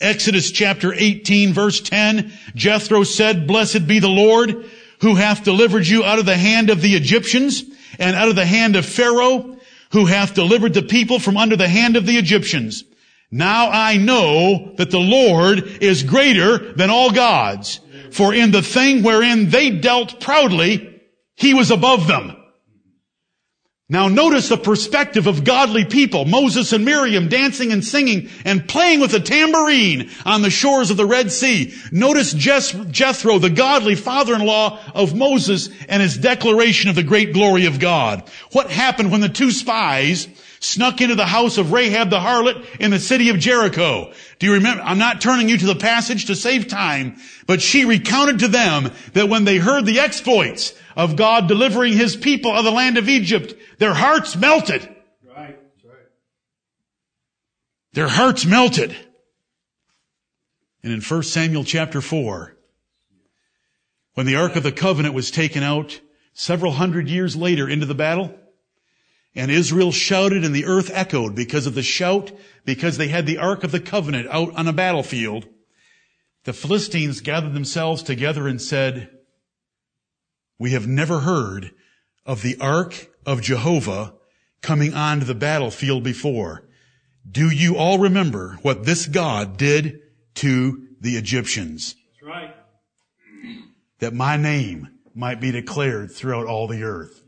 Exodus 0.00 0.50
chapter 0.50 0.92
18 0.92 1.52
verse 1.52 1.80
10, 1.80 2.32
Jethro 2.54 3.04
said, 3.04 3.46
Blessed 3.46 3.86
be 3.86 3.98
the 3.98 4.08
Lord 4.08 4.66
who 5.00 5.14
hath 5.14 5.44
delivered 5.44 5.86
you 5.86 6.04
out 6.04 6.18
of 6.18 6.26
the 6.26 6.36
hand 6.36 6.70
of 6.70 6.80
the 6.80 6.94
Egyptians 6.94 7.64
and 7.98 8.16
out 8.16 8.28
of 8.28 8.36
the 8.36 8.46
hand 8.46 8.76
of 8.76 8.86
Pharaoh, 8.86 9.56
who 9.92 10.06
hath 10.06 10.34
delivered 10.34 10.74
the 10.74 10.82
people 10.82 11.18
from 11.18 11.36
under 11.36 11.56
the 11.56 11.68
hand 11.68 11.96
of 11.96 12.06
the 12.06 12.16
Egyptians. 12.16 12.84
Now 13.30 13.70
I 13.70 13.96
know 13.96 14.74
that 14.76 14.90
the 14.90 14.98
Lord 14.98 15.82
is 15.82 16.02
greater 16.02 16.72
than 16.74 16.90
all 16.90 17.12
gods, 17.12 17.80
for 18.10 18.32
in 18.32 18.50
the 18.50 18.62
thing 18.62 19.02
wherein 19.02 19.50
they 19.50 19.70
dealt 19.70 20.20
proudly, 20.20 21.00
he 21.34 21.54
was 21.54 21.70
above 21.70 22.06
them. 22.06 22.36
Now 23.90 24.08
notice 24.08 24.48
the 24.48 24.56
perspective 24.56 25.26
of 25.26 25.44
godly 25.44 25.84
people, 25.84 26.24
Moses 26.24 26.72
and 26.72 26.86
Miriam 26.86 27.28
dancing 27.28 27.70
and 27.70 27.84
singing 27.84 28.30
and 28.46 28.66
playing 28.66 29.00
with 29.00 29.12
a 29.12 29.20
tambourine 29.20 30.08
on 30.24 30.40
the 30.40 30.48
shores 30.48 30.90
of 30.90 30.96
the 30.96 31.04
Red 31.04 31.30
Sea. 31.30 31.74
Notice 31.92 32.32
Jethro, 32.32 33.38
the 33.38 33.50
godly 33.50 33.94
father-in-law 33.94 34.80
of 34.94 35.14
Moses 35.14 35.68
and 35.86 36.00
his 36.00 36.16
declaration 36.16 36.88
of 36.88 36.96
the 36.96 37.02
great 37.02 37.34
glory 37.34 37.66
of 37.66 37.78
God. 37.78 38.26
What 38.52 38.70
happened 38.70 39.12
when 39.12 39.20
the 39.20 39.28
two 39.28 39.50
spies 39.50 40.28
snuck 40.64 41.00
into 41.00 41.14
the 41.14 41.26
house 41.26 41.58
of 41.58 41.72
Rahab 41.72 42.10
the 42.10 42.18
harlot 42.18 42.64
in 42.80 42.90
the 42.90 42.98
city 42.98 43.28
of 43.28 43.38
Jericho. 43.38 44.12
Do 44.38 44.46
you 44.46 44.54
remember? 44.54 44.82
I'm 44.82 44.98
not 44.98 45.20
turning 45.20 45.48
you 45.48 45.58
to 45.58 45.66
the 45.66 45.74
passage 45.74 46.26
to 46.26 46.34
save 46.34 46.68
time, 46.68 47.16
but 47.46 47.60
she 47.60 47.84
recounted 47.84 48.40
to 48.40 48.48
them 48.48 48.90
that 49.12 49.28
when 49.28 49.44
they 49.44 49.58
heard 49.58 49.84
the 49.84 50.00
exploits 50.00 50.74
of 50.96 51.16
God 51.16 51.48
delivering 51.48 51.92
his 51.92 52.16
people 52.16 52.52
out 52.52 52.58
of 52.58 52.64
the 52.64 52.70
land 52.70 52.98
of 52.98 53.08
Egypt, 53.08 53.54
their 53.78 53.94
hearts 53.94 54.36
melted. 54.36 54.82
Right. 55.26 55.58
Right. 55.84 56.08
Their 57.92 58.08
hearts 58.08 58.46
melted. 58.46 58.96
And 60.82 60.92
in 60.92 61.00
1 61.00 61.22
Samuel 61.22 61.64
chapter 61.64 62.00
4, 62.00 62.56
when 64.14 64.26
the 64.26 64.36
Ark 64.36 64.56
of 64.56 64.62
the 64.62 64.72
Covenant 64.72 65.14
was 65.14 65.30
taken 65.30 65.62
out 65.62 66.00
several 66.32 66.72
hundred 66.72 67.08
years 67.08 67.36
later 67.36 67.68
into 67.68 67.86
the 67.86 67.94
battle, 67.94 68.34
and 69.34 69.50
Israel 69.50 69.92
shouted 69.92 70.44
and 70.44 70.54
the 70.54 70.66
earth 70.66 70.90
echoed 70.92 71.34
because 71.34 71.66
of 71.66 71.74
the 71.74 71.82
shout, 71.82 72.32
because 72.64 72.96
they 72.96 73.08
had 73.08 73.26
the 73.26 73.38
Ark 73.38 73.64
of 73.64 73.72
the 73.72 73.80
Covenant 73.80 74.28
out 74.30 74.54
on 74.54 74.68
a 74.68 74.72
battlefield. 74.72 75.48
The 76.44 76.52
Philistines 76.52 77.20
gathered 77.20 77.54
themselves 77.54 78.02
together 78.02 78.46
and 78.46 78.60
said, 78.60 79.10
we 80.58 80.70
have 80.70 80.86
never 80.86 81.20
heard 81.20 81.72
of 82.24 82.42
the 82.42 82.56
Ark 82.60 83.08
of 83.26 83.42
Jehovah 83.42 84.14
coming 84.62 84.94
onto 84.94 85.26
the 85.26 85.34
battlefield 85.34 86.04
before. 86.04 86.66
Do 87.28 87.50
you 87.50 87.76
all 87.76 87.98
remember 87.98 88.58
what 88.62 88.84
this 88.84 89.06
God 89.06 89.56
did 89.56 90.00
to 90.36 90.86
the 91.00 91.16
Egyptians? 91.16 91.96
That's 92.12 92.30
right. 92.30 92.54
That 93.98 94.14
my 94.14 94.36
name 94.36 94.88
might 95.14 95.40
be 95.40 95.50
declared 95.50 96.12
throughout 96.12 96.46
all 96.46 96.66
the 96.66 96.82
earth. 96.82 97.23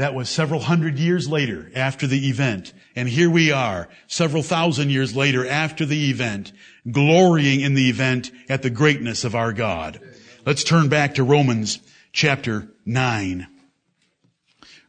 That 0.00 0.14
was 0.14 0.30
several 0.30 0.60
hundred 0.60 0.98
years 0.98 1.28
later 1.28 1.70
after 1.74 2.06
the 2.06 2.30
event. 2.30 2.72
And 2.96 3.06
here 3.06 3.28
we 3.28 3.52
are, 3.52 3.86
several 4.06 4.42
thousand 4.42 4.88
years 4.88 5.14
later 5.14 5.46
after 5.46 5.84
the 5.84 6.08
event, 6.08 6.52
glorying 6.90 7.60
in 7.60 7.74
the 7.74 7.90
event 7.90 8.30
at 8.48 8.62
the 8.62 8.70
greatness 8.70 9.24
of 9.24 9.34
our 9.34 9.52
God. 9.52 10.00
Let's 10.46 10.64
turn 10.64 10.88
back 10.88 11.16
to 11.16 11.22
Romans 11.22 11.80
chapter 12.12 12.72
9. 12.86 13.46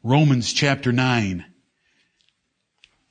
Romans 0.02 0.54
chapter 0.54 0.94
9 0.94 1.44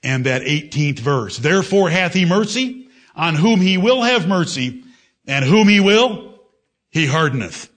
and 0.03 0.25
that 0.25 0.41
18th 0.41 1.01
verse. 1.01 1.37
Therefore 1.37 1.91
hath 1.91 2.15
he 2.15 2.25
mercy 2.25 2.89
on 3.15 3.35
whom 3.35 3.61
he 3.61 3.77
will 3.77 4.01
have 4.01 4.27
mercy 4.27 4.85
and 5.27 5.45
whom 5.45 5.69
he 5.69 5.81
will, 5.81 6.41
he 6.89 7.05
hardeneth. 7.05 7.70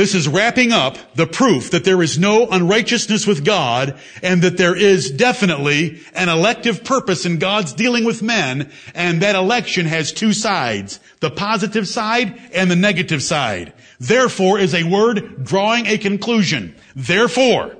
This 0.00 0.14
is 0.14 0.26
wrapping 0.26 0.72
up 0.72 0.96
the 1.14 1.26
proof 1.26 1.72
that 1.72 1.84
there 1.84 2.00
is 2.00 2.18
no 2.18 2.48
unrighteousness 2.48 3.26
with 3.26 3.44
God 3.44 4.00
and 4.22 4.40
that 4.40 4.56
there 4.56 4.74
is 4.74 5.10
definitely 5.10 6.00
an 6.14 6.30
elective 6.30 6.84
purpose 6.84 7.26
in 7.26 7.38
God's 7.38 7.74
dealing 7.74 8.06
with 8.06 8.22
men 8.22 8.72
and 8.94 9.20
that 9.20 9.36
election 9.36 9.84
has 9.84 10.10
two 10.10 10.32
sides, 10.32 11.00
the 11.20 11.30
positive 11.30 11.86
side 11.86 12.40
and 12.54 12.70
the 12.70 12.76
negative 12.76 13.22
side. 13.22 13.74
Therefore 13.98 14.58
is 14.58 14.74
a 14.74 14.84
word 14.84 15.44
drawing 15.44 15.84
a 15.84 15.98
conclusion. 15.98 16.74
Therefore, 16.96 17.76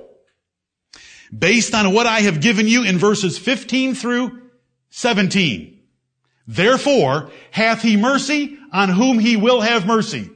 based 1.32 1.74
on 1.74 1.94
what 1.94 2.06
I 2.06 2.20
have 2.20 2.42
given 2.42 2.68
you 2.68 2.84
in 2.84 2.98
verses 2.98 3.38
15 3.38 3.94
through 3.94 4.42
17, 4.90 5.80
therefore 6.46 7.30
hath 7.50 7.80
he 7.80 7.96
mercy 7.96 8.58
on 8.74 8.90
whom 8.90 9.18
he 9.18 9.38
will 9.38 9.62
have 9.62 9.86
mercy. 9.86 10.28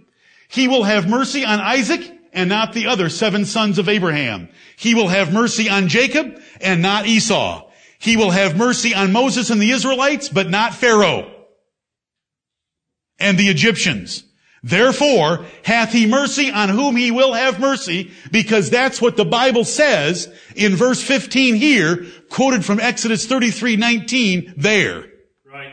He 0.55 0.69
will 0.69 0.85
have 0.85 1.09
mercy 1.09 1.45
on 1.45 1.59
Isaac 1.59 2.17
and 2.33 2.49
not 2.49 2.75
the 2.75 2.87
other 2.87 3.09
seven 3.09 3.45
sons 3.45 3.77
of 3.81 3.89
Abraham. 3.89 4.49
He 4.77 4.95
will 4.95 5.09
have 5.09 5.33
mercy 5.33 5.69
on 5.69 5.89
Jacob 5.89 6.41
and 6.61 6.81
not 6.81 7.07
Esau. 7.07 7.69
He 7.99 8.17
will 8.17 8.31
have 8.31 8.57
mercy 8.57 8.95
on 8.95 9.11
Moses 9.11 9.51
and 9.51 9.61
the 9.61 9.73
Israelites, 9.73 10.29
but 10.29 10.49
not 10.49 10.73
Pharaoh 10.73 11.29
and 13.19 13.37
the 13.37 13.49
Egyptians. 13.49 14.23
Therefore, 14.63 15.45
hath 15.65 15.93
he 15.93 16.07
mercy 16.07 16.53
on 16.53 16.69
whom 16.69 16.95
he 16.95 17.11
will 17.11 17.33
have 17.33 17.59
mercy, 17.59 18.13
because 18.31 18.71
that's 18.71 19.03
what 19.03 19.17
the 19.17 19.25
Bible 19.25 19.65
says 19.65 20.33
in 20.55 20.77
verse 20.77 21.03
15 21.03 21.57
here, 21.57 22.07
quoted 22.31 22.65
from 22.65 22.79
Exodus 22.79 23.27
33, 23.27 23.75
19, 23.75 24.55
there. 24.57 25.05
Right. 25.45 25.73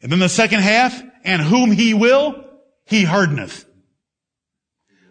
And 0.00 0.12
then 0.12 0.20
the 0.20 0.28
second 0.28 0.60
half, 0.60 1.02
and 1.24 1.42
whom 1.42 1.72
he 1.72 1.92
will, 1.92 2.45
he 2.86 3.04
hardeneth. 3.04 3.66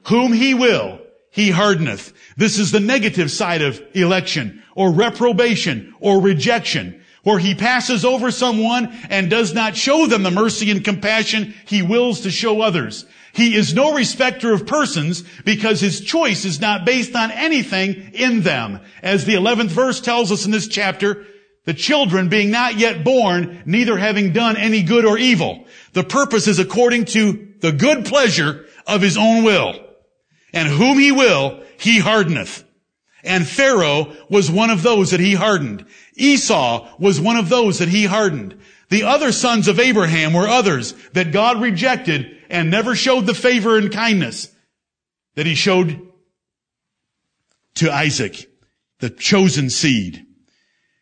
Whom 0.07 0.33
he 0.33 0.53
will, 0.53 0.99
he 1.31 1.51
hardeneth. 1.51 2.13
This 2.37 2.57
is 2.57 2.71
the 2.71 2.79
negative 2.79 3.29
side 3.29 3.61
of 3.61 3.81
election, 3.93 4.63
or 4.75 4.91
reprobation, 4.91 5.93
or 5.99 6.21
rejection, 6.21 7.03
where 7.23 7.39
he 7.39 7.55
passes 7.55 8.05
over 8.05 8.31
someone 8.31 8.95
and 9.09 9.29
does 9.29 9.53
not 9.53 9.75
show 9.75 10.07
them 10.07 10.23
the 10.23 10.31
mercy 10.31 10.71
and 10.71 10.83
compassion 10.83 11.53
he 11.65 11.81
wills 11.81 12.21
to 12.21 12.31
show 12.31 12.61
others. 12.61 13.05
He 13.33 13.55
is 13.55 13.73
no 13.73 13.93
respecter 13.93 14.53
of 14.53 14.65
persons 14.65 15.23
because 15.43 15.81
his 15.81 15.99
choice 15.99 16.45
is 16.45 16.61
not 16.61 16.85
based 16.85 17.15
on 17.15 17.31
anything 17.31 18.11
in 18.13 18.41
them. 18.41 18.79
As 19.03 19.25
the 19.25 19.33
11th 19.33 19.69
verse 19.69 19.99
tells 19.99 20.31
us 20.31 20.45
in 20.45 20.51
this 20.51 20.69
chapter, 20.69 21.25
the 21.65 21.73
children 21.73 22.29
being 22.29 22.51
not 22.51 22.77
yet 22.77 23.03
born, 23.03 23.61
neither 23.65 23.97
having 23.97 24.31
done 24.31 24.55
any 24.55 24.83
good 24.83 25.03
or 25.03 25.17
evil. 25.17 25.65
The 25.93 26.03
purpose 26.03 26.47
is 26.47 26.59
according 26.59 27.05
to 27.05 27.54
the 27.65 27.71
good 27.71 28.05
pleasure 28.05 28.65
of 28.85 29.01
his 29.01 29.17
own 29.17 29.43
will. 29.43 29.73
And 30.53 30.67
whom 30.69 30.99
he 30.99 31.11
will, 31.11 31.63
he 31.79 31.97
hardeneth. 31.97 32.63
And 33.23 33.47
Pharaoh 33.47 34.13
was 34.29 34.51
one 34.51 34.69
of 34.69 34.83
those 34.83 35.09
that 35.09 35.19
he 35.19 35.33
hardened. 35.33 35.85
Esau 36.13 36.95
was 36.99 37.19
one 37.19 37.37
of 37.37 37.49
those 37.49 37.79
that 37.79 37.89
he 37.89 38.05
hardened. 38.05 38.59
The 38.89 39.01
other 39.01 39.31
sons 39.31 39.67
of 39.67 39.79
Abraham 39.79 40.31
were 40.31 40.47
others 40.47 40.93
that 41.13 41.31
God 41.31 41.59
rejected 41.59 42.37
and 42.51 42.69
never 42.69 42.95
showed 42.95 43.25
the 43.25 43.33
favor 43.33 43.79
and 43.79 43.91
kindness 43.91 44.53
that 45.33 45.47
he 45.47 45.55
showed 45.55 45.99
to 47.75 47.91
Isaac, 47.91 48.47
the 48.99 49.09
chosen 49.09 49.71
seed. 49.71 50.23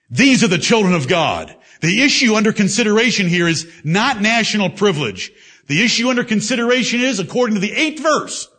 These 0.09 0.45
are 0.45 0.47
the 0.47 0.57
children 0.57 0.93
of 0.93 1.09
God. 1.09 1.53
The 1.81 2.03
issue 2.03 2.35
under 2.35 2.53
consideration 2.53 3.27
here 3.27 3.49
is 3.49 3.69
not 3.83 4.21
national 4.21 4.69
privilege. 4.69 5.33
The 5.67 5.83
issue 5.83 6.09
under 6.09 6.23
consideration 6.23 7.01
is, 7.01 7.19
according 7.19 7.55
to 7.55 7.61
the 7.61 7.71
eighth 7.71 8.01
verse, 8.01 8.49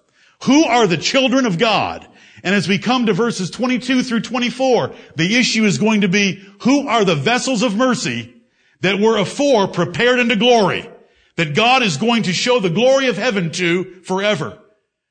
who 0.44 0.64
are 0.64 0.86
the 0.86 0.96
children 0.96 1.46
of 1.46 1.58
God? 1.58 2.06
And 2.42 2.54
as 2.54 2.68
we 2.68 2.78
come 2.78 3.06
to 3.06 3.12
verses 3.12 3.50
22 3.50 4.02
through 4.02 4.20
24, 4.20 4.92
the 5.16 5.36
issue 5.36 5.64
is 5.64 5.78
going 5.78 6.02
to 6.02 6.08
be, 6.08 6.42
who 6.60 6.88
are 6.88 7.04
the 7.04 7.14
vessels 7.14 7.62
of 7.62 7.76
mercy 7.76 8.34
that 8.80 9.00
were 9.00 9.16
afore 9.16 9.66
prepared 9.66 10.20
unto 10.20 10.36
glory, 10.36 10.88
that 11.36 11.54
God 11.54 11.82
is 11.82 11.96
going 11.96 12.24
to 12.24 12.32
show 12.32 12.60
the 12.60 12.70
glory 12.70 13.08
of 13.08 13.16
heaven 13.16 13.50
to 13.52 14.02
forever. 14.02 14.58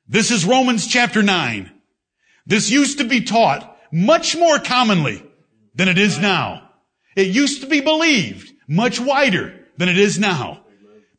This 0.06 0.30
is 0.30 0.44
Romans 0.44 0.86
chapter 0.86 1.22
9. 1.22 1.70
This 2.46 2.70
used 2.70 2.98
to 2.98 3.04
be 3.04 3.22
taught 3.22 3.78
much 3.90 4.36
more 4.36 4.58
commonly 4.58 5.24
than 5.74 5.88
it 5.88 5.98
is 5.98 6.18
now. 6.18 6.70
It 7.16 7.28
used 7.28 7.62
to 7.62 7.66
be 7.66 7.80
believed 7.80 8.52
much 8.68 9.00
wider 9.00 9.66
than 9.76 9.88
it 9.88 9.98
is 9.98 10.18
now. 10.18 10.63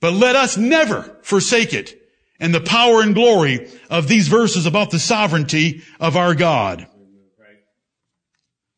But 0.05 0.13
let 0.13 0.35
us 0.35 0.55
never 0.55 1.17
forsake 1.23 1.73
it 1.73 1.99
and 2.39 2.53
the 2.53 2.61
power 2.61 3.01
and 3.01 3.15
glory 3.15 3.71
of 3.89 4.07
these 4.07 4.27
verses 4.27 4.67
about 4.67 4.91
the 4.91 4.99
sovereignty 4.99 5.81
of 5.99 6.15
our 6.15 6.35
God. 6.35 6.85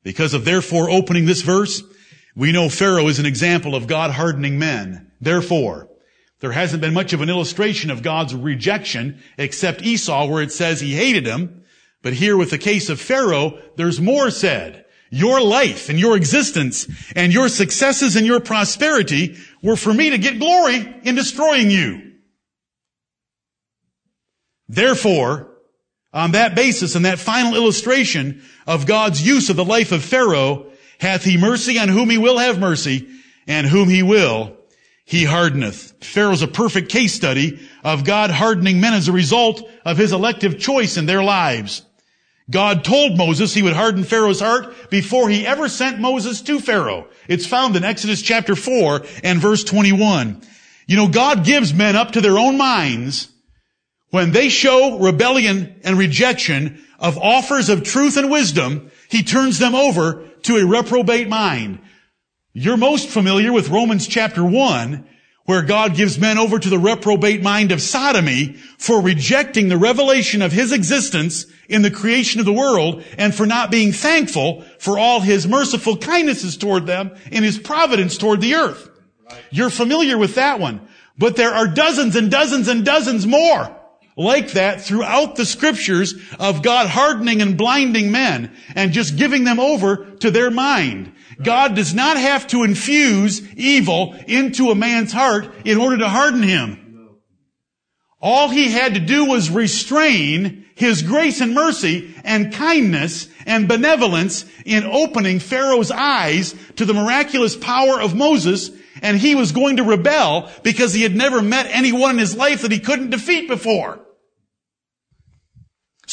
Because 0.04 0.34
of 0.34 0.46
therefore 0.46 0.90
opening 0.90 1.26
this 1.26 1.42
verse, 1.42 1.84
we 2.34 2.54
know 2.54 2.70
Pharaoh 2.70 3.10
is 3.10 3.20
an 3.20 3.26
example 3.26 3.76
of 3.76 3.88
God 3.88 4.12
hardening 4.12 4.58
men. 4.58 5.12
Therefore, 5.20 5.90
there 6.40 6.54
hasn't 6.54 6.80
been 6.80 6.94
much 6.94 7.12
of 7.12 7.20
an 7.20 7.30
illustration 7.30 7.92
of 7.92 8.04
God's 8.04 8.34
rejection 8.34 9.22
except 9.38 9.82
Esau 9.82 10.28
where 10.28 10.42
it 10.42 10.54
says 10.54 10.80
he 10.80 10.96
hated 10.96 11.26
him. 11.26 11.66
But 12.02 12.14
here 12.14 12.38
with 12.38 12.52
the 12.52 12.58
case 12.58 12.88
of 12.88 13.02
Pharaoh, 13.02 13.60
there's 13.76 14.00
more 14.00 14.32
said. 14.32 14.86
Your 15.10 15.42
life 15.42 15.90
and 15.90 16.00
your 16.00 16.16
existence 16.16 16.88
and 17.16 17.34
your 17.34 17.50
successes 17.50 18.16
and 18.16 18.26
your 18.26 18.40
prosperity 18.40 19.38
were 19.62 19.76
for 19.76 19.94
me 19.94 20.12
to 20.12 20.18
get 20.18 20.40
glory 20.40 20.96
in 21.04 21.16
destroying 21.16 21.72
you. 21.72 22.14
Therefore, 24.70 25.52
on 26.14 26.32
that 26.32 26.56
basis 26.56 26.96
and 26.96 27.06
that 27.06 27.20
final 27.20 27.56
illustration 27.56 28.42
of 28.66 28.86
God's 28.86 29.26
use 29.26 29.50
of 29.50 29.56
the 29.56 29.66
life 29.66 29.92
of 29.92 30.04
Pharaoh, 30.04 30.72
hath 31.00 31.24
he 31.24 31.38
mercy 31.38 31.80
on 31.80 31.90
whom 31.90 32.10
he 32.10 32.18
will 32.18 32.38
have 32.38 32.60
mercy, 32.60 33.08
and 33.48 33.68
whom 33.68 33.88
he 33.88 34.04
will, 34.04 34.58
he 35.06 35.24
hardeneth. 35.24 36.04
Pharaoh's 36.04 36.42
a 36.42 36.48
perfect 36.48 36.90
case 36.90 37.14
study 37.14 37.60
of 37.84 38.04
God 38.04 38.30
hardening 38.30 38.82
men 38.82 38.94
as 38.94 39.08
a 39.08 39.14
result 39.14 39.64
of 39.86 39.98
his 39.98 40.12
elective 40.12 40.60
choice 40.60 40.98
in 40.98 41.06
their 41.06 41.24
lives. 41.24 41.84
God 42.50 42.84
told 42.84 43.18
Moses 43.18 43.54
he 43.54 43.62
would 43.62 43.74
harden 43.74 44.04
Pharaoh's 44.04 44.40
heart 44.40 44.90
before 44.90 45.30
he 45.30 45.46
ever 45.46 45.68
sent 45.68 46.00
Moses 46.00 46.42
to 46.42 46.60
Pharaoh. 46.60 47.08
It's 47.28 47.46
found 47.46 47.76
in 47.76 47.84
Exodus 47.84 48.22
chapter 48.22 48.56
4 48.56 49.02
and 49.24 49.40
verse 49.40 49.64
21. 49.66 50.42
You 50.88 50.96
know, 50.96 51.10
God 51.10 51.44
gives 51.44 51.74
men 51.74 51.98
up 51.98 52.12
to 52.12 52.22
their 52.22 52.38
own 52.38 52.58
minds 52.58 53.30
when 54.10 54.32
they 54.32 54.50
show 54.50 55.00
rebellion 55.00 55.80
and 55.84 55.98
rejection 55.98 56.84
of 57.00 57.18
offers 57.18 57.70
of 57.70 57.84
truth 57.84 58.18
and 58.18 58.32
wisdom, 58.32 58.90
he 59.10 59.24
turns 59.24 59.60
them 59.60 59.76
over 59.76 60.26
to 60.44 60.56
a 60.58 60.66
reprobate 60.66 61.28
mind. 61.28 61.80
You're 62.54 62.78
most 62.78 63.10
familiar 63.10 63.52
with 63.52 63.70
Romans 63.70 64.08
chapter 64.08 64.44
1, 64.44 65.08
where 65.48 65.62
God 65.62 65.96
gives 65.96 66.20
men 66.20 66.38
over 66.38 66.60
to 66.60 66.70
the 66.70 66.78
reprobate 66.78 67.42
mind 67.42 67.72
of 67.72 67.82
sodomy 67.82 68.58
for 68.78 69.02
rejecting 69.02 69.70
the 69.70 69.78
revelation 69.78 70.42
of 70.42 70.52
His 70.52 70.74
existence 70.74 71.46
in 71.70 71.82
the 71.84 71.90
creation 71.90 72.42
of 72.42 72.46
the 72.46 72.52
world 72.52 73.02
and 73.18 73.34
for 73.34 73.46
not 73.46 73.72
being 73.72 73.94
thankful 73.94 74.66
for 74.78 75.00
all 75.00 75.22
His 75.22 75.48
merciful 75.48 75.96
kindnesses 75.96 76.58
toward 76.58 76.86
them 76.86 77.16
and 77.32 77.46
His 77.46 77.58
providence 77.58 78.18
toward 78.18 78.42
the 78.42 78.56
earth. 78.56 78.90
You're 79.50 79.70
familiar 79.70 80.18
with 80.18 80.36
that 80.36 80.60
one. 80.60 80.86
But 81.18 81.38
there 81.38 81.54
are 81.54 81.68
dozens 81.68 82.18
and 82.18 82.30
dozens 82.30 82.68
and 82.68 82.84
dozens 82.86 83.26
more 83.26 83.74
like 84.18 84.52
that 84.52 84.82
throughout 84.82 85.38
the 85.38 85.46
scriptures 85.46 86.14
of 86.40 86.62
God 86.62 86.90
hardening 86.90 87.42
and 87.42 87.58
blinding 87.58 88.12
men 88.12 88.52
and 88.76 88.92
just 88.92 89.16
giving 89.16 89.46
them 89.46 89.62
over 89.62 90.12
to 90.20 90.30
their 90.30 90.52
mind. 90.52 91.14
God 91.42 91.76
does 91.76 91.94
not 91.94 92.18
have 92.18 92.48
to 92.48 92.64
infuse 92.64 93.42
evil 93.56 94.16
into 94.28 94.70
a 94.70 94.76
man's 94.76 95.14
heart 95.14 95.54
in 95.66 95.78
order 95.78 95.98
to 96.00 96.10
harden 96.10 96.44
him. 96.44 97.20
All 98.20 98.50
he 98.50 98.72
had 98.72 98.96
to 98.96 99.00
do 99.00 99.26
was 99.26 99.50
restrain 99.50 100.66
his 100.76 101.04
grace 101.04 101.40
and 101.42 101.54
mercy 101.54 102.14
and 102.24 102.54
kindness 102.54 103.28
and 103.46 103.68
benevolence 103.68 104.46
in 104.66 104.84
opening 104.84 105.40
Pharaoh's 105.40 105.92
eyes 105.92 106.56
to 106.76 106.86
the 106.86 106.94
miraculous 106.94 107.56
power 107.56 108.02
of 108.02 108.16
Moses 108.16 108.72
and 109.02 109.18
he 109.18 109.36
was 109.36 109.52
going 109.52 109.78
to 109.78 109.84
rebel 109.84 110.52
because 110.64 110.94
he 110.94 111.04
had 111.04 111.16
never 111.16 111.42
met 111.42 111.68
anyone 111.70 112.12
in 112.12 112.18
his 112.18 112.36
life 112.36 112.62
that 112.62 112.72
he 112.72 112.80
couldn't 112.80 113.12
defeat 113.12 113.48
before. 113.48 114.00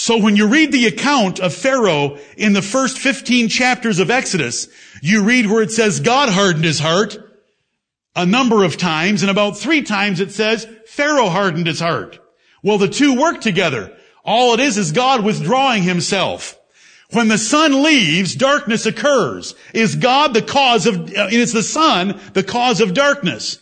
So 0.05 0.18
when 0.18 0.36
you 0.36 0.48
read 0.48 0.70
the 0.70 0.84
account 0.84 1.40
of 1.40 1.55
Pharaoh 1.55 2.18
in 2.36 2.52
the 2.52 2.61
first 2.61 2.98
15 2.98 3.48
chapters 3.48 3.98
of 3.98 4.11
Exodus, 4.11 4.68
you 5.00 5.24
read 5.24 5.46
where 5.46 5.62
it 5.62 5.70
says 5.70 6.00
God 6.00 6.28
hardened 6.28 6.66
his 6.66 6.78
heart 6.78 7.16
a 8.14 8.26
number 8.26 8.64
of 8.64 8.76
times, 8.76 9.22
and 9.22 9.30
about 9.30 9.57
three 9.57 9.80
times 9.80 10.20
it 10.20 10.30
says 10.30 10.68
Pharaoh 10.86 11.30
hardened 11.30 11.66
his 11.66 11.80
heart. 11.80 12.18
Well, 12.62 12.76
the 12.76 12.86
two 12.86 13.18
work 13.18 13.40
together. 13.40 13.96
All 14.26 14.52
it 14.52 14.61
is 14.61 14.76
is 14.76 14.92
God 14.92 15.24
withdrawing 15.24 15.84
himself. 15.84 16.55
When 17.12 17.28
the 17.28 17.38
sun 17.38 17.82
leaves, 17.82 18.34
darkness 18.34 18.84
occurs. 18.84 19.55
Is 19.72 19.96
God 19.96 20.34
the 20.34 20.42
cause 20.42 20.86
of, 20.86 21.16
uh, 21.16 21.28
is 21.30 21.55
the 21.55 21.62
sun 21.62 22.20
the 22.34 22.44
cause 22.44 22.82
of 22.82 22.92
darkness? 22.92 23.59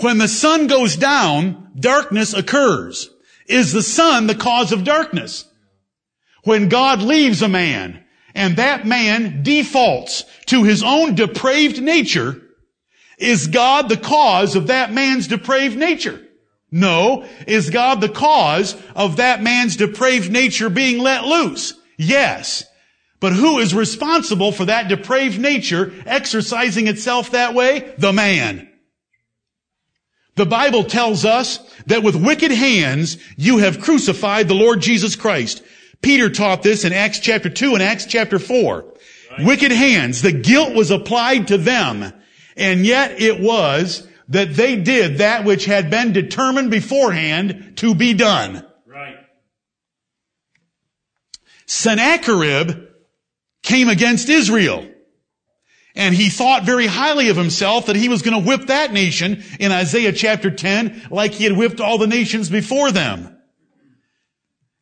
When 0.00 0.18
the 0.18 0.26
sun 0.26 0.66
goes 0.66 0.96
down, 0.96 1.70
darkness 1.78 2.34
occurs. 2.34 3.10
Is 3.50 3.72
the 3.72 3.82
sun 3.82 4.28
the 4.28 4.34
cause 4.36 4.70
of 4.70 4.84
darkness? 4.84 5.44
When 6.44 6.68
God 6.68 7.02
leaves 7.02 7.42
a 7.42 7.48
man 7.48 8.04
and 8.32 8.56
that 8.56 8.86
man 8.86 9.42
defaults 9.42 10.24
to 10.46 10.62
his 10.62 10.84
own 10.84 11.16
depraved 11.16 11.82
nature, 11.82 12.40
is 13.18 13.48
God 13.48 13.88
the 13.88 13.96
cause 13.96 14.54
of 14.54 14.68
that 14.68 14.92
man's 14.92 15.26
depraved 15.26 15.76
nature? 15.76 16.22
No. 16.70 17.26
Is 17.48 17.70
God 17.70 18.00
the 18.00 18.08
cause 18.08 18.76
of 18.94 19.16
that 19.16 19.42
man's 19.42 19.74
depraved 19.74 20.30
nature 20.30 20.70
being 20.70 21.02
let 21.02 21.24
loose? 21.24 21.74
Yes. 21.98 22.64
But 23.18 23.32
who 23.32 23.58
is 23.58 23.74
responsible 23.74 24.52
for 24.52 24.66
that 24.66 24.86
depraved 24.86 25.40
nature 25.40 25.92
exercising 26.06 26.86
itself 26.86 27.32
that 27.32 27.52
way? 27.52 27.94
The 27.98 28.12
man. 28.12 28.69
The 30.40 30.46
Bible 30.46 30.84
tells 30.84 31.26
us 31.26 31.58
that 31.84 32.02
with 32.02 32.16
wicked 32.16 32.50
hands 32.50 33.18
you 33.36 33.58
have 33.58 33.78
crucified 33.78 34.48
the 34.48 34.54
Lord 34.54 34.80
Jesus 34.80 35.14
Christ. 35.14 35.62
Peter 36.00 36.30
taught 36.30 36.62
this 36.62 36.86
in 36.86 36.94
Acts 36.94 37.18
chapter 37.18 37.50
2 37.50 37.74
and 37.74 37.82
Acts 37.82 38.06
chapter 38.06 38.38
4. 38.38 38.78
Right. 39.32 39.46
Wicked 39.46 39.70
hands, 39.70 40.22
the 40.22 40.32
guilt 40.32 40.74
was 40.74 40.90
applied 40.90 41.48
to 41.48 41.58
them. 41.58 42.14
And 42.56 42.86
yet 42.86 43.20
it 43.20 43.38
was 43.38 44.08
that 44.28 44.54
they 44.54 44.76
did 44.76 45.18
that 45.18 45.44
which 45.44 45.66
had 45.66 45.90
been 45.90 46.14
determined 46.14 46.70
beforehand 46.70 47.74
to 47.76 47.94
be 47.94 48.14
done. 48.14 48.66
Right. 48.86 49.18
Sennacherib 51.66 52.88
came 53.62 53.90
against 53.90 54.30
Israel. 54.30 54.88
And 56.00 56.14
he 56.14 56.30
thought 56.30 56.64
very 56.64 56.86
highly 56.86 57.28
of 57.28 57.36
himself 57.36 57.84
that 57.84 57.94
he 57.94 58.08
was 58.08 58.22
going 58.22 58.42
to 58.42 58.48
whip 58.48 58.68
that 58.68 58.90
nation 58.90 59.44
in 59.60 59.70
Isaiah 59.70 60.14
chapter 60.14 60.50
10 60.50 61.08
like 61.10 61.32
he 61.32 61.44
had 61.44 61.54
whipped 61.54 61.78
all 61.78 61.98
the 61.98 62.06
nations 62.06 62.48
before 62.48 62.90
them. 62.90 63.36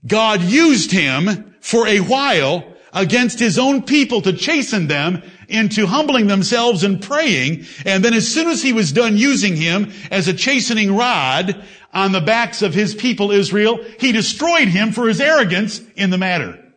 God 0.06 0.42
used 0.42 0.92
him 0.92 1.56
for 1.60 1.88
a 1.88 1.98
while 1.98 2.72
against 2.92 3.40
his 3.40 3.58
own 3.58 3.82
people 3.82 4.22
to 4.22 4.32
chasten 4.32 4.86
them 4.86 5.24
into 5.48 5.88
humbling 5.88 6.28
themselves 6.28 6.84
and 6.84 7.02
praying. 7.02 7.64
And 7.84 8.04
then 8.04 8.14
as 8.14 8.32
soon 8.32 8.46
as 8.46 8.62
he 8.62 8.72
was 8.72 8.92
done 8.92 9.16
using 9.16 9.56
him 9.56 9.92
as 10.12 10.28
a 10.28 10.32
chastening 10.32 10.94
rod 10.94 11.64
on 11.92 12.12
the 12.12 12.20
backs 12.20 12.62
of 12.62 12.74
his 12.74 12.94
people 12.94 13.32
Israel, 13.32 13.84
he 13.98 14.12
destroyed 14.12 14.68
him 14.68 14.92
for 14.92 15.08
his 15.08 15.20
arrogance 15.20 15.80
in 15.96 16.10
the 16.10 16.18
matter. 16.18 16.67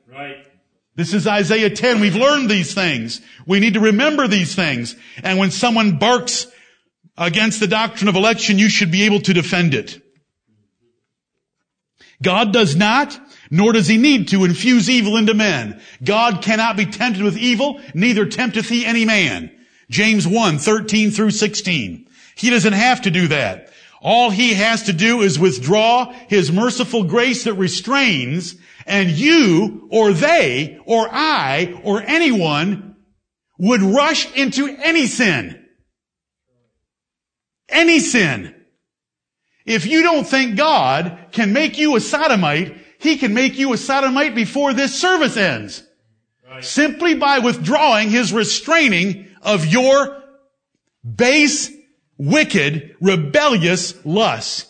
This 0.95 1.13
is 1.13 1.25
Isaiah 1.25 1.69
10. 1.69 2.01
We've 2.01 2.15
learned 2.15 2.49
these 2.49 2.73
things. 2.73 3.21
We 3.45 3.59
need 3.59 3.75
to 3.75 3.79
remember 3.79 4.27
these 4.27 4.55
things. 4.55 4.95
And 5.23 5.39
when 5.39 5.51
someone 5.51 5.97
barks 5.97 6.47
against 7.17 7.59
the 7.59 7.67
doctrine 7.67 8.09
of 8.09 8.15
election, 8.15 8.59
you 8.59 8.69
should 8.69 8.91
be 8.91 9.03
able 9.03 9.21
to 9.21 9.33
defend 9.33 9.73
it. 9.73 10.01
God 12.21 12.53
does 12.53 12.75
not, 12.75 13.19
nor 13.49 13.73
does 13.73 13.87
he 13.87 13.97
need 13.97 14.27
to 14.29 14.43
infuse 14.43 14.89
evil 14.89 15.17
into 15.17 15.33
men. 15.33 15.81
God 16.03 16.41
cannot 16.41 16.77
be 16.77 16.85
tempted 16.85 17.23
with 17.23 17.37
evil, 17.37 17.79
neither 17.93 18.25
tempteth 18.25 18.69
he 18.69 18.85
any 18.85 19.05
man. 19.05 19.51
James 19.89 20.27
1, 20.27 20.57
13 20.57 21.11
through 21.11 21.31
16. 21.31 22.07
He 22.35 22.49
doesn't 22.49 22.73
have 22.73 23.01
to 23.03 23.11
do 23.11 23.27
that. 23.29 23.71
All 24.01 24.29
he 24.29 24.53
has 24.55 24.83
to 24.83 24.93
do 24.93 25.21
is 25.21 25.37
withdraw 25.37 26.11
his 26.27 26.51
merciful 26.51 27.03
grace 27.03 27.43
that 27.43 27.53
restrains, 27.53 28.55
and 28.91 29.09
you, 29.09 29.87
or 29.89 30.11
they, 30.11 30.77
or 30.85 31.07
I, 31.09 31.79
or 31.85 32.03
anyone 32.03 32.97
would 33.57 33.81
rush 33.81 34.29
into 34.35 34.67
any 34.67 35.07
sin. 35.07 35.65
Any 37.69 37.99
sin. 37.99 38.53
If 39.65 39.85
you 39.85 40.03
don't 40.03 40.27
think 40.27 40.57
God 40.57 41.27
can 41.31 41.53
make 41.53 41.77
you 41.77 41.95
a 41.95 42.01
sodomite, 42.01 42.75
He 42.99 43.15
can 43.15 43.33
make 43.33 43.57
you 43.57 43.71
a 43.71 43.77
sodomite 43.77 44.35
before 44.35 44.73
this 44.73 44.99
service 44.99 45.37
ends. 45.37 45.87
Right. 46.45 46.61
Simply 46.61 47.15
by 47.15 47.39
withdrawing 47.39 48.09
His 48.09 48.33
restraining 48.33 49.27
of 49.41 49.65
your 49.67 50.21
base, 51.15 51.71
wicked, 52.17 52.97
rebellious 52.99 54.05
lusts. 54.05 54.69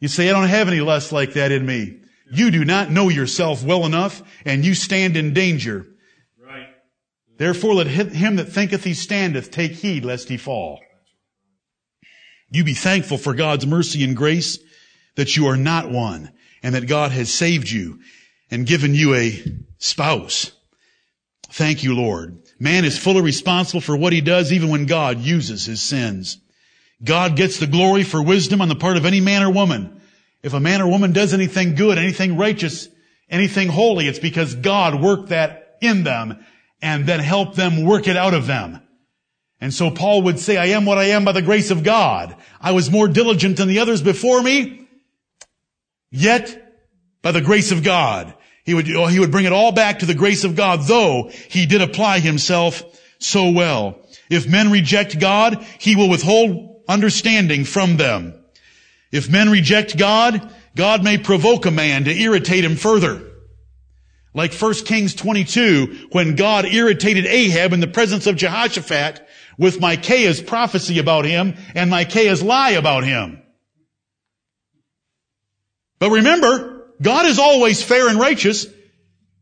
You 0.00 0.08
say, 0.08 0.28
I 0.28 0.32
don't 0.32 0.48
have 0.48 0.68
any 0.68 0.80
lust 0.80 1.12
like 1.12 1.32
that 1.32 1.50
in 1.50 1.64
me. 1.64 1.95
You 2.30 2.50
do 2.50 2.64
not 2.64 2.90
know 2.90 3.08
yourself 3.08 3.62
well 3.62 3.86
enough 3.86 4.22
and 4.44 4.64
you 4.64 4.74
stand 4.74 5.16
in 5.16 5.32
danger. 5.32 5.86
Right. 6.42 6.68
Therefore 7.38 7.74
let 7.74 7.86
him 7.86 8.36
that 8.36 8.46
thinketh 8.46 8.84
he 8.84 8.94
standeth 8.94 9.50
take 9.50 9.72
heed 9.72 10.04
lest 10.04 10.28
he 10.28 10.36
fall. 10.36 10.80
You 12.50 12.64
be 12.64 12.74
thankful 12.74 13.18
for 13.18 13.34
God's 13.34 13.66
mercy 13.66 14.04
and 14.04 14.16
grace 14.16 14.58
that 15.16 15.36
you 15.36 15.46
are 15.46 15.56
not 15.56 15.90
one 15.90 16.32
and 16.62 16.74
that 16.74 16.88
God 16.88 17.12
has 17.12 17.32
saved 17.32 17.70
you 17.70 18.00
and 18.50 18.66
given 18.66 18.94
you 18.94 19.14
a 19.14 19.42
spouse. 19.78 20.52
Thank 21.48 21.82
you, 21.82 21.94
Lord. 21.94 22.38
Man 22.58 22.84
is 22.84 22.98
fully 22.98 23.22
responsible 23.22 23.80
for 23.80 23.96
what 23.96 24.12
he 24.12 24.20
does 24.20 24.52
even 24.52 24.68
when 24.68 24.86
God 24.86 25.20
uses 25.20 25.66
his 25.66 25.82
sins. 25.82 26.38
God 27.02 27.36
gets 27.36 27.58
the 27.58 27.66
glory 27.66 28.02
for 28.02 28.22
wisdom 28.22 28.60
on 28.60 28.68
the 28.68 28.74
part 28.74 28.96
of 28.96 29.04
any 29.04 29.20
man 29.20 29.42
or 29.42 29.50
woman. 29.50 30.00
If 30.46 30.54
a 30.54 30.60
man 30.60 30.80
or 30.80 30.86
woman 30.86 31.10
does 31.10 31.34
anything 31.34 31.74
good, 31.74 31.98
anything 31.98 32.36
righteous, 32.36 32.88
anything 33.28 33.66
holy, 33.66 34.06
it's 34.06 34.20
because 34.20 34.54
God 34.54 35.02
worked 35.02 35.30
that 35.30 35.76
in 35.80 36.04
them 36.04 36.38
and 36.80 37.04
then 37.04 37.18
helped 37.18 37.56
them 37.56 37.84
work 37.84 38.06
it 38.06 38.16
out 38.16 38.32
of 38.32 38.46
them. 38.46 38.80
And 39.60 39.74
so 39.74 39.90
Paul 39.90 40.22
would 40.22 40.38
say, 40.38 40.56
I 40.56 40.66
am 40.66 40.84
what 40.84 40.98
I 40.98 41.06
am 41.06 41.24
by 41.24 41.32
the 41.32 41.42
grace 41.42 41.72
of 41.72 41.82
God. 41.82 42.36
I 42.60 42.70
was 42.70 42.92
more 42.92 43.08
diligent 43.08 43.56
than 43.56 43.66
the 43.66 43.80
others 43.80 44.02
before 44.02 44.40
me, 44.40 44.86
yet 46.12 46.78
by 47.22 47.32
the 47.32 47.40
grace 47.40 47.72
of 47.72 47.82
God. 47.82 48.32
He 48.62 48.72
would, 48.72 48.88
oh, 48.92 49.06
he 49.06 49.18
would 49.18 49.32
bring 49.32 49.46
it 49.46 49.52
all 49.52 49.72
back 49.72 49.98
to 49.98 50.06
the 50.06 50.14
grace 50.14 50.44
of 50.44 50.54
God, 50.54 50.82
though 50.82 51.28
he 51.48 51.66
did 51.66 51.82
apply 51.82 52.20
himself 52.20 52.84
so 53.18 53.50
well. 53.50 53.98
If 54.30 54.48
men 54.48 54.70
reject 54.70 55.18
God, 55.18 55.66
he 55.80 55.96
will 55.96 56.08
withhold 56.08 56.84
understanding 56.88 57.64
from 57.64 57.96
them. 57.96 58.44
If 59.12 59.30
men 59.30 59.50
reject 59.50 59.96
God, 59.96 60.52
God 60.74 61.02
may 61.02 61.18
provoke 61.18 61.66
a 61.66 61.70
man 61.70 62.04
to 62.04 62.14
irritate 62.14 62.64
him 62.64 62.76
further. 62.76 63.22
Like 64.34 64.52
1 64.52 64.74
Kings 64.84 65.14
22, 65.14 66.08
when 66.12 66.36
God 66.36 66.66
irritated 66.66 67.24
Ahab 67.24 67.72
in 67.72 67.80
the 67.80 67.86
presence 67.86 68.26
of 68.26 68.36
Jehoshaphat 68.36 69.26
with 69.58 69.80
Micaiah's 69.80 70.42
prophecy 70.42 70.98
about 70.98 71.24
him 71.24 71.54
and 71.74 71.88
Micaiah's 71.88 72.42
lie 72.42 72.72
about 72.72 73.04
him. 73.04 73.42
But 75.98 76.10
remember, 76.10 76.92
God 77.00 77.24
is 77.24 77.38
always 77.38 77.82
fair 77.82 78.08
and 78.08 78.20
righteous. 78.20 78.66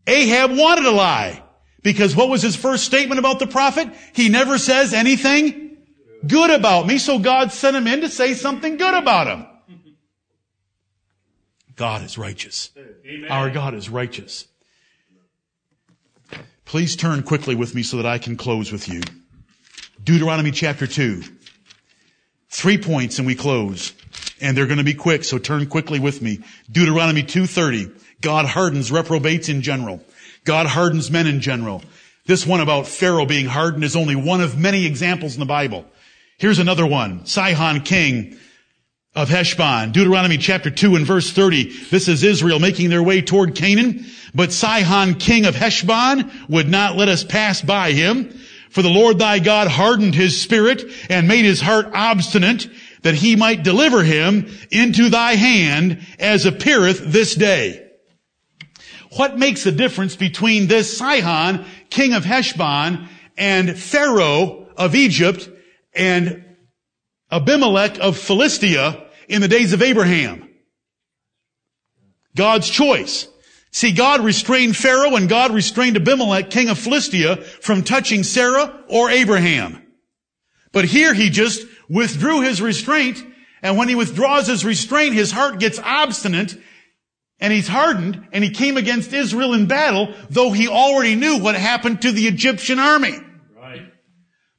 Ahab 0.07 0.57
wanted 0.57 0.85
a 0.85 0.93
lie. 0.93 1.43
Because 1.83 2.17
what 2.17 2.29
was 2.29 2.41
his 2.41 2.57
first 2.57 2.85
statement 2.85 3.19
about 3.19 3.41
the 3.41 3.47
prophet? 3.47 3.89
He 4.15 4.29
never 4.29 4.59
says 4.59 4.95
anything 4.95 5.77
good 6.27 6.51
about 6.51 6.87
me, 6.87 6.99
so 6.99 7.19
God 7.19 7.53
sent 7.53 7.77
him 7.77 7.87
in 7.87 8.01
to 8.01 8.09
say 8.09 8.35
something 8.35 8.77
good 8.77 8.95
about 8.95 9.27
him. 9.27 9.47
God 11.77 12.03
is 12.03 12.17
righteous. 12.17 12.71
Amen. 13.07 13.31
Our 13.31 13.51
God 13.51 13.75
is 13.75 13.89
righteous. 13.89 14.47
Please 16.65 16.97
turn 16.97 17.23
quickly 17.23 17.55
with 17.55 17.75
me 17.75 17.83
so 17.83 17.97
that 17.99 18.07
I 18.07 18.19
can 18.19 18.37
close 18.37 18.73
with 18.73 18.89
you. 18.89 19.03
Deuteronomy 20.03 20.51
chapter 20.51 20.87
2. 20.87 21.23
Three 22.49 22.79
points 22.79 23.19
and 23.19 23.27
we 23.27 23.35
close. 23.35 23.93
And 24.41 24.57
they're 24.57 24.67
going 24.67 24.79
to 24.79 24.85
be 24.85 24.95
quick, 24.95 25.25
so 25.25 25.39
turn 25.39 25.67
quickly 25.67 25.99
with 25.99 26.23
me. 26.23 26.41
Deuteronomy 26.71 27.23
2.30. 27.23 27.93
God 28.21 28.47
hardens 28.47 28.91
reprobates 28.91 29.49
in 29.49 29.63
general. 29.63 30.01
God 30.45 30.67
hardens 30.67 31.11
men 31.11 31.27
in 31.27 31.41
general. 31.41 31.83
This 32.27 32.47
one 32.47 32.61
about 32.61 32.87
Pharaoh 32.87 33.27
being 33.27 33.47
hardened 33.47 33.85
is 33.85 33.97
only 33.97 34.17
one 34.17 34.41
of 34.41 34.59
many 34.59 34.87
examples 34.87 35.35
in 35.35 35.41
the 35.41 35.47
Bible. 35.47 35.85
Here's 36.39 36.59
another 36.59 36.87
one. 36.87 37.27
Sihon 37.27 37.83
king 37.83 38.39
of 39.15 39.29
Heshbon. 39.29 39.93
Deuteronomy 39.93 40.39
chapter 40.39 40.71
2 40.71 40.97
and 40.97 41.07
verse 41.07 41.31
30. 41.31 41.89
This 41.91 42.09
is 42.09 42.25
Israel 42.25 42.59
making 42.59 42.91
their 42.91 43.03
way 43.03 43.23
toward 43.23 43.55
Canaan. 43.55 44.05
But 44.35 44.53
Sihon 44.53 45.15
king 45.15 45.47
of 45.47 45.55
Heshbon 45.55 46.31
would 46.49 46.69
not 46.69 46.97
let 46.97 47.09
us 47.09 47.23
pass 47.23 47.63
by 47.63 47.93
him. 47.93 48.37
For 48.71 48.83
the 48.83 48.89
Lord 48.89 49.19
thy 49.21 49.39
God 49.39 49.69
hardened 49.69 50.17
his 50.17 50.41
spirit 50.41 50.83
and 51.09 51.29
made 51.29 51.45
his 51.45 51.61
heart 51.61 51.91
obstinate 51.95 52.69
that 53.03 53.15
he 53.15 53.37
might 53.37 53.63
deliver 53.63 54.03
him 54.03 54.51
into 54.73 55.11
thy 55.11 55.35
hand 55.35 56.05
as 56.19 56.45
appeareth 56.45 56.99
this 56.99 57.37
day. 57.37 57.89
What 59.13 59.39
makes 59.39 59.63
the 59.63 59.71
difference 59.71 60.17
between 60.17 60.67
this 60.67 60.99
Sihon, 60.99 61.65
king 61.89 62.15
of 62.15 62.25
Heshbon, 62.25 63.09
and 63.37 63.79
Pharaoh 63.79 64.67
of 64.77 64.97
Egypt 64.97 65.49
and 65.93 66.45
Abimelech 67.31 68.01
of 68.01 68.19
Philistia 68.19 69.04
in 69.29 69.41
the 69.41 69.49
days 69.49 69.73
of 69.73 69.83
Abraham? 69.83 70.49
God's 72.37 72.69
choice. 72.69 73.29
See, 73.71 73.93
God 73.93 74.21
restrained 74.21 74.77
Pharaoh 74.77 75.17
and 75.17 75.29
God 75.29 75.53
restrained 75.53 75.97
Abimelech, 75.97 76.51
king 76.51 76.69
of 76.69 76.79
Philistia, 76.79 77.37
from 77.37 77.83
touching 77.83 78.23
Sarah 78.23 78.85
or 78.89 79.11
Abraham. 79.11 79.83
But 80.73 80.85
here 80.85 81.15
he 81.15 81.31
just 81.31 81.67
withdrew 81.89 82.43
his 82.43 82.61
restraint, 82.61 83.23
and 83.63 83.77
when 83.77 83.89
he 83.89 83.95
withdraws 83.95 84.47
his 84.47 84.65
restraint, 84.65 85.15
his 85.15 85.31
heart 85.31 85.59
gets 85.59 85.79
obstinate, 85.79 86.57
and 87.41 87.53
he's 87.53 87.69
hardened, 87.69 88.29
and 88.33 88.45
he 88.45 88.51
came 88.51 88.77
against 88.77 89.13
Israel 89.13 89.55
in 89.55 89.67
battle, 89.67 90.15
though 90.31 90.53
he 90.53 90.69
already 90.69 91.15
knew 91.15 91.39
what 91.39 91.55
happened 91.55 92.03
to 92.03 92.13
the 92.13 92.27
Egyptian 92.27 92.79
army. 92.79 93.19
Right. 93.57 93.93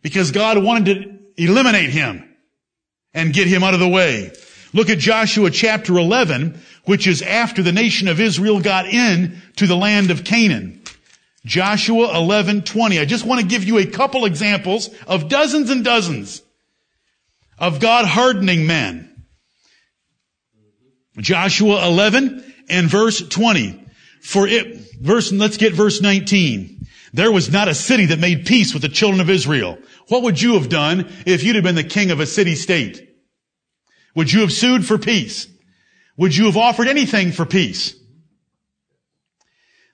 Because 0.01 0.31
God 0.31 0.61
wanted 0.61 0.85
to 0.85 1.43
eliminate 1.43 1.89
him 1.89 2.35
and 3.13 3.33
get 3.33 3.47
him 3.47 3.63
out 3.63 3.73
of 3.73 3.79
the 3.79 3.87
way. 3.87 4.31
Look 4.75 4.89
at 4.89 4.99
Joshua 4.99 5.51
chapter 5.51 5.97
11, 5.97 6.59
which 6.83 7.07
is 7.07 7.21
after 7.21 7.63
the 7.63 7.71
nation 7.71 8.09
of 8.09 8.19
Israel 8.19 8.59
got 8.59 8.85
in 8.85 9.41
to 9.55 9.67
the 9.67 9.75
land 9.77 10.11
of 10.11 10.25
Canaan. 10.25 10.81
Joshua 11.45 12.09
11:20. 12.13 12.99
I 12.99 13.05
just 13.05 13.25
want 13.25 13.39
to 13.39 13.47
give 13.47 13.63
you 13.63 13.77
a 13.77 13.85
couple 13.85 14.25
examples 14.25 14.89
of 15.07 15.29
dozens 15.29 15.69
and 15.69 15.85
dozens 15.85 16.41
of 17.57 17.79
God 17.79 18.05
hardening 18.05 18.67
men. 18.67 19.09
Joshua 21.19 21.87
11 21.87 22.43
and 22.67 22.89
verse 22.89 23.25
20. 23.25 23.79
For 24.21 24.45
it, 24.45 24.91
verse, 24.99 25.31
let's 25.31 25.55
get 25.55 25.73
verse 25.73 26.01
19. 26.01 26.85
There 27.13 27.31
was 27.31 27.49
not 27.49 27.69
a 27.69 27.73
city 27.73 28.07
that 28.07 28.19
made 28.19 28.45
peace 28.45 28.73
with 28.73 28.81
the 28.81 28.89
children 28.89 29.21
of 29.21 29.29
Israel. 29.29 29.77
What 30.09 30.23
would 30.23 30.41
you 30.41 30.55
have 30.55 30.67
done 30.67 31.07
if 31.25 31.45
you'd 31.45 31.55
have 31.55 31.63
been 31.63 31.75
the 31.75 31.83
king 31.85 32.11
of 32.11 32.19
a 32.19 32.25
city 32.25 32.55
state? 32.55 33.04
Would 34.15 34.31
you 34.31 34.41
have 34.41 34.51
sued 34.51 34.85
for 34.85 34.97
peace? 34.97 35.47
Would 36.17 36.35
you 36.35 36.45
have 36.45 36.57
offered 36.57 36.87
anything 36.87 37.31
for 37.31 37.45
peace? 37.45 37.95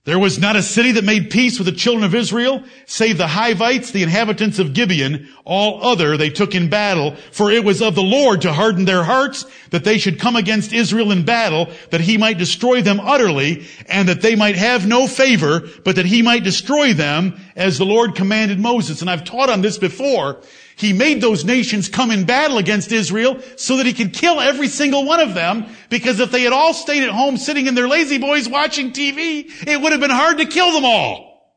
There 0.03 0.17
was 0.17 0.39
not 0.39 0.55
a 0.55 0.63
city 0.63 0.93
that 0.93 1.03
made 1.03 1.29
peace 1.29 1.59
with 1.59 1.67
the 1.67 1.71
children 1.71 2.03
of 2.03 2.15
Israel, 2.15 2.63
save 2.87 3.19
the 3.19 3.27
Hivites, 3.27 3.91
the 3.91 4.01
inhabitants 4.01 4.57
of 4.57 4.73
Gibeon. 4.73 5.29
All 5.45 5.83
other 5.83 6.17
they 6.17 6.31
took 6.31 6.55
in 6.55 6.69
battle, 6.69 7.15
for 7.31 7.51
it 7.51 7.63
was 7.63 7.83
of 7.83 7.93
the 7.93 8.01
Lord 8.01 8.41
to 8.41 8.51
harden 8.51 8.85
their 8.85 9.03
hearts, 9.03 9.45
that 9.69 9.83
they 9.83 9.99
should 9.99 10.19
come 10.19 10.35
against 10.35 10.73
Israel 10.73 11.11
in 11.11 11.23
battle, 11.23 11.69
that 11.91 12.01
he 12.01 12.17
might 12.17 12.39
destroy 12.39 12.81
them 12.81 12.99
utterly, 12.99 13.67
and 13.85 14.09
that 14.09 14.21
they 14.21 14.35
might 14.35 14.55
have 14.55 14.87
no 14.87 15.05
favor, 15.05 15.61
but 15.85 15.95
that 15.97 16.07
he 16.07 16.23
might 16.23 16.43
destroy 16.43 16.93
them, 16.93 17.39
as 17.55 17.77
the 17.77 17.85
Lord 17.85 18.15
commanded 18.15 18.59
Moses. 18.59 19.01
And 19.01 19.09
I've 19.09 19.23
taught 19.23 19.51
on 19.51 19.61
this 19.61 19.77
before. 19.77 20.41
He 20.81 20.93
made 20.93 21.21
those 21.21 21.45
nations 21.45 21.87
come 21.87 22.09
in 22.09 22.25
battle 22.25 22.57
against 22.57 22.91
Israel 22.91 23.39
so 23.55 23.77
that 23.77 23.85
he 23.85 23.93
could 23.93 24.13
kill 24.13 24.39
every 24.39 24.67
single 24.67 25.05
one 25.05 25.19
of 25.19 25.35
them 25.35 25.67
because 25.91 26.19
if 26.19 26.31
they 26.31 26.41
had 26.41 26.53
all 26.53 26.73
stayed 26.73 27.03
at 27.03 27.11
home 27.11 27.37
sitting 27.37 27.67
in 27.67 27.75
their 27.75 27.87
lazy 27.87 28.17
boys 28.17 28.49
watching 28.49 28.91
TV, 28.91 29.45
it 29.67 29.79
would 29.79 29.91
have 29.91 30.01
been 30.01 30.09
hard 30.09 30.39
to 30.39 30.45
kill 30.47 30.71
them 30.73 30.83
all. 30.83 31.53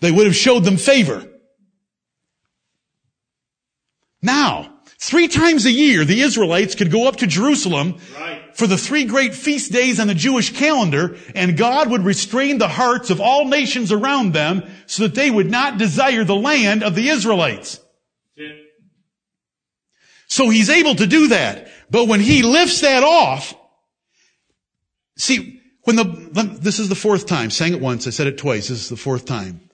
They 0.00 0.12
would 0.12 0.26
have 0.26 0.36
showed 0.36 0.64
them 0.64 0.76
favor. 0.76 1.26
Now, 4.20 4.77
three 4.98 5.28
times 5.28 5.64
a 5.64 5.70
year, 5.70 6.04
the 6.04 6.20
Israelites 6.20 6.74
could 6.74 6.90
go 6.90 7.06
up 7.06 7.16
to 7.16 7.26
Jerusalem 7.26 7.98
Right. 8.18 8.56
for 8.56 8.66
the 8.66 8.76
three 8.76 9.04
great 9.04 9.34
feast 9.34 9.72
days 9.72 10.00
on 10.00 10.08
the 10.08 10.14
Jewish 10.14 10.52
calendar, 10.52 11.16
and 11.34 11.56
God 11.56 11.90
would 11.90 12.04
restrain 12.04 12.58
the 12.58 12.68
hearts 12.68 13.10
of 13.10 13.20
all 13.20 13.46
nations 13.46 13.92
around 13.92 14.32
them 14.32 14.68
so 14.86 15.04
that 15.04 15.14
they 15.14 15.30
would 15.30 15.50
not 15.50 15.78
desire 15.78 16.24
the 16.24 16.34
land 16.34 16.82
of 16.82 16.94
the 16.94 17.08
Israelites. 17.08 17.80
So 20.26 20.50
he's 20.50 20.68
able 20.68 20.94
to 20.96 21.06
do 21.06 21.28
that. 21.28 21.68
But 21.90 22.06
when 22.06 22.20
he 22.20 22.42
lifts 22.42 22.82
that 22.82 23.02
off, 23.02 23.54
see, 25.16 25.60
when 25.84 25.96
the, 25.96 26.04
this 26.60 26.78
is 26.78 26.90
the 26.90 26.94
fourth 26.94 27.26
time, 27.26 27.50
sang 27.50 27.72
it 27.72 27.80
once, 27.80 28.06
I 28.06 28.10
said 28.10 28.26
it 28.26 28.36
twice, 28.36 28.68
this 28.68 28.82
is 28.82 28.88
the 28.90 28.96
fourth 28.96 29.24
time. 29.24 29.67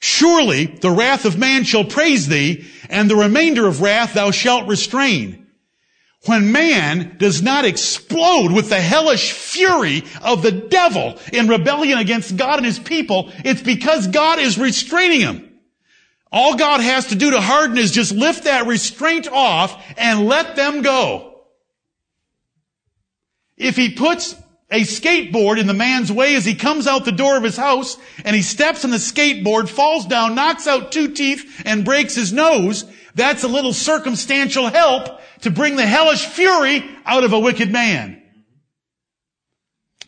Surely 0.00 0.66
the 0.66 0.90
wrath 0.90 1.24
of 1.24 1.38
man 1.38 1.64
shall 1.64 1.84
praise 1.84 2.28
thee, 2.28 2.66
and 2.88 3.10
the 3.10 3.16
remainder 3.16 3.66
of 3.66 3.80
wrath 3.80 4.14
thou 4.14 4.30
shalt 4.30 4.68
restrain. 4.68 5.46
When 6.26 6.52
man 6.52 7.16
does 7.18 7.40
not 7.40 7.64
explode 7.64 8.52
with 8.52 8.68
the 8.68 8.80
hellish 8.80 9.32
fury 9.32 10.02
of 10.22 10.42
the 10.42 10.50
devil 10.50 11.18
in 11.32 11.48
rebellion 11.48 11.98
against 11.98 12.36
God 12.36 12.58
and 12.58 12.66
his 12.66 12.78
people, 12.78 13.30
it's 13.44 13.62
because 13.62 14.08
God 14.08 14.38
is 14.38 14.58
restraining 14.58 15.20
him. 15.20 15.58
All 16.32 16.56
God 16.56 16.80
has 16.80 17.06
to 17.08 17.14
do 17.14 17.30
to 17.30 17.40
harden 17.40 17.78
is 17.78 17.92
just 17.92 18.12
lift 18.12 18.44
that 18.44 18.66
restraint 18.66 19.28
off 19.28 19.80
and 19.96 20.26
let 20.26 20.56
them 20.56 20.82
go. 20.82 21.44
If 23.56 23.76
he 23.76 23.94
puts 23.94 24.34
a 24.70 24.80
skateboard 24.80 25.58
in 25.58 25.66
the 25.66 25.74
man's 25.74 26.10
way 26.10 26.34
as 26.34 26.44
he 26.44 26.54
comes 26.54 26.86
out 26.86 27.04
the 27.04 27.12
door 27.12 27.36
of 27.36 27.44
his 27.44 27.56
house 27.56 27.96
and 28.24 28.34
he 28.34 28.42
steps 28.42 28.84
on 28.84 28.90
the 28.90 28.96
skateboard, 28.96 29.68
falls 29.68 30.06
down, 30.06 30.34
knocks 30.34 30.66
out 30.66 30.90
two 30.90 31.08
teeth 31.12 31.62
and 31.64 31.84
breaks 31.84 32.14
his 32.14 32.32
nose, 32.32 32.84
that's 33.14 33.44
a 33.44 33.48
little 33.48 33.72
circumstantial 33.72 34.68
help 34.68 35.20
to 35.42 35.50
bring 35.50 35.76
the 35.76 35.86
hellish 35.86 36.26
fury 36.26 36.84
out 37.04 37.24
of 37.24 37.32
a 37.32 37.38
wicked 37.38 37.70
man. 37.70 38.22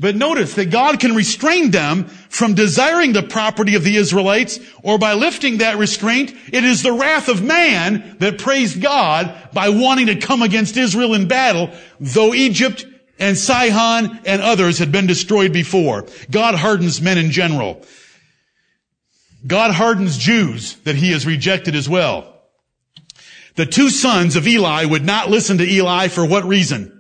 But 0.00 0.14
notice 0.14 0.54
that 0.54 0.70
God 0.70 1.00
can 1.00 1.16
restrain 1.16 1.72
them 1.72 2.04
from 2.04 2.54
desiring 2.54 3.12
the 3.12 3.22
property 3.22 3.74
of 3.74 3.82
the 3.82 3.96
Israelites, 3.96 4.61
or 4.82 4.96
by 4.96 5.14
lifting 5.14 5.59
that 5.59 5.76
restraint, 5.76 6.34
it 6.52 6.64
is 6.64 6.82
the 6.82 6.92
wrath 6.92 7.28
of 7.28 7.42
man 7.42 8.16
that 8.20 8.38
praised 8.38 8.80
God 8.80 9.34
by 9.52 9.70
wanting 9.70 10.06
to 10.06 10.20
come 10.20 10.42
against 10.42 10.76
Israel 10.76 11.14
in 11.14 11.26
battle, 11.26 11.70
though 11.98 12.32
Egypt 12.32 12.86
and 13.18 13.36
Sihon 13.36 14.20
and 14.24 14.42
others 14.42 14.78
had 14.78 14.92
been 14.92 15.06
destroyed 15.06 15.52
before. 15.52 16.06
God 16.30 16.54
hardens 16.54 17.00
men 17.00 17.18
in 17.18 17.30
general. 17.30 17.82
God 19.46 19.72
hardens 19.72 20.18
Jews 20.18 20.74
that 20.84 20.96
he 20.96 21.12
has 21.12 21.26
rejected 21.26 21.74
as 21.74 21.88
well. 21.88 22.34
The 23.56 23.66
two 23.66 23.90
sons 23.90 24.36
of 24.36 24.46
Eli 24.46 24.84
would 24.84 25.04
not 25.04 25.30
listen 25.30 25.58
to 25.58 25.68
Eli 25.68 26.08
for 26.08 26.24
what 26.24 26.44
reason? 26.44 26.98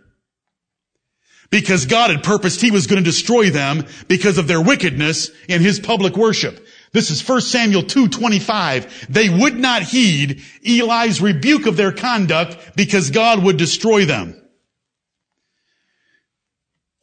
because 1.50 1.86
God 1.86 2.10
had 2.10 2.22
purposed 2.22 2.60
he 2.60 2.70
was 2.70 2.86
going 2.86 3.02
to 3.02 3.10
destroy 3.10 3.50
them 3.50 3.86
because 4.06 4.38
of 4.38 4.48
their 4.48 4.60
wickedness 4.60 5.30
in 5.48 5.62
his 5.62 5.80
public 5.80 6.16
worship. 6.16 6.66
This 6.92 7.10
is 7.10 7.26
1 7.26 7.40
Samuel 7.42 7.82
2:25. 7.82 9.06
They 9.08 9.28
would 9.28 9.58
not 9.58 9.82
heed 9.82 10.42
Eli's 10.66 11.20
rebuke 11.20 11.66
of 11.66 11.76
their 11.76 11.92
conduct 11.92 12.76
because 12.76 13.10
God 13.10 13.42
would 13.42 13.56
destroy 13.56 14.04
them. 14.04 14.34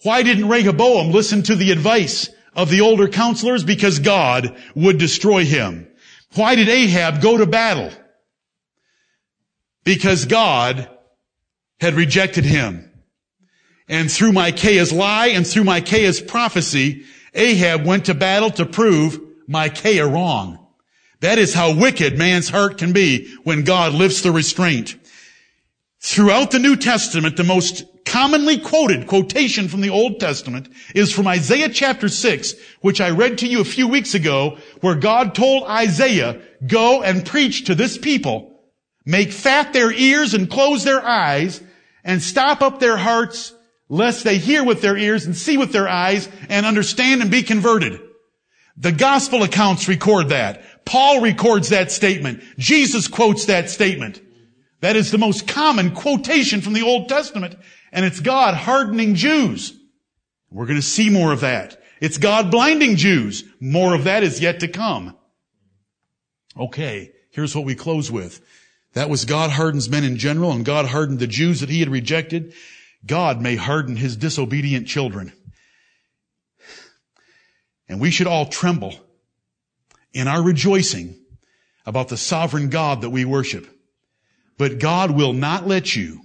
Why 0.06 0.22
didn't 0.22 0.50
Rehoboam 0.50 1.10
listen 1.10 1.42
to 1.44 1.56
the 1.56 1.72
advice 1.72 2.30
of 2.56 2.70
the 2.70 2.82
older 2.82 3.08
counselors? 3.08 3.64
Because 3.64 3.98
God 3.98 4.56
would 4.76 5.00
destroy 5.00 5.46
him. 5.46 5.88
Why 6.36 6.54
did 6.54 6.70
Ahab 6.70 7.24
go 7.24 7.38
to 7.38 7.48
battle? 7.48 7.92
Because 9.84 10.26
God 10.26 10.88
had 11.80 11.96
rejected 11.96 12.46
him. 12.46 12.88
And 13.88 14.12
through 14.12 14.34
Micaiah's 14.34 14.94
lie 14.94 15.30
and 15.30 15.46
through 15.46 15.64
Micaiah's 15.64 16.22
prophecy, 16.22 17.06
Ahab 17.34 17.84
went 17.84 18.06
to 18.06 18.14
battle 18.14 18.52
to 18.52 18.66
prove 18.68 19.20
Micaiah 19.48 20.06
wrong. 20.06 20.68
That 21.22 21.40
is 21.40 21.56
how 21.56 21.74
wicked 21.74 22.16
man's 22.16 22.50
heart 22.50 22.78
can 22.78 22.94
be 22.94 23.34
when 23.44 23.64
God 23.64 23.94
lifts 23.94 24.22
the 24.22 24.32
restraint. 24.32 24.98
Throughout 26.00 26.52
the 26.52 26.60
New 26.60 26.76
Testament, 26.76 27.38
the 27.38 27.44
most 27.44 27.86
commonly 28.16 28.58
quoted 28.58 29.08
quotation 29.08 29.68
from 29.68 29.82
the 29.82 29.90
Old 29.90 30.22
Testament 30.22 30.70
is 30.96 31.12
from 31.12 31.28
Isaiah 31.28 31.68
chapter 31.68 32.08
6, 32.08 32.56
which 32.80 33.02
I 33.02 33.10
read 33.10 33.40
to 33.40 33.46
you 33.46 33.60
a 33.60 33.66
few 33.66 33.90
weeks 33.90 34.14
ago, 34.14 34.58
where 34.80 34.96
God 34.96 35.36
told 35.36 35.68
Isaiah, 35.68 36.42
go 36.66 37.04
and 37.04 37.26
preach 37.26 37.66
to 37.66 37.76
this 37.76 37.98
people, 37.98 38.58
make 39.06 39.34
fat 39.34 39.74
their 39.74 39.92
ears 39.92 40.34
and 40.34 40.50
close 40.50 40.86
their 40.86 41.06
eyes, 41.06 41.62
and 42.06 42.22
stop 42.22 42.62
up 42.62 42.80
their 42.80 42.96
hearts 42.96 43.54
lest 43.90 44.24
they 44.24 44.38
hear 44.38 44.64
with 44.64 44.82
their 44.82 44.96
ears 44.96 45.26
and 45.26 45.36
see 45.36 45.58
with 45.58 45.74
their 45.74 45.90
eyes 45.90 46.30
and 46.48 46.66
understand 46.66 47.22
and 47.22 47.30
be 47.30 47.44
converted. 47.44 48.00
The 48.78 48.94
gospel 48.94 49.44
accounts 49.44 49.90
record 49.90 50.30
that. 50.30 50.86
Paul 50.86 51.20
records 51.20 51.68
that 51.68 51.92
statement. 51.92 52.42
Jesus 52.58 53.10
quotes 53.10 53.48
that 53.48 53.70
statement. 53.70 54.22
That 54.80 54.96
is 54.96 55.12
the 55.12 55.18
most 55.18 55.48
common 55.48 55.92
quotation 55.96 56.62
from 56.62 56.74
the 56.74 56.84
Old 56.84 57.10
Testament. 57.10 57.56
And 57.96 58.04
it's 58.04 58.20
God 58.20 58.56
hardening 58.56 59.16
Jews. 59.16 59.74
We're 60.52 60.66
going 60.66 60.78
to 60.78 60.86
see 60.86 61.10
more 61.10 61.32
of 61.32 61.40
that. 61.40 61.82
It's 62.02 62.18
God 62.18 62.52
blinding 62.52 62.98
Jews. 62.98 63.46
More 63.62 63.96
of 63.96 64.04
that 64.04 64.22
is 64.22 64.42
yet 64.42 64.60
to 64.60 64.68
come. 64.68 65.16
Okay, 66.58 67.14
here's 67.32 67.56
what 67.56 67.64
we 67.64 67.74
close 67.74 68.12
with. 68.12 68.42
That 68.94 69.10
was 69.10 69.24
God 69.24 69.50
hardens 69.50 69.90
men 69.90 70.04
in 70.04 70.18
general 70.18 70.52
and 70.52 70.66
God 70.66 70.88
hardened 70.88 71.20
the 71.20 71.28
Jews 71.28 71.62
that 71.62 71.70
he 71.70 71.80
had 71.80 71.88
rejected. 71.88 72.54
God 73.06 73.42
may 73.42 73.56
harden 73.56 73.96
his 73.96 74.18
disobedient 74.18 74.88
children. 74.90 75.32
And 77.88 78.02
we 78.02 78.12
should 78.12 78.28
all 78.28 78.48
tremble 78.48 78.94
in 80.12 80.28
our 80.28 80.44
rejoicing 80.44 81.16
about 81.86 82.10
the 82.10 82.18
sovereign 82.18 82.70
God 82.70 83.02
that 83.02 83.10
we 83.12 83.24
worship. 83.24 83.66
But 84.58 84.80
God 84.80 85.12
will 85.12 85.32
not 85.32 85.66
let 85.66 85.96
you. 85.96 86.25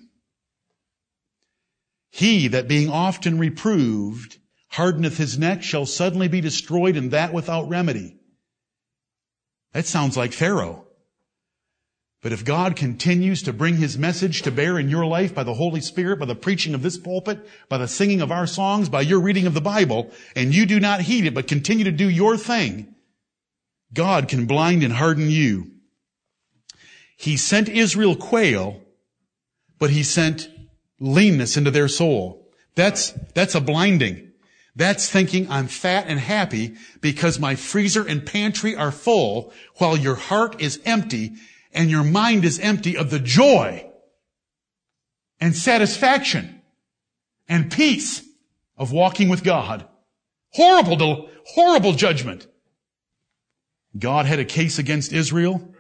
He 2.11 2.49
that 2.49 2.69
being 2.69 2.91
often 2.91 3.39
reproved 3.39 4.39
hardeneth 4.69 5.17
his 5.17 5.39
neck 5.39 5.63
shall 5.63 5.87
suddenly 5.87 6.29
be 6.29 6.41
destroyed 6.41 6.97
and 6.97 7.11
that 7.11 7.33
without 7.33 7.69
remedy. 7.69 8.17
That 9.73 9.87
sounds 9.87 10.17
like 10.17 10.33
Pharaoh. 10.33 10.87
But 12.23 12.33
if 12.33 12.45
God 12.45 12.77
continues 12.77 13.43
to 13.45 13.53
bring 13.53 13.77
His 13.77 13.97
message 13.97 14.43
to 14.43 14.51
bear 14.51 14.79
in 14.79 14.91
your 14.91 15.07
life 15.07 15.35
by 15.35 15.43
the 15.43 15.55
Holy 15.55 15.81
Spirit, 15.81 16.19
by 16.19 16.27
the 16.27 16.35
preaching 16.35 16.75
of 16.75 16.83
this 16.83 16.99
pulpit, 16.99 17.47
by 17.69 17.79
the 17.79 17.89
singing 17.89 18.21
of 18.21 18.31
our 18.31 18.47
songs, 18.47 18.91
by 18.91 19.01
your 19.01 19.21
reading 19.21 19.47
of 19.47 19.55
the 19.55 19.61
Bible, 19.61 20.11
and 20.37 20.55
you 20.55 20.67
do 20.67 20.79
not 20.79 21.01
heed 21.01 21.25
it, 21.25 21.35
but 21.35 21.49
continue 21.49 21.85
to 21.85 21.93
do 21.93 22.09
your 22.09 22.37
thing, 22.37 22.95
God 23.95 24.29
can 24.29 24.47
blind 24.47 24.83
and 24.83 24.93
harden 24.93 25.31
you. 25.31 25.71
He 27.17 27.37
sent 27.39 27.69
Israel 27.69 28.17
quail, 28.17 28.83
but 29.79 29.91
He 29.91 30.03
sent 30.03 30.51
leanness 31.01 31.57
into 31.57 31.70
their 31.70 31.88
soul. 31.88 32.46
That's, 32.76 33.11
that's 33.34 33.55
a 33.55 33.61
blinding. 33.61 34.30
That's 34.76 35.11
thinking 35.11 35.51
I'm 35.51 35.66
fat 35.66 36.07
and 36.07 36.20
happy 36.20 36.76
because 37.01 37.40
my 37.40 37.57
freezer 37.57 38.07
and 38.07 38.24
pantry 38.24 38.76
are 38.76 38.92
full 38.92 39.53
while 39.76 39.96
your 39.96 40.14
heart 40.14 40.61
is 40.61 40.80
empty 40.84 41.34
and 41.72 41.90
your 41.90 42.05
mind 42.05 42.44
is 42.44 42.59
empty 42.61 42.96
of 42.96 43.11
the 43.11 43.18
joy 43.18 43.90
and 45.40 45.57
satisfaction 45.57 46.61
and 47.48 47.72
peace 47.72 48.22
of 48.76 48.92
walking 48.92 49.28
with 49.28 49.42
God. 49.42 49.86
Horrible, 50.53 51.28
horrible 51.46 51.92
judgment. 51.92 52.46
God 53.98 54.26
had 54.26 54.38
a 54.38 54.44
case 54.44 54.78
against 54.78 55.12
Israel 55.12 55.74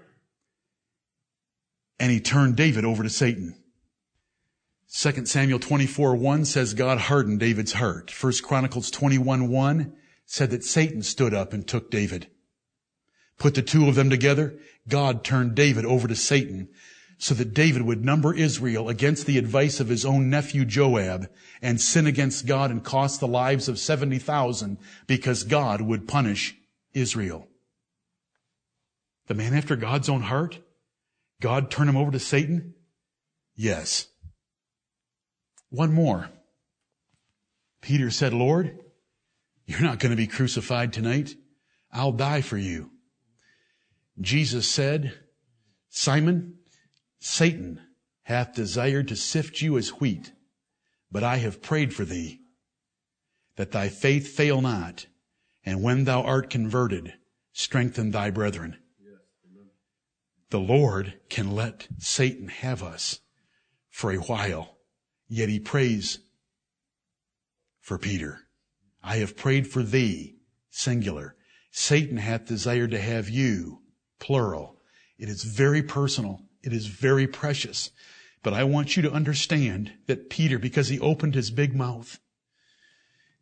and 1.98 2.10
he 2.10 2.18
turned 2.18 2.56
David 2.56 2.84
over 2.84 3.02
to 3.02 3.10
Satan. 3.10 3.59
2 4.92 5.24
Samuel 5.26 5.60
24, 5.60 6.16
1 6.16 6.44
says 6.44 6.74
God 6.74 6.98
hardened 6.98 7.38
David's 7.38 7.74
heart. 7.74 8.10
1 8.10 8.32
Chronicles 8.42 8.90
21, 8.90 9.48
1 9.48 9.92
said 10.26 10.50
that 10.50 10.64
Satan 10.64 11.02
stood 11.02 11.32
up 11.32 11.52
and 11.52 11.66
took 11.66 11.90
David. 11.90 12.28
Put 13.38 13.54
the 13.54 13.62
two 13.62 13.88
of 13.88 13.94
them 13.94 14.10
together, 14.10 14.58
God 14.88 15.22
turned 15.22 15.54
David 15.54 15.84
over 15.84 16.08
to 16.08 16.16
Satan 16.16 16.68
so 17.18 17.34
that 17.34 17.54
David 17.54 17.82
would 17.82 18.04
number 18.04 18.34
Israel 18.34 18.88
against 18.88 19.26
the 19.26 19.38
advice 19.38 19.78
of 19.78 19.88
his 19.88 20.04
own 20.04 20.28
nephew 20.28 20.64
Joab 20.64 21.28
and 21.62 21.80
sin 21.80 22.06
against 22.06 22.46
God 22.46 22.70
and 22.70 22.82
cost 22.82 23.20
the 23.20 23.28
lives 23.28 23.68
of 23.68 23.78
70,000 23.78 24.76
because 25.06 25.44
God 25.44 25.82
would 25.82 26.08
punish 26.08 26.56
Israel. 26.94 27.46
The 29.28 29.34
man 29.34 29.54
after 29.54 29.76
God's 29.76 30.08
own 30.08 30.22
heart? 30.22 30.58
God 31.40 31.70
turn 31.70 31.88
him 31.88 31.96
over 31.96 32.10
to 32.10 32.18
Satan? 32.18 32.74
Yes. 33.54 34.08
One 35.70 35.92
more. 35.92 36.28
Peter 37.80 38.10
said, 38.10 38.34
Lord, 38.34 38.78
you're 39.66 39.80
not 39.80 40.00
going 40.00 40.10
to 40.10 40.16
be 40.16 40.26
crucified 40.26 40.92
tonight. 40.92 41.34
I'll 41.92 42.12
die 42.12 42.40
for 42.40 42.58
you. 42.58 42.90
Jesus 44.20 44.68
said, 44.68 45.18
Simon, 45.88 46.58
Satan 47.20 47.80
hath 48.24 48.54
desired 48.54 49.08
to 49.08 49.16
sift 49.16 49.60
you 49.60 49.78
as 49.78 50.00
wheat, 50.00 50.32
but 51.10 51.24
I 51.24 51.36
have 51.36 51.62
prayed 51.62 51.94
for 51.94 52.04
thee, 52.04 52.40
that 53.56 53.72
thy 53.72 53.88
faith 53.88 54.28
fail 54.28 54.60
not, 54.60 55.06
and 55.64 55.82
when 55.82 56.04
thou 56.04 56.22
art 56.22 56.50
converted, 56.50 57.14
strengthen 57.52 58.10
thy 58.10 58.30
brethren. 58.30 58.76
The 60.50 60.60
Lord 60.60 61.14
can 61.28 61.52
let 61.52 61.88
Satan 61.98 62.48
have 62.48 62.82
us 62.82 63.20
for 63.88 64.10
a 64.10 64.16
while, 64.16 64.78
yet 65.30 65.48
he 65.48 65.60
prays 65.60 66.18
for 67.80 67.96
Peter. 67.96 68.40
I 69.02 69.16
have 69.18 69.36
prayed 69.36 69.66
for 69.66 69.82
thee, 69.82 70.36
singular. 70.68 71.36
Satan 71.70 72.18
hath 72.18 72.44
desired 72.44 72.90
to 72.90 73.00
have 73.00 73.30
you, 73.30 73.80
plural. 74.18 74.76
It 75.18 75.28
is 75.28 75.44
very 75.44 75.82
personal. 75.82 76.42
It 76.62 76.72
is 76.72 76.86
very 76.86 77.26
precious. 77.26 77.90
But 78.42 78.54
I 78.54 78.64
want 78.64 78.96
you 78.96 79.02
to 79.04 79.12
understand 79.12 79.92
that 80.06 80.30
Peter, 80.30 80.58
because 80.58 80.88
he 80.88 80.98
opened 80.98 81.34
his 81.34 81.50
big 81.50 81.74
mouth, 81.74 82.18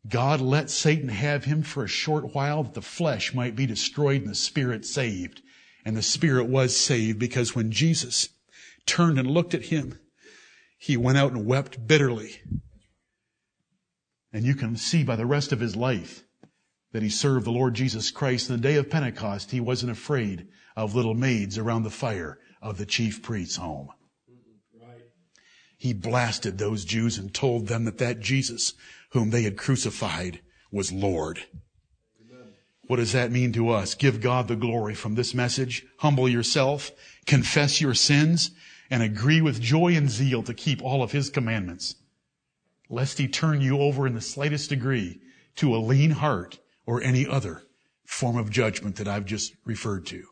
God 0.06 0.40
let 0.40 0.70
Satan 0.70 1.08
have 1.08 1.44
him 1.44 1.62
for 1.62 1.84
a 1.84 1.88
short 1.88 2.34
while 2.34 2.62
that 2.64 2.74
the 2.74 2.82
flesh 2.82 3.34
might 3.34 3.56
be 3.56 3.66
destroyed 3.66 4.22
and 4.22 4.30
the 4.30 4.34
spirit 4.34 4.84
saved. 4.84 5.40
And 5.84 5.96
the 5.96 6.02
spirit 6.02 6.44
was 6.44 6.76
saved 6.76 7.18
because 7.18 7.54
when 7.54 7.72
Jesus 7.72 8.28
turned 8.84 9.18
and 9.18 9.30
looked 9.30 9.54
at 9.54 9.66
him, 9.66 9.98
he 10.78 10.96
went 10.96 11.18
out 11.18 11.32
and 11.32 11.44
wept 11.44 11.86
bitterly. 11.86 12.40
And 14.32 14.44
you 14.44 14.54
can 14.54 14.76
see 14.76 15.02
by 15.02 15.16
the 15.16 15.26
rest 15.26 15.52
of 15.52 15.60
his 15.60 15.76
life 15.76 16.24
that 16.92 17.02
he 17.02 17.10
served 17.10 17.44
the 17.44 17.50
Lord 17.50 17.74
Jesus 17.74 18.10
Christ. 18.10 18.48
In 18.48 18.56
the 18.56 18.62
day 18.62 18.76
of 18.76 18.88
Pentecost, 18.88 19.50
he 19.50 19.60
wasn't 19.60 19.92
afraid 19.92 20.48
of 20.76 20.94
little 20.94 21.14
maids 21.14 21.58
around 21.58 21.82
the 21.82 21.90
fire 21.90 22.38
of 22.62 22.78
the 22.78 22.86
chief 22.86 23.22
priest's 23.22 23.56
home. 23.56 23.90
He 25.76 25.92
blasted 25.92 26.58
those 26.58 26.84
Jews 26.84 27.18
and 27.18 27.32
told 27.32 27.66
them 27.66 27.84
that 27.84 27.98
that 27.98 28.20
Jesus 28.20 28.74
whom 29.10 29.30
they 29.30 29.42
had 29.42 29.56
crucified 29.56 30.40
was 30.70 30.92
Lord. 30.92 31.40
What 32.86 32.96
does 32.96 33.12
that 33.12 33.30
mean 33.30 33.52
to 33.52 33.68
us? 33.70 33.94
Give 33.94 34.20
God 34.20 34.48
the 34.48 34.56
glory 34.56 34.94
from 34.94 35.14
this 35.14 35.34
message. 35.34 35.84
Humble 35.98 36.28
yourself, 36.28 36.90
confess 37.26 37.80
your 37.80 37.94
sins, 37.94 38.50
and 38.90 39.02
agree 39.02 39.40
with 39.40 39.60
joy 39.60 39.94
and 39.94 40.10
zeal 40.10 40.42
to 40.42 40.54
keep 40.54 40.82
all 40.82 41.02
of 41.02 41.12
His 41.12 41.30
commandments. 41.30 41.96
Lest 42.88 43.18
He 43.18 43.28
turn 43.28 43.60
you 43.60 43.80
over 43.80 44.06
in 44.06 44.14
the 44.14 44.20
slightest 44.20 44.70
degree 44.70 45.20
to 45.56 45.74
a 45.74 45.78
lean 45.78 46.10
heart 46.12 46.58
or 46.86 47.02
any 47.02 47.26
other 47.26 47.62
form 48.04 48.36
of 48.36 48.50
judgment 48.50 48.96
that 48.96 49.08
I've 49.08 49.26
just 49.26 49.54
referred 49.64 50.06
to. 50.06 50.24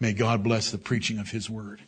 May 0.00 0.12
God 0.14 0.42
bless 0.42 0.70
the 0.70 0.78
preaching 0.78 1.18
of 1.18 1.30
His 1.30 1.50
word. 1.50 1.82